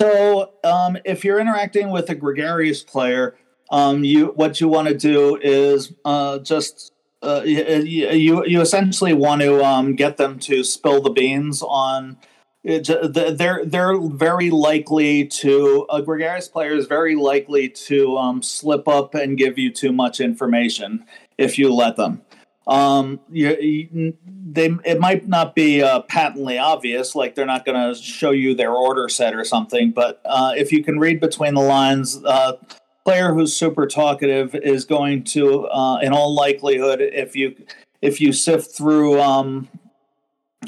So, 0.00 0.52
um, 0.64 0.98
if 1.04 1.24
you're 1.24 1.38
interacting 1.38 1.90
with 1.90 2.10
a 2.10 2.14
gregarious 2.14 2.82
player, 2.82 3.36
um, 3.70 4.04
you 4.04 4.26
what 4.36 4.60
you 4.60 4.68
want 4.68 4.88
to 4.88 4.94
do 4.94 5.36
is 5.36 5.92
uh, 6.04 6.38
just 6.38 6.92
uh, 7.22 7.42
you 7.44 8.44
you 8.46 8.60
essentially 8.60 9.12
want 9.12 9.42
to 9.42 9.64
um, 9.64 9.94
get 9.94 10.16
them 10.16 10.38
to 10.40 10.62
spill 10.62 11.00
the 11.00 11.10
beans 11.10 11.62
on 11.62 12.18
they're 12.66 13.64
they're 13.64 13.98
very 14.00 14.50
likely 14.50 15.24
to 15.26 15.86
a 15.88 16.02
gregarious 16.02 16.48
player 16.48 16.72
is 16.72 16.86
very 16.86 17.14
likely 17.14 17.68
to 17.68 18.16
um, 18.16 18.42
slip 18.42 18.88
up 18.88 19.14
and 19.14 19.38
give 19.38 19.56
you 19.56 19.70
too 19.70 19.92
much 19.92 20.18
information 20.18 21.04
if 21.38 21.58
you 21.58 21.72
let 21.72 21.96
them. 21.96 22.22
Um, 22.66 23.20
you, 23.30 24.16
they 24.24 24.70
it 24.84 24.98
might 24.98 25.28
not 25.28 25.54
be 25.54 25.80
uh, 25.80 26.00
patently 26.00 26.58
obvious, 26.58 27.14
like 27.14 27.36
they're 27.36 27.46
not 27.46 27.64
going 27.64 27.94
to 27.94 28.00
show 28.00 28.32
you 28.32 28.56
their 28.56 28.72
order 28.72 29.08
set 29.08 29.34
or 29.34 29.44
something, 29.44 29.92
but 29.92 30.20
uh, 30.24 30.52
if 30.56 30.72
you 30.72 30.82
can 30.82 30.98
read 30.98 31.20
between 31.20 31.54
the 31.54 31.60
lines, 31.60 32.20
uh, 32.24 32.54
player 33.06 33.32
who's 33.32 33.54
super 33.54 33.86
talkative 33.86 34.52
is 34.56 34.84
going 34.84 35.22
to, 35.22 35.68
uh, 35.68 35.98
in 35.98 36.12
all 36.12 36.34
likelihood, 36.34 37.00
if 37.00 37.36
you 37.36 37.54
if 38.02 38.20
you 38.20 38.32
sift 38.32 38.76
through 38.76 39.20
um, 39.20 39.68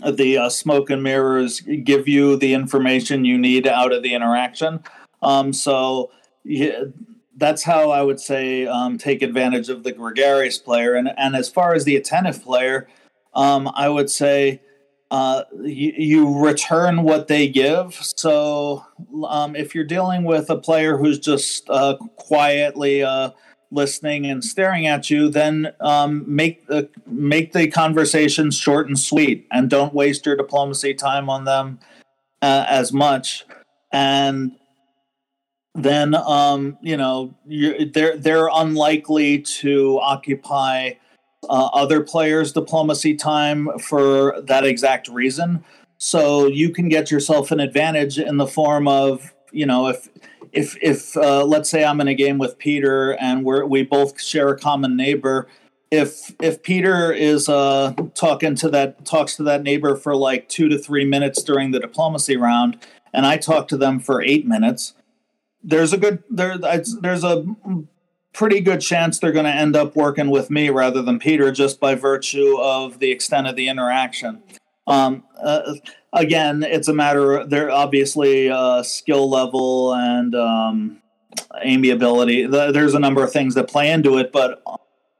the 0.09 0.38
uh, 0.38 0.48
smoke 0.48 0.88
and 0.88 1.03
mirrors 1.03 1.61
give 1.61 2.07
you 2.07 2.37
the 2.37 2.55
information 2.55 3.24
you 3.24 3.37
need 3.37 3.66
out 3.66 3.92
of 3.92 4.05
the 4.05 4.14
interaction. 4.14 4.79
Um, 5.20 5.53
so 5.53 6.12
yeah, 6.44 6.85
that's 7.37 7.64
how 7.64 7.90
I 7.90 8.03
would 8.03 8.20
say 8.20 8.68
um, 8.68 8.98
take 8.98 9.20
advantage 9.20 9.68
of 9.68 9.83
the 9.83 9.90
gregarious 9.90 10.59
player. 10.59 10.94
And 10.94 11.11
and 11.18 11.35
as 11.35 11.48
far 11.48 11.74
as 11.74 11.85
the 11.85 11.96
attentive 11.96 12.40
player, 12.40 12.88
um, 13.35 13.68
I 13.74 13.88
would 13.88 14.11
say 14.11 14.61
uh, 15.11 15.44
you, 15.62 15.92
you, 15.97 16.38
return 16.38 17.03
what 17.03 17.29
they 17.29 17.49
give. 17.49 17.94
So 18.16 18.85
um, 19.27 19.57
if 19.57 19.75
you're 19.75 19.85
dealing 19.85 20.25
with 20.25 20.51
a 20.51 20.57
player 20.57 20.99
who's 20.99 21.18
just 21.18 21.68
uh, 21.71 21.97
quietly 22.16 23.03
uh, 23.03 23.31
listening 23.71 24.26
and 24.26 24.45
staring 24.45 24.87
at 24.87 25.09
you, 25.09 25.30
then 25.30 25.72
um, 25.80 26.24
make 26.26 26.66
the 26.66 26.91
make 27.07 27.55
the 27.55 27.68
conversation 27.68 28.51
short 28.51 28.87
and 28.87 28.99
sweet, 28.99 29.47
and 29.51 29.70
don't 29.70 29.95
waste 29.95 30.26
your 30.26 30.37
diplomacy 30.37 30.93
time 30.93 31.30
on 31.30 31.45
them 31.45 31.78
uh, 32.43 32.66
as 32.68 32.93
much. 32.93 33.47
And 33.91 34.53
then 35.74 36.14
um, 36.14 36.76
you 36.82 36.99
know 36.99 37.35
they're 37.47 38.16
they're 38.18 38.51
unlikely 38.53 39.41
to 39.41 39.99
occupy 40.01 40.93
uh, 41.45 41.70
other 41.72 42.03
players' 42.03 42.53
diplomacy 42.53 43.14
time 43.14 43.68
for 43.78 44.41
that 44.43 44.64
exact 44.64 45.09
reason. 45.09 45.64
So 45.99 46.47
you 46.47 46.70
can 46.70 46.89
get 46.89 47.11
yourself 47.11 47.51
an 47.51 47.61
advantage 47.61 48.18
in 48.18 48.36
the 48.36 48.47
form 48.47 48.86
of 48.86 49.34
you 49.51 49.66
know 49.66 49.89
if 49.89 50.09
if 50.53 50.76
if 50.82 51.16
uh, 51.16 51.45
let's 51.45 51.68
say 51.68 51.84
I'm 51.84 52.01
in 52.01 52.09
a 52.09 52.14
game 52.14 52.39
with 52.39 52.59
Peter 52.59 53.12
and 53.20 53.45
we're 53.45 53.64
we 53.64 53.82
both 53.82 54.20
share 54.20 54.49
a 54.49 54.59
common 54.59 54.97
neighbor, 54.97 55.49
if 55.91 56.34
if 56.41 56.62
Peter 56.62 57.12
is 57.12 57.49
uh, 57.49 57.95
talking 58.14 58.55
to 58.57 58.68
that 58.70 59.05
talks 59.05 59.36
to 59.36 59.43
that 59.45 59.62
neighbor 59.62 59.97
for 59.97 60.14
like 60.14 60.49
two 60.49 60.68
to 60.68 60.78
three 60.78 61.05
minutes 61.05 61.43
during 61.43 61.70
the 61.70 61.80
diplomacy 61.80 62.36
round, 62.36 62.78
and 63.12 63.26
I 63.26 63.36
talk 63.36 63.68
to 63.68 63.76
them 63.76 63.99
for 63.99 64.22
eight 64.22 64.47
minutes, 64.47 64.95
there's 65.62 65.93
a 65.93 65.99
good 65.99 66.22
there 66.30 66.57
there's 66.59 67.24
a 67.24 67.45
pretty 68.33 68.61
good 68.61 68.81
chance 68.81 69.18
they're 69.18 69.33
going 69.33 69.45
to 69.45 69.55
end 69.55 69.76
up 69.76 69.97
working 69.97 70.31
with 70.31 70.51
me 70.51 70.70
rather 70.70 71.03
than 71.03 71.18
Peter 71.18 71.51
just 71.51 71.81
by 71.81 71.95
virtue 71.95 72.57
of 72.61 72.99
the 72.99 73.11
extent 73.11 73.47
of 73.47 73.57
the 73.57 73.68
interaction. 73.68 74.43
Um, 74.87 75.24
uh, 75.43 75.74
again, 76.12 76.62
it's 76.62 76.89
a 76.89 76.95
matter. 76.95 77.39
Of, 77.39 77.51
they're 77.51 77.70
obviously 77.70 78.51
uh, 78.51 78.83
skill 78.83 79.29
level 79.29 79.95
and 79.95 80.35
um, 80.35 81.03
amiability. 81.62 82.47
There's 82.47 82.95
a 82.95 82.99
number 82.99 83.22
of 83.22 83.33
things 83.33 83.55
that 83.55 83.68
play 83.68 83.91
into 83.91 84.18
it, 84.18 84.33
but 84.33 84.62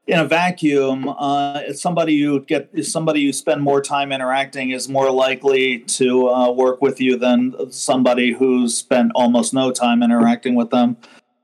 in 0.07 0.19
a 0.19 0.25
vacuum, 0.25 1.07
uh, 1.07 1.61
it's 1.63 1.81
somebody 1.81 2.13
you 2.13 2.39
get 2.41 2.69
somebody 2.83 3.21
you 3.21 3.31
spend 3.31 3.61
more 3.61 3.79
time 3.79 4.11
interacting 4.11 4.71
is 4.71 4.89
more 4.89 5.11
likely 5.11 5.79
to 5.79 6.27
uh, 6.29 6.51
work 6.51 6.81
with 6.81 6.99
you 6.99 7.15
than 7.15 7.71
somebody 7.71 8.31
who's 8.33 8.75
spent 8.75 9.11
almost 9.13 9.53
no 9.53 9.71
time 9.71 10.01
interacting 10.01 10.55
with 10.55 10.71
them. 10.71 10.97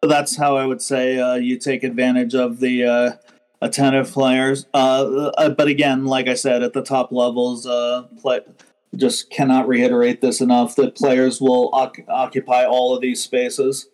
So 0.05 0.09
that's 0.09 0.35
how 0.37 0.55
I 0.55 0.67
would 0.67 0.83
say 0.83 1.17
uh, 1.17 1.33
you 1.33 1.57
take 1.57 1.83
advantage 1.83 2.35
of 2.35 2.59
the 2.59 2.83
uh, 2.83 3.11
attentive 3.59 4.11
players. 4.11 4.67
Uh, 4.71 5.31
uh, 5.35 5.49
but 5.49 5.67
again, 5.67 6.05
like 6.05 6.27
I 6.27 6.35
said, 6.35 6.61
at 6.61 6.73
the 6.73 6.83
top 6.83 7.11
levels, 7.11 7.65
play, 8.21 8.41
just 8.95 9.31
cannot 9.31 9.67
reiterate 9.67 10.21
this 10.21 10.41
enough 10.41 10.75
that 10.75 10.95
players 10.95 11.41
will 11.41 11.71
occupy 11.73 12.65
all 12.65 12.93
of 12.93 13.01
these 13.01 13.23
spaces. 13.23 13.89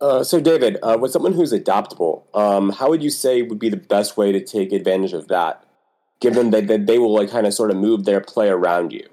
Uh, 0.00 0.24
so, 0.24 0.40
David, 0.40 0.78
uh, 0.82 0.98
with 1.00 1.12
someone 1.12 1.34
who's 1.34 1.52
adaptable, 1.52 2.26
um, 2.34 2.70
how 2.70 2.88
would 2.88 3.04
you 3.04 3.10
say 3.10 3.42
would 3.42 3.60
be 3.60 3.68
the 3.68 3.76
best 3.76 4.16
way 4.16 4.32
to 4.32 4.44
take 4.44 4.72
advantage 4.72 5.12
of 5.12 5.28
that, 5.28 5.64
given 6.20 6.50
that, 6.50 6.66
that 6.66 6.86
they 6.86 6.98
will 6.98 7.14
like 7.14 7.30
kind 7.30 7.46
of 7.46 7.54
sort 7.54 7.70
of 7.70 7.76
move 7.76 8.04
their 8.04 8.20
play 8.20 8.48
around 8.48 8.92
you? 8.92 9.08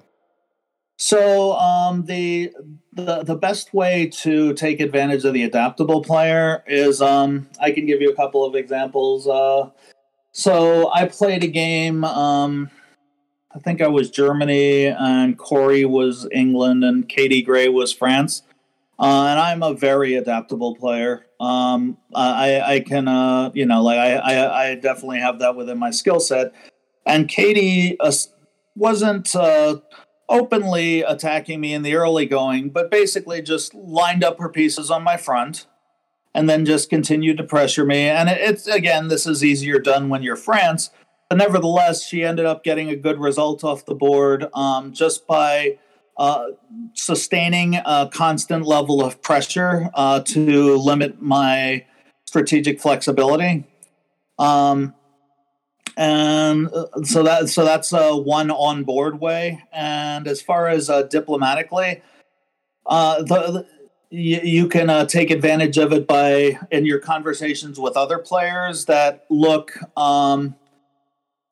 So, 0.96 1.52
um, 1.52 2.06
the 2.06 2.52
the 2.94 3.22
the 3.22 3.34
best 3.34 3.74
way 3.74 4.06
to 4.22 4.54
take 4.54 4.80
advantage 4.80 5.24
of 5.24 5.34
the 5.34 5.42
adaptable 5.42 6.02
player 6.02 6.62
is 6.66 7.02
um, 7.02 7.48
I 7.60 7.70
can 7.72 7.86
give 7.86 8.00
you 8.00 8.10
a 8.10 8.16
couple 8.16 8.44
of 8.44 8.54
examples. 8.54 9.26
Uh, 9.26 9.70
so, 10.32 10.92
I 10.92 11.06
played 11.06 11.44
a 11.44 11.48
game. 11.48 12.04
Um, 12.04 12.70
I 13.54 13.60
think 13.60 13.80
I 13.80 13.86
was 13.86 14.10
Germany, 14.10 14.86
and 14.86 15.38
Corey 15.38 15.84
was 15.84 16.26
England, 16.32 16.82
and 16.82 17.08
Katie 17.08 17.42
Gray 17.42 17.68
was 17.68 17.92
France 17.92 18.42
uh, 18.98 19.26
and 19.26 19.40
I'm 19.40 19.62
a 19.62 19.74
very 19.74 20.14
adaptable 20.14 20.76
player. 20.76 21.26
Um, 21.40 21.98
I, 22.14 22.60
I 22.60 22.80
can, 22.80 23.08
uh, 23.08 23.50
you 23.52 23.66
know, 23.66 23.82
like 23.82 23.98
I, 23.98 24.14
I, 24.14 24.70
I, 24.70 24.74
definitely 24.76 25.18
have 25.18 25.40
that 25.40 25.56
within 25.56 25.78
my 25.78 25.90
skill 25.90 26.20
set. 26.20 26.52
And 27.04 27.28
Katie 27.28 27.98
uh, 27.98 28.12
wasn't 28.76 29.34
uh, 29.34 29.78
openly 30.28 31.02
attacking 31.02 31.60
me 31.60 31.74
in 31.74 31.82
the 31.82 31.94
early 31.94 32.26
going, 32.26 32.70
but 32.70 32.90
basically 32.90 33.42
just 33.42 33.74
lined 33.74 34.24
up 34.24 34.38
her 34.38 34.48
pieces 34.48 34.90
on 34.90 35.02
my 35.02 35.16
front 35.16 35.66
and 36.34 36.48
then 36.48 36.64
just 36.64 36.90
continued 36.90 37.36
to 37.36 37.44
pressure 37.44 37.84
me. 37.84 38.08
And 38.08 38.28
it, 38.28 38.40
it's, 38.40 38.66
again, 38.66 39.08
this 39.08 39.26
is 39.26 39.44
easier 39.44 39.78
done 39.78 40.08
when 40.08 40.22
you're 40.22 40.36
France. 40.36 40.90
But 41.28 41.38
nevertheless, 41.38 42.04
she 42.06 42.24
ended 42.24 42.46
up 42.46 42.64
getting 42.64 42.90
a 42.90 42.96
good 42.96 43.18
result 43.18 43.64
off 43.64 43.86
the 43.86 43.94
board 43.94 44.46
um, 44.54 44.92
just 44.92 45.26
by 45.26 45.78
uh, 46.16 46.48
sustaining 46.92 47.76
a 47.76 48.08
constant 48.12 48.66
level 48.66 49.04
of 49.04 49.20
pressure 49.22 49.90
uh, 49.94 50.20
to 50.20 50.76
limit 50.76 51.20
my 51.20 51.84
strategic 52.26 52.80
flexibility. 52.80 53.64
Um, 54.38 54.94
and 55.96 56.68
uh, 56.68 56.86
so 57.02 57.22
that 57.22 57.48
so 57.48 57.64
that's 57.64 57.92
uh, 57.92 58.14
one 58.14 58.50
on 58.50 58.84
board 58.84 59.20
way. 59.20 59.62
And 59.72 60.26
as 60.26 60.42
far 60.42 60.68
as 60.68 60.90
uh, 60.90 61.02
diplomatically, 61.02 62.02
uh, 62.86 63.22
the, 63.22 63.26
the 63.26 63.66
you, 64.10 64.40
you 64.42 64.68
can 64.68 64.90
uh, 64.90 65.06
take 65.06 65.30
advantage 65.30 65.76
of 65.78 65.92
it 65.92 66.06
by 66.06 66.58
in 66.70 66.86
your 66.86 66.98
conversations 66.98 67.78
with 67.80 67.96
other 67.96 68.18
players 68.18 68.84
that 68.86 69.24
look. 69.28 69.72
Um, 69.96 70.54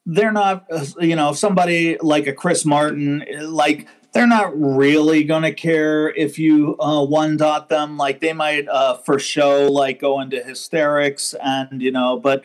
they're 0.04 0.32
not, 0.32 0.66
uh, 0.70 0.84
you 1.00 1.14
know, 1.14 1.32
somebody 1.32 1.96
like 2.00 2.26
a 2.26 2.32
Chris 2.32 2.64
Martin, 2.64 3.24
like 3.40 3.86
they're 4.12 4.26
not 4.26 4.52
really 4.54 5.24
going 5.24 5.42
to 5.42 5.52
care 5.52 6.10
if 6.10 6.38
you 6.38 6.76
uh, 6.80 7.04
one 7.04 7.36
dot 7.36 7.68
them. 7.68 7.96
Like 7.96 8.20
they 8.20 8.32
might 8.32 8.68
uh, 8.68 8.96
for 8.98 9.18
show 9.18 9.70
like 9.70 10.00
go 10.00 10.20
into 10.20 10.42
hysterics 10.42 11.34
and 11.42 11.80
you 11.80 11.90
know, 11.90 12.18
but 12.18 12.44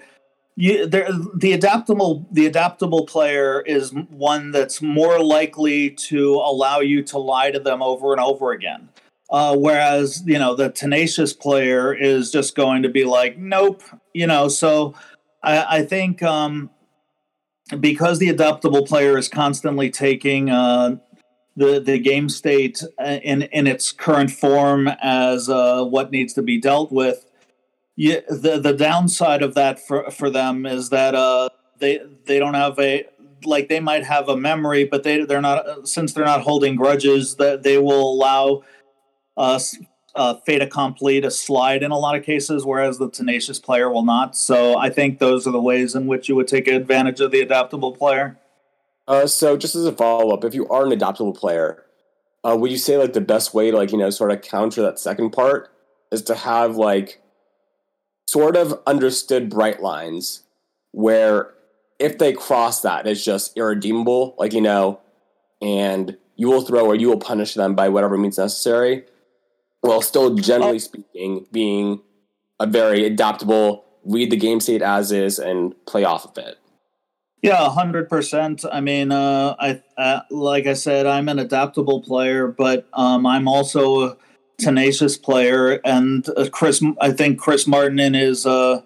you 0.60 0.88
the 0.88 1.54
adaptable 1.54 2.28
the 2.32 2.48
adaptable 2.48 3.06
player 3.06 3.62
is 3.62 3.94
one 4.10 4.50
that's 4.50 4.82
more 4.82 5.24
likely 5.24 5.92
to 5.92 6.34
allow 6.34 6.80
you 6.80 7.04
to 7.04 7.20
lie 7.20 7.52
to 7.52 7.60
them 7.60 7.84
over 7.84 8.12
and 8.12 8.20
over 8.20 8.52
again. 8.52 8.90
Uh, 9.30 9.56
whereas 9.56 10.24
you 10.26 10.40
know 10.40 10.56
the 10.56 10.70
tenacious 10.70 11.32
player 11.32 11.94
is 11.94 12.32
just 12.32 12.56
going 12.56 12.82
to 12.82 12.90
be 12.90 13.04
like, 13.04 13.38
nope, 13.38 13.84
you 14.14 14.26
know. 14.26 14.48
So 14.48 14.96
I, 15.44 15.78
I 15.78 15.84
think 15.84 16.24
um, 16.24 16.72
because 17.80 18.18
the 18.18 18.30
adaptable 18.30 18.84
player 18.84 19.16
is 19.16 19.30
constantly 19.30 19.92
taking 19.92 20.50
uh, 20.50 20.98
the 21.56 21.80
the 21.80 22.00
game 22.00 22.30
state 22.30 22.82
uh, 23.00 23.20
in 23.22 23.44
in 23.44 23.68
its 23.68 23.92
current 23.92 24.32
form 24.32 24.88
as 25.04 25.50
uh, 25.50 25.84
what 25.84 26.10
needs 26.10 26.34
to 26.34 26.42
be 26.42 26.60
dealt 26.60 26.92
with. 26.92 27.27
Yeah, 28.00 28.20
the 28.30 28.60
the 28.60 28.74
downside 28.74 29.42
of 29.42 29.56
that 29.56 29.86
for 29.86 30.12
for 30.12 30.30
them 30.30 30.68
is 30.68 30.90
that 30.92 31.16
uh, 31.16 31.50
they 31.80 32.00
they 32.26 32.38
don't 32.38 32.54
have 32.54 32.78
a 32.80 33.06
like 33.44 33.70
they 33.70 33.80
might 33.80 34.04
have 34.04 34.30
a 34.30 34.38
memory, 34.38 34.86
but 34.86 35.02
they 35.02 35.26
they're 35.26 35.42
not 35.42 35.88
since 35.88 36.14
they're 36.14 36.24
not 36.24 36.42
holding 36.42 36.76
grudges 36.76 37.36
that 37.38 37.64
they 37.64 37.80
will 37.80 38.14
allow 38.14 38.62
us 39.36 39.76
uh, 40.14 40.36
fait 40.46 40.62
accompli 40.62 41.20
to 41.22 41.32
slide 41.32 41.82
in 41.82 41.90
a 41.90 41.98
lot 41.98 42.16
of 42.16 42.24
cases, 42.24 42.64
whereas 42.64 43.00
the 43.00 43.10
tenacious 43.10 43.58
player 43.58 43.90
will 43.90 44.06
not. 44.06 44.36
So 44.36 44.78
I 44.78 44.92
think 44.92 45.18
those 45.18 45.48
are 45.48 45.52
the 45.52 45.62
ways 45.62 45.96
in 45.96 46.06
which 46.06 46.30
you 46.30 46.36
would 46.36 46.48
take 46.48 46.68
advantage 46.68 47.20
of 47.20 47.32
the 47.32 47.42
adaptable 47.42 47.94
player. 47.94 48.38
Uh, 49.08 49.26
so 49.26 49.58
just 49.58 49.74
as 49.74 49.86
a 49.86 49.92
follow 49.92 50.34
up, 50.36 50.44
if 50.44 50.54
you 50.54 50.68
are 50.70 50.86
an 50.86 50.92
adaptable 50.92 51.34
player, 51.34 51.84
uh, 52.44 52.56
would 52.56 52.70
you 52.70 52.78
say 52.78 52.98
like 52.98 53.14
the 53.14 53.22
best 53.22 53.56
way 53.56 53.72
to 53.72 53.78
like 53.78 53.92
you 53.92 53.98
know 53.98 54.12
sort 54.12 54.32
of 54.32 54.44
counter 54.44 54.84
that 54.84 55.00
second 55.00 55.32
part 55.32 55.72
is 56.12 56.22
to 56.22 56.36
have 56.36 56.76
like 56.76 57.22
sort 58.28 58.56
of 58.56 58.80
understood 58.86 59.50
bright 59.50 59.82
lines 59.82 60.44
where 60.92 61.54
if 62.00 62.18
they 62.18 62.34
cross 62.34 62.82
that, 62.82 63.08
it's 63.08 63.24
just 63.24 63.58
irredeemable, 63.58 64.36
like 64.38 64.54
you 64.54 64.62
know, 64.62 65.00
and 65.62 66.18
you 66.36 66.48
will 66.48 66.62
throw 66.62 66.86
or 66.86 66.96
you 66.96 67.08
will 67.08 67.20
punish 67.20 67.56
them 67.56 67.74
by 67.74 67.90
whatever 67.90 68.18
means 68.18 68.38
necessary, 68.38 69.06
while 69.82 70.02
still 70.02 70.36
generally 70.36 70.80
speaking 70.80 71.48
being 71.52 72.02
a 72.60 72.68
very 72.68 73.06
adaptable, 73.06 73.86
read 74.04 74.32
the 74.32 74.38
game 74.38 74.60
state 74.60 74.82
as 74.82 75.12
is 75.12 75.40
and 75.40 75.74
play 75.86 76.04
off 76.04 76.26
of 76.26 76.38
it. 76.38 76.58
Yeah, 77.42 77.70
hundred 77.70 78.10
percent. 78.10 78.66
I 78.72 78.82
mean, 78.82 79.12
uh, 79.12 79.56
I 79.60 79.82
uh, 79.98 80.22
like 80.32 80.66
I 80.66 80.74
said, 80.74 81.06
I'm 81.06 81.30
an 81.30 81.40
adaptable 81.40 82.02
player, 82.02 82.48
but 82.48 82.88
um, 82.94 83.26
I'm 83.26 83.48
also 83.48 84.18
tenacious 84.58 85.18
player. 85.18 85.80
And 85.86 86.28
uh, 86.36 86.48
Chris, 86.52 86.84
I 87.00 87.12
think 87.12 87.40
Chris 87.40 87.68
Martin 87.68 88.00
in 88.00 88.14
his 88.14 88.46
uh, 88.46 88.82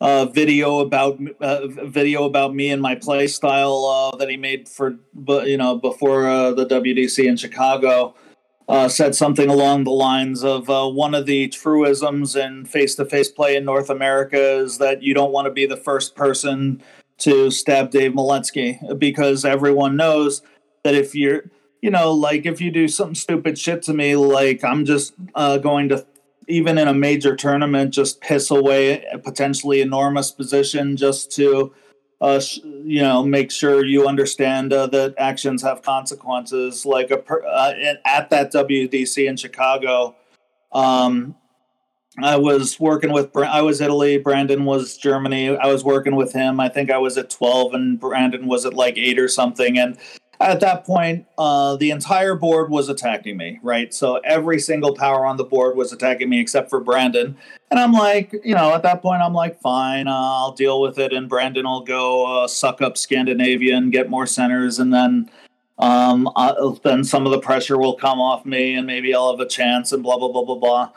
uh, 0.00 0.26
video 0.26 0.80
about 0.80 1.18
uh, 1.40 1.66
video 1.66 2.24
about 2.24 2.54
me 2.54 2.70
and 2.70 2.82
my 2.82 2.94
play 2.94 3.26
style 3.26 4.12
uh, 4.14 4.16
that 4.16 4.28
he 4.28 4.36
made 4.36 4.68
for, 4.68 4.96
you 5.44 5.56
know, 5.56 5.76
before 5.76 6.28
uh, 6.28 6.52
the 6.52 6.66
WDC 6.66 7.24
in 7.24 7.36
Chicago. 7.36 8.14
Said 8.88 9.14
something 9.14 9.50
along 9.50 9.84
the 9.84 9.90
lines 9.90 10.42
of 10.42 10.68
one 10.68 11.14
of 11.14 11.26
the 11.26 11.48
truisms 11.48 12.34
in 12.34 12.64
face-to-face 12.64 13.28
play 13.28 13.56
in 13.56 13.64
North 13.66 13.90
America 13.90 14.38
is 14.38 14.78
that 14.78 15.02
you 15.02 15.12
don't 15.12 15.32
want 15.32 15.44
to 15.44 15.52
be 15.52 15.66
the 15.66 15.76
first 15.76 16.16
person 16.16 16.82
to 17.18 17.50
stab 17.50 17.90
Dave 17.90 18.12
Maletsky 18.12 18.98
because 18.98 19.44
everyone 19.44 19.96
knows 19.96 20.40
that 20.82 20.94
if 20.94 21.14
you're, 21.14 21.44
you 21.84 21.90
know, 21.90 22.12
like 22.12 22.46
if 22.46 22.62
you 22.62 22.70
do 22.70 22.88
some 22.88 23.14
stupid 23.14 23.58
shit 23.58 23.82
to 23.82 23.92
me, 23.92 24.16
like 24.16 24.64
I'm 24.64 24.86
just 24.86 25.12
uh, 25.34 25.58
going 25.58 25.90
to, 25.90 26.06
even 26.48 26.78
in 26.78 26.88
a 26.88 26.94
major 26.94 27.36
tournament, 27.36 27.92
just 27.92 28.22
piss 28.22 28.50
away 28.50 29.04
a 29.12 29.18
potentially 29.18 29.82
enormous 29.82 30.30
position 30.30 30.96
just 30.96 31.30
to, 31.32 31.74
uh, 32.22 32.40
sh- 32.40 32.60
you 32.64 33.02
know, 33.02 33.22
make 33.22 33.50
sure 33.50 33.84
you 33.84 34.08
understand 34.08 34.72
uh, 34.72 34.86
that 34.86 35.14
actions 35.18 35.60
have 35.60 35.82
consequences. 35.82 36.86
Like 36.86 37.10
a 37.10 37.18
per- 37.18 37.44
uh, 37.44 37.74
at 38.06 38.30
that 38.30 38.50
WDC 38.50 39.28
in 39.28 39.36
Chicago, 39.36 40.16
um, 40.72 41.34
I 42.22 42.36
was 42.36 42.80
working 42.80 43.12
with 43.12 43.36
I 43.36 43.60
was 43.60 43.82
Italy. 43.82 44.16
Brandon 44.16 44.64
was 44.64 44.96
Germany. 44.96 45.54
I 45.54 45.66
was 45.66 45.84
working 45.84 46.16
with 46.16 46.32
him. 46.32 46.60
I 46.60 46.70
think 46.70 46.90
I 46.90 46.96
was 46.96 47.18
at 47.18 47.28
twelve, 47.28 47.74
and 47.74 48.00
Brandon 48.00 48.46
was 48.46 48.64
at 48.64 48.72
like 48.72 48.96
eight 48.96 49.18
or 49.18 49.28
something. 49.28 49.78
And 49.78 49.98
at 50.40 50.60
that 50.60 50.84
point, 50.84 51.26
uh, 51.38 51.76
the 51.76 51.90
entire 51.90 52.34
board 52.34 52.70
was 52.70 52.88
attacking 52.88 53.36
me. 53.36 53.58
Right, 53.62 53.92
so 53.92 54.16
every 54.24 54.58
single 54.58 54.94
power 54.94 55.26
on 55.26 55.36
the 55.36 55.44
board 55.44 55.76
was 55.76 55.92
attacking 55.92 56.28
me 56.28 56.40
except 56.40 56.70
for 56.70 56.80
Brandon. 56.80 57.36
And 57.70 57.80
I'm 57.80 57.92
like, 57.92 58.34
you 58.44 58.54
know, 58.54 58.74
at 58.74 58.82
that 58.82 59.02
point, 59.02 59.22
I'm 59.22 59.34
like, 59.34 59.60
fine, 59.60 60.06
uh, 60.06 60.12
I'll 60.12 60.52
deal 60.52 60.80
with 60.80 60.98
it. 60.98 61.12
And 61.12 61.28
Brandon 61.28 61.64
will 61.64 61.84
go 61.84 62.44
uh, 62.44 62.46
suck 62.48 62.80
up 62.82 62.96
Scandinavia 62.96 63.76
and 63.76 63.90
get 63.90 64.10
more 64.10 64.26
centers, 64.26 64.78
and 64.78 64.92
then 64.92 65.30
um, 65.78 66.30
uh, 66.36 66.72
then 66.82 67.04
some 67.04 67.26
of 67.26 67.32
the 67.32 67.40
pressure 67.40 67.78
will 67.78 67.96
come 67.96 68.20
off 68.20 68.46
me 68.46 68.74
and 68.76 68.86
maybe 68.86 69.14
I'll 69.14 69.32
have 69.32 69.40
a 69.40 69.48
chance 69.48 69.92
and 69.92 70.02
blah, 70.02 70.18
blah, 70.18 70.30
blah, 70.30 70.44
blah, 70.44 70.56
blah. 70.56 70.90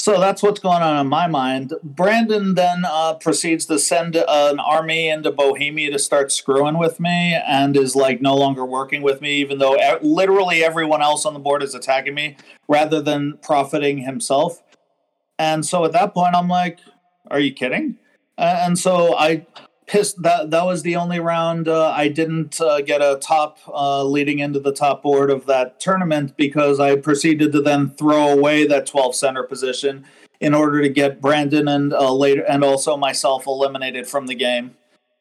So 0.00 0.18
that's 0.18 0.42
what's 0.42 0.60
going 0.60 0.82
on 0.82 0.98
in 0.98 1.08
my 1.08 1.26
mind. 1.26 1.74
Brandon 1.84 2.54
then 2.54 2.86
uh, 2.86 3.16
proceeds 3.16 3.66
to 3.66 3.78
send 3.78 4.16
an 4.16 4.58
army 4.58 5.10
into 5.10 5.30
Bohemia 5.30 5.90
to 5.90 5.98
start 5.98 6.32
screwing 6.32 6.78
with 6.78 6.98
me 7.00 7.38
and 7.46 7.76
is 7.76 7.94
like 7.94 8.22
no 8.22 8.34
longer 8.34 8.64
working 8.64 9.02
with 9.02 9.20
me, 9.20 9.34
even 9.34 9.58
though 9.58 9.76
literally 10.00 10.64
everyone 10.64 11.02
else 11.02 11.26
on 11.26 11.34
the 11.34 11.38
board 11.38 11.62
is 11.62 11.74
attacking 11.74 12.14
me 12.14 12.38
rather 12.66 13.02
than 13.02 13.36
profiting 13.42 13.98
himself. 13.98 14.62
And 15.38 15.66
so 15.66 15.84
at 15.84 15.92
that 15.92 16.14
point, 16.14 16.34
I'm 16.34 16.48
like, 16.48 16.78
are 17.30 17.38
you 17.38 17.52
kidding? 17.52 17.98
and 18.38 18.78
so 18.78 19.14
I 19.18 19.46
pissed 19.90 20.22
that 20.22 20.50
that 20.50 20.64
was 20.64 20.82
the 20.82 20.94
only 20.94 21.18
round 21.18 21.66
uh, 21.66 21.90
I 21.90 22.06
didn't 22.06 22.60
uh, 22.60 22.80
get 22.80 23.02
a 23.02 23.18
top 23.20 23.58
uh, 23.66 24.04
leading 24.04 24.38
into 24.38 24.60
the 24.60 24.72
top 24.72 25.02
board 25.02 25.30
of 25.30 25.46
that 25.46 25.80
tournament 25.80 26.36
because 26.36 26.78
I 26.78 26.94
proceeded 26.94 27.50
to 27.52 27.60
then 27.60 27.90
throw 27.90 28.28
away 28.28 28.68
that 28.68 28.86
12 28.86 29.16
center 29.16 29.42
position 29.42 30.04
in 30.38 30.54
order 30.54 30.80
to 30.80 30.88
get 30.88 31.20
Brandon 31.20 31.66
and 31.66 31.92
uh, 31.92 32.14
later 32.14 32.44
and 32.44 32.62
also 32.62 32.96
myself 32.96 33.48
eliminated 33.48 34.06
from 34.06 34.28
the 34.28 34.36
game. 34.36 34.76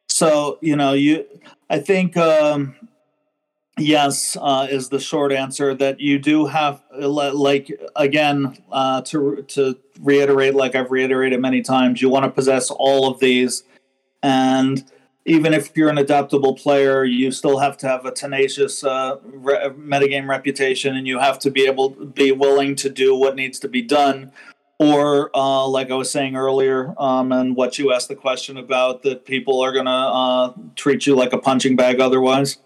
So 0.08 0.60
you 0.62 0.76
know 0.76 0.94
you 0.94 1.26
I 1.68 1.80
think 1.80 2.16
um, 2.16 2.76
yes 3.76 4.38
uh, 4.40 4.68
is 4.70 4.90
the 4.90 5.00
short 5.00 5.32
answer 5.32 5.74
that 5.74 6.00
you 6.00 6.20
do 6.20 6.46
have 6.46 6.84
like 6.96 7.72
again 7.96 8.56
uh, 8.72 9.02
to 9.02 9.42
to 9.48 9.80
reiterate 10.00 10.54
like 10.54 10.76
I've 10.76 10.92
reiterated 10.92 11.42
many 11.42 11.64
times 11.64 12.04
you 12.04 12.10
want 12.10 12.26
to 12.26 12.32
possess 12.32 12.70
all 12.70 13.12
of 13.12 13.20
these 13.20 13.64
and 14.24 14.84
even 15.26 15.54
if 15.54 15.76
you're 15.76 15.90
an 15.90 15.98
adaptable 15.98 16.56
player, 16.56 17.04
you 17.04 17.32
still 17.32 17.60
have 17.60 17.78
to 17.78 17.88
have 17.88 18.06
a 18.06 18.12
tenacious 18.12 18.84
uh, 18.84 19.18
re- 19.24 19.70
metagame 19.78 20.28
reputation, 20.28 20.96
and 20.96 21.08
you 21.08 21.20
have 21.20 21.38
to 21.40 21.52
be 21.52 21.66
able 21.66 21.92
to 21.92 22.06
be 22.06 22.32
willing 22.32 22.76
to 22.76 22.90
do 22.90 23.16
what 23.16 23.36
needs 23.36 23.60
to 23.60 23.68
be 23.68 23.82
done. 23.82 24.32
Or, 24.80 25.30
uh, 25.36 25.68
like 25.68 25.92
I 25.92 25.96
was 25.96 26.10
saying 26.10 26.38
earlier, 26.38 26.96
um, 26.98 27.34
and 27.34 27.56
what 27.56 27.78
you 27.78 27.94
asked 27.94 28.08
the 28.08 28.16
question 28.16 28.56
about, 28.56 29.04
that 29.04 29.26
people 29.26 29.60
are 29.62 29.74
to 29.74 29.82
uh, 29.84 30.54
treat 30.78 31.06
you 31.06 31.16
like 31.16 31.34
a 31.34 31.38
punching 31.38 31.76
bag 31.76 32.00
otherwise. 32.00 32.58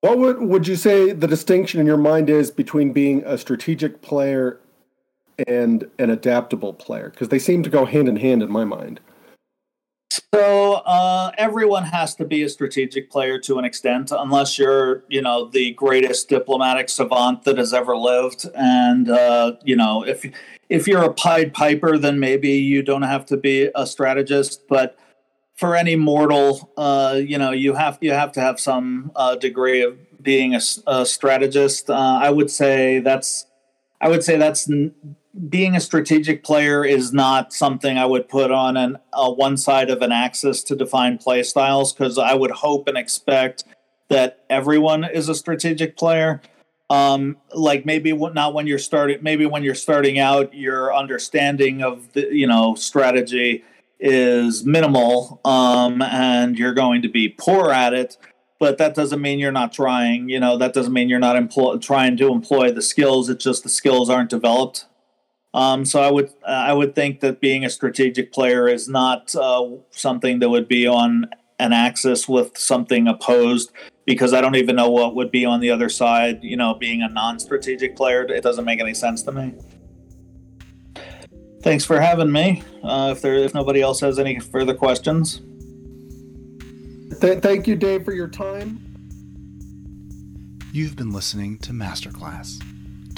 What 0.00 0.18
would 0.18 0.40
would 0.40 0.66
you 0.66 0.76
say 0.76 1.12
the 1.12 1.28
distinction 1.28 1.78
in 1.78 1.86
your 1.86 1.98
mind 1.98 2.30
is 2.30 2.50
between 2.50 2.92
being 2.92 3.22
a 3.24 3.36
strategic 3.36 4.00
player 4.00 4.58
and 5.46 5.88
an 5.98 6.10
adaptable 6.10 6.72
player 6.72 7.10
because 7.10 7.28
they 7.28 7.38
seem 7.38 7.62
to 7.62 7.70
go 7.70 7.84
hand 7.84 8.08
in 8.08 8.16
hand 8.16 8.42
in 8.42 8.50
my 8.50 8.64
mind. 8.64 9.00
So 10.34 10.82
uh, 10.86 11.30
everyone 11.38 11.84
has 11.84 12.16
to 12.16 12.24
be 12.24 12.42
a 12.42 12.48
strategic 12.48 13.10
player 13.10 13.38
to 13.40 13.58
an 13.58 13.64
extent, 13.64 14.10
unless 14.10 14.58
you're, 14.58 15.04
you 15.08 15.22
know, 15.22 15.46
the 15.46 15.72
greatest 15.72 16.28
diplomatic 16.28 16.88
savant 16.88 17.44
that 17.44 17.58
has 17.58 17.72
ever 17.72 17.96
lived. 17.96 18.46
And 18.56 19.08
uh, 19.08 19.54
you 19.64 19.76
know, 19.76 20.04
if 20.04 20.28
if 20.68 20.88
you're 20.88 21.04
a 21.04 21.12
Pied 21.12 21.52
Piper, 21.54 21.96
then 21.96 22.18
maybe 22.18 22.50
you 22.50 22.82
don't 22.82 23.02
have 23.02 23.24
to 23.26 23.36
be 23.36 23.70
a 23.74 23.86
strategist. 23.86 24.66
But 24.68 24.98
for 25.54 25.76
any 25.76 25.94
mortal, 25.94 26.72
uh, 26.76 27.20
you 27.24 27.38
know, 27.38 27.52
you 27.52 27.74
have 27.74 27.98
you 28.00 28.12
have 28.12 28.32
to 28.32 28.40
have 28.40 28.58
some 28.58 29.12
uh, 29.14 29.36
degree 29.36 29.82
of 29.82 29.96
being 30.22 30.54
a, 30.54 30.60
a 30.88 31.06
strategist. 31.06 31.88
Uh, 31.88 32.18
I 32.20 32.30
would 32.30 32.50
say 32.50 32.98
that's 32.98 33.46
I 34.00 34.08
would 34.08 34.24
say 34.24 34.36
that's 34.36 34.68
being 35.48 35.76
a 35.76 35.80
strategic 35.80 36.42
player 36.42 36.84
is 36.84 37.12
not 37.12 37.52
something 37.52 37.96
I 37.96 38.04
would 38.04 38.28
put 38.28 38.50
on 38.50 38.76
an 38.76 38.98
a 39.12 39.30
one 39.30 39.56
side 39.56 39.90
of 39.90 40.02
an 40.02 40.12
axis 40.12 40.62
to 40.64 40.76
define 40.76 41.18
play 41.18 41.42
styles 41.42 41.92
because 41.92 42.18
I 42.18 42.34
would 42.34 42.50
hope 42.50 42.88
and 42.88 42.96
expect 42.96 43.64
that 44.08 44.44
everyone 44.50 45.04
is 45.04 45.28
a 45.28 45.34
strategic 45.34 45.96
player. 45.96 46.40
Um, 46.88 47.36
like 47.54 47.86
maybe 47.86 48.12
not 48.12 48.54
when 48.54 48.66
you're 48.66 48.78
starting, 48.78 49.18
maybe 49.22 49.46
when 49.46 49.62
you're 49.62 49.76
starting 49.76 50.18
out, 50.18 50.52
your 50.52 50.92
understanding 50.92 51.82
of 51.82 52.12
the 52.12 52.28
you 52.32 52.48
know 52.48 52.74
strategy 52.74 53.64
is 54.00 54.64
minimal, 54.64 55.40
um, 55.44 56.02
and 56.02 56.58
you're 56.58 56.74
going 56.74 57.02
to 57.02 57.08
be 57.08 57.28
poor 57.28 57.70
at 57.70 57.94
it. 57.94 58.16
But 58.58 58.78
that 58.78 58.94
doesn't 58.94 59.22
mean 59.22 59.38
you're 59.38 59.52
not 59.52 59.72
trying. 59.72 60.28
You 60.28 60.40
know 60.40 60.56
that 60.58 60.72
doesn't 60.72 60.92
mean 60.92 61.08
you're 61.08 61.20
not 61.20 61.36
employ- 61.36 61.76
trying 61.76 62.16
to 62.16 62.32
employ 62.32 62.72
the 62.72 62.82
skills. 62.82 63.28
It's 63.28 63.44
just 63.44 63.62
the 63.62 63.68
skills 63.68 64.10
aren't 64.10 64.30
developed 64.30 64.86
um, 65.54 65.84
so 65.84 66.00
I 66.00 66.10
would 66.10 66.28
uh, 66.46 66.50
I 66.50 66.72
would 66.72 66.94
think 66.94 67.20
that 67.20 67.40
being 67.40 67.64
a 67.64 67.70
strategic 67.70 68.32
player 68.32 68.68
is 68.68 68.88
not 68.88 69.34
uh, 69.34 69.68
something 69.90 70.38
that 70.40 70.48
would 70.48 70.68
be 70.68 70.86
on 70.86 71.28
an 71.58 71.72
axis 71.72 72.28
with 72.28 72.56
something 72.56 73.06
opposed 73.06 73.70
because 74.06 74.32
I 74.32 74.40
don't 74.40 74.56
even 74.56 74.76
know 74.76 74.90
what 74.90 75.14
would 75.14 75.30
be 75.30 75.44
on 75.44 75.60
the 75.60 75.70
other 75.70 75.88
side. 75.88 76.42
You 76.42 76.56
know, 76.56 76.74
being 76.74 77.02
a 77.02 77.08
non-strategic 77.08 77.96
player, 77.96 78.22
it 78.22 78.42
doesn't 78.42 78.64
make 78.64 78.80
any 78.80 78.94
sense 78.94 79.22
to 79.24 79.32
me. 79.32 79.54
Thanks 81.62 81.84
for 81.84 82.00
having 82.00 82.32
me. 82.32 82.62
Uh, 82.82 83.12
if 83.14 83.20
there 83.20 83.34
if 83.34 83.52
nobody 83.52 83.82
else 83.82 84.00
has 84.00 84.18
any 84.18 84.38
further 84.38 84.74
questions, 84.74 85.42
Th- 87.20 87.40
thank 87.40 87.66
you, 87.66 87.76
Dave, 87.76 88.04
for 88.04 88.12
your 88.12 88.28
time. 88.28 88.80
You've 90.72 90.96
been 90.96 91.12
listening 91.12 91.58
to 91.58 91.72
Masterclass. 91.72 92.62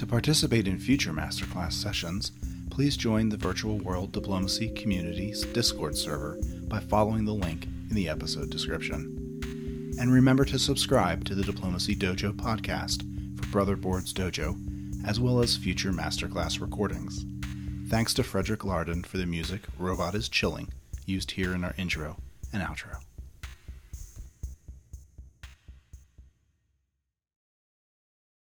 To 0.02 0.06
participate 0.08 0.66
in 0.66 0.80
future 0.80 1.12
masterclass 1.12 1.74
sessions, 1.74 2.32
please 2.70 2.96
join 2.96 3.28
the 3.28 3.36
Virtual 3.36 3.78
World 3.78 4.10
Diplomacy 4.10 4.70
Community's 4.70 5.42
Discord 5.42 5.96
server 5.96 6.40
by 6.64 6.80
following 6.80 7.24
the 7.24 7.32
link 7.32 7.68
in 7.88 7.94
the 7.94 8.08
episode 8.08 8.50
description. 8.50 9.94
And 10.00 10.12
remember 10.12 10.44
to 10.46 10.58
subscribe 10.58 11.24
to 11.26 11.36
the 11.36 11.44
Diplomacy 11.44 11.94
Dojo 11.94 12.32
podcast 12.32 13.02
for 13.38 13.46
Brother 13.52 13.76
Boards 13.76 14.12
Dojo, 14.12 14.56
as 15.06 15.20
well 15.20 15.38
as 15.38 15.56
future 15.56 15.92
masterclass 15.92 16.60
recordings. 16.60 17.24
Thanks 17.88 18.12
to 18.14 18.24
Frederick 18.24 18.64
Lardon 18.64 19.04
for 19.04 19.18
the 19.18 19.26
music 19.26 19.60
Robot 19.78 20.16
is 20.16 20.28
Chilling, 20.28 20.72
used 21.06 21.30
here 21.30 21.54
in 21.54 21.62
our 21.62 21.74
intro 21.78 22.16
and 22.52 22.60
outro. 22.60 23.01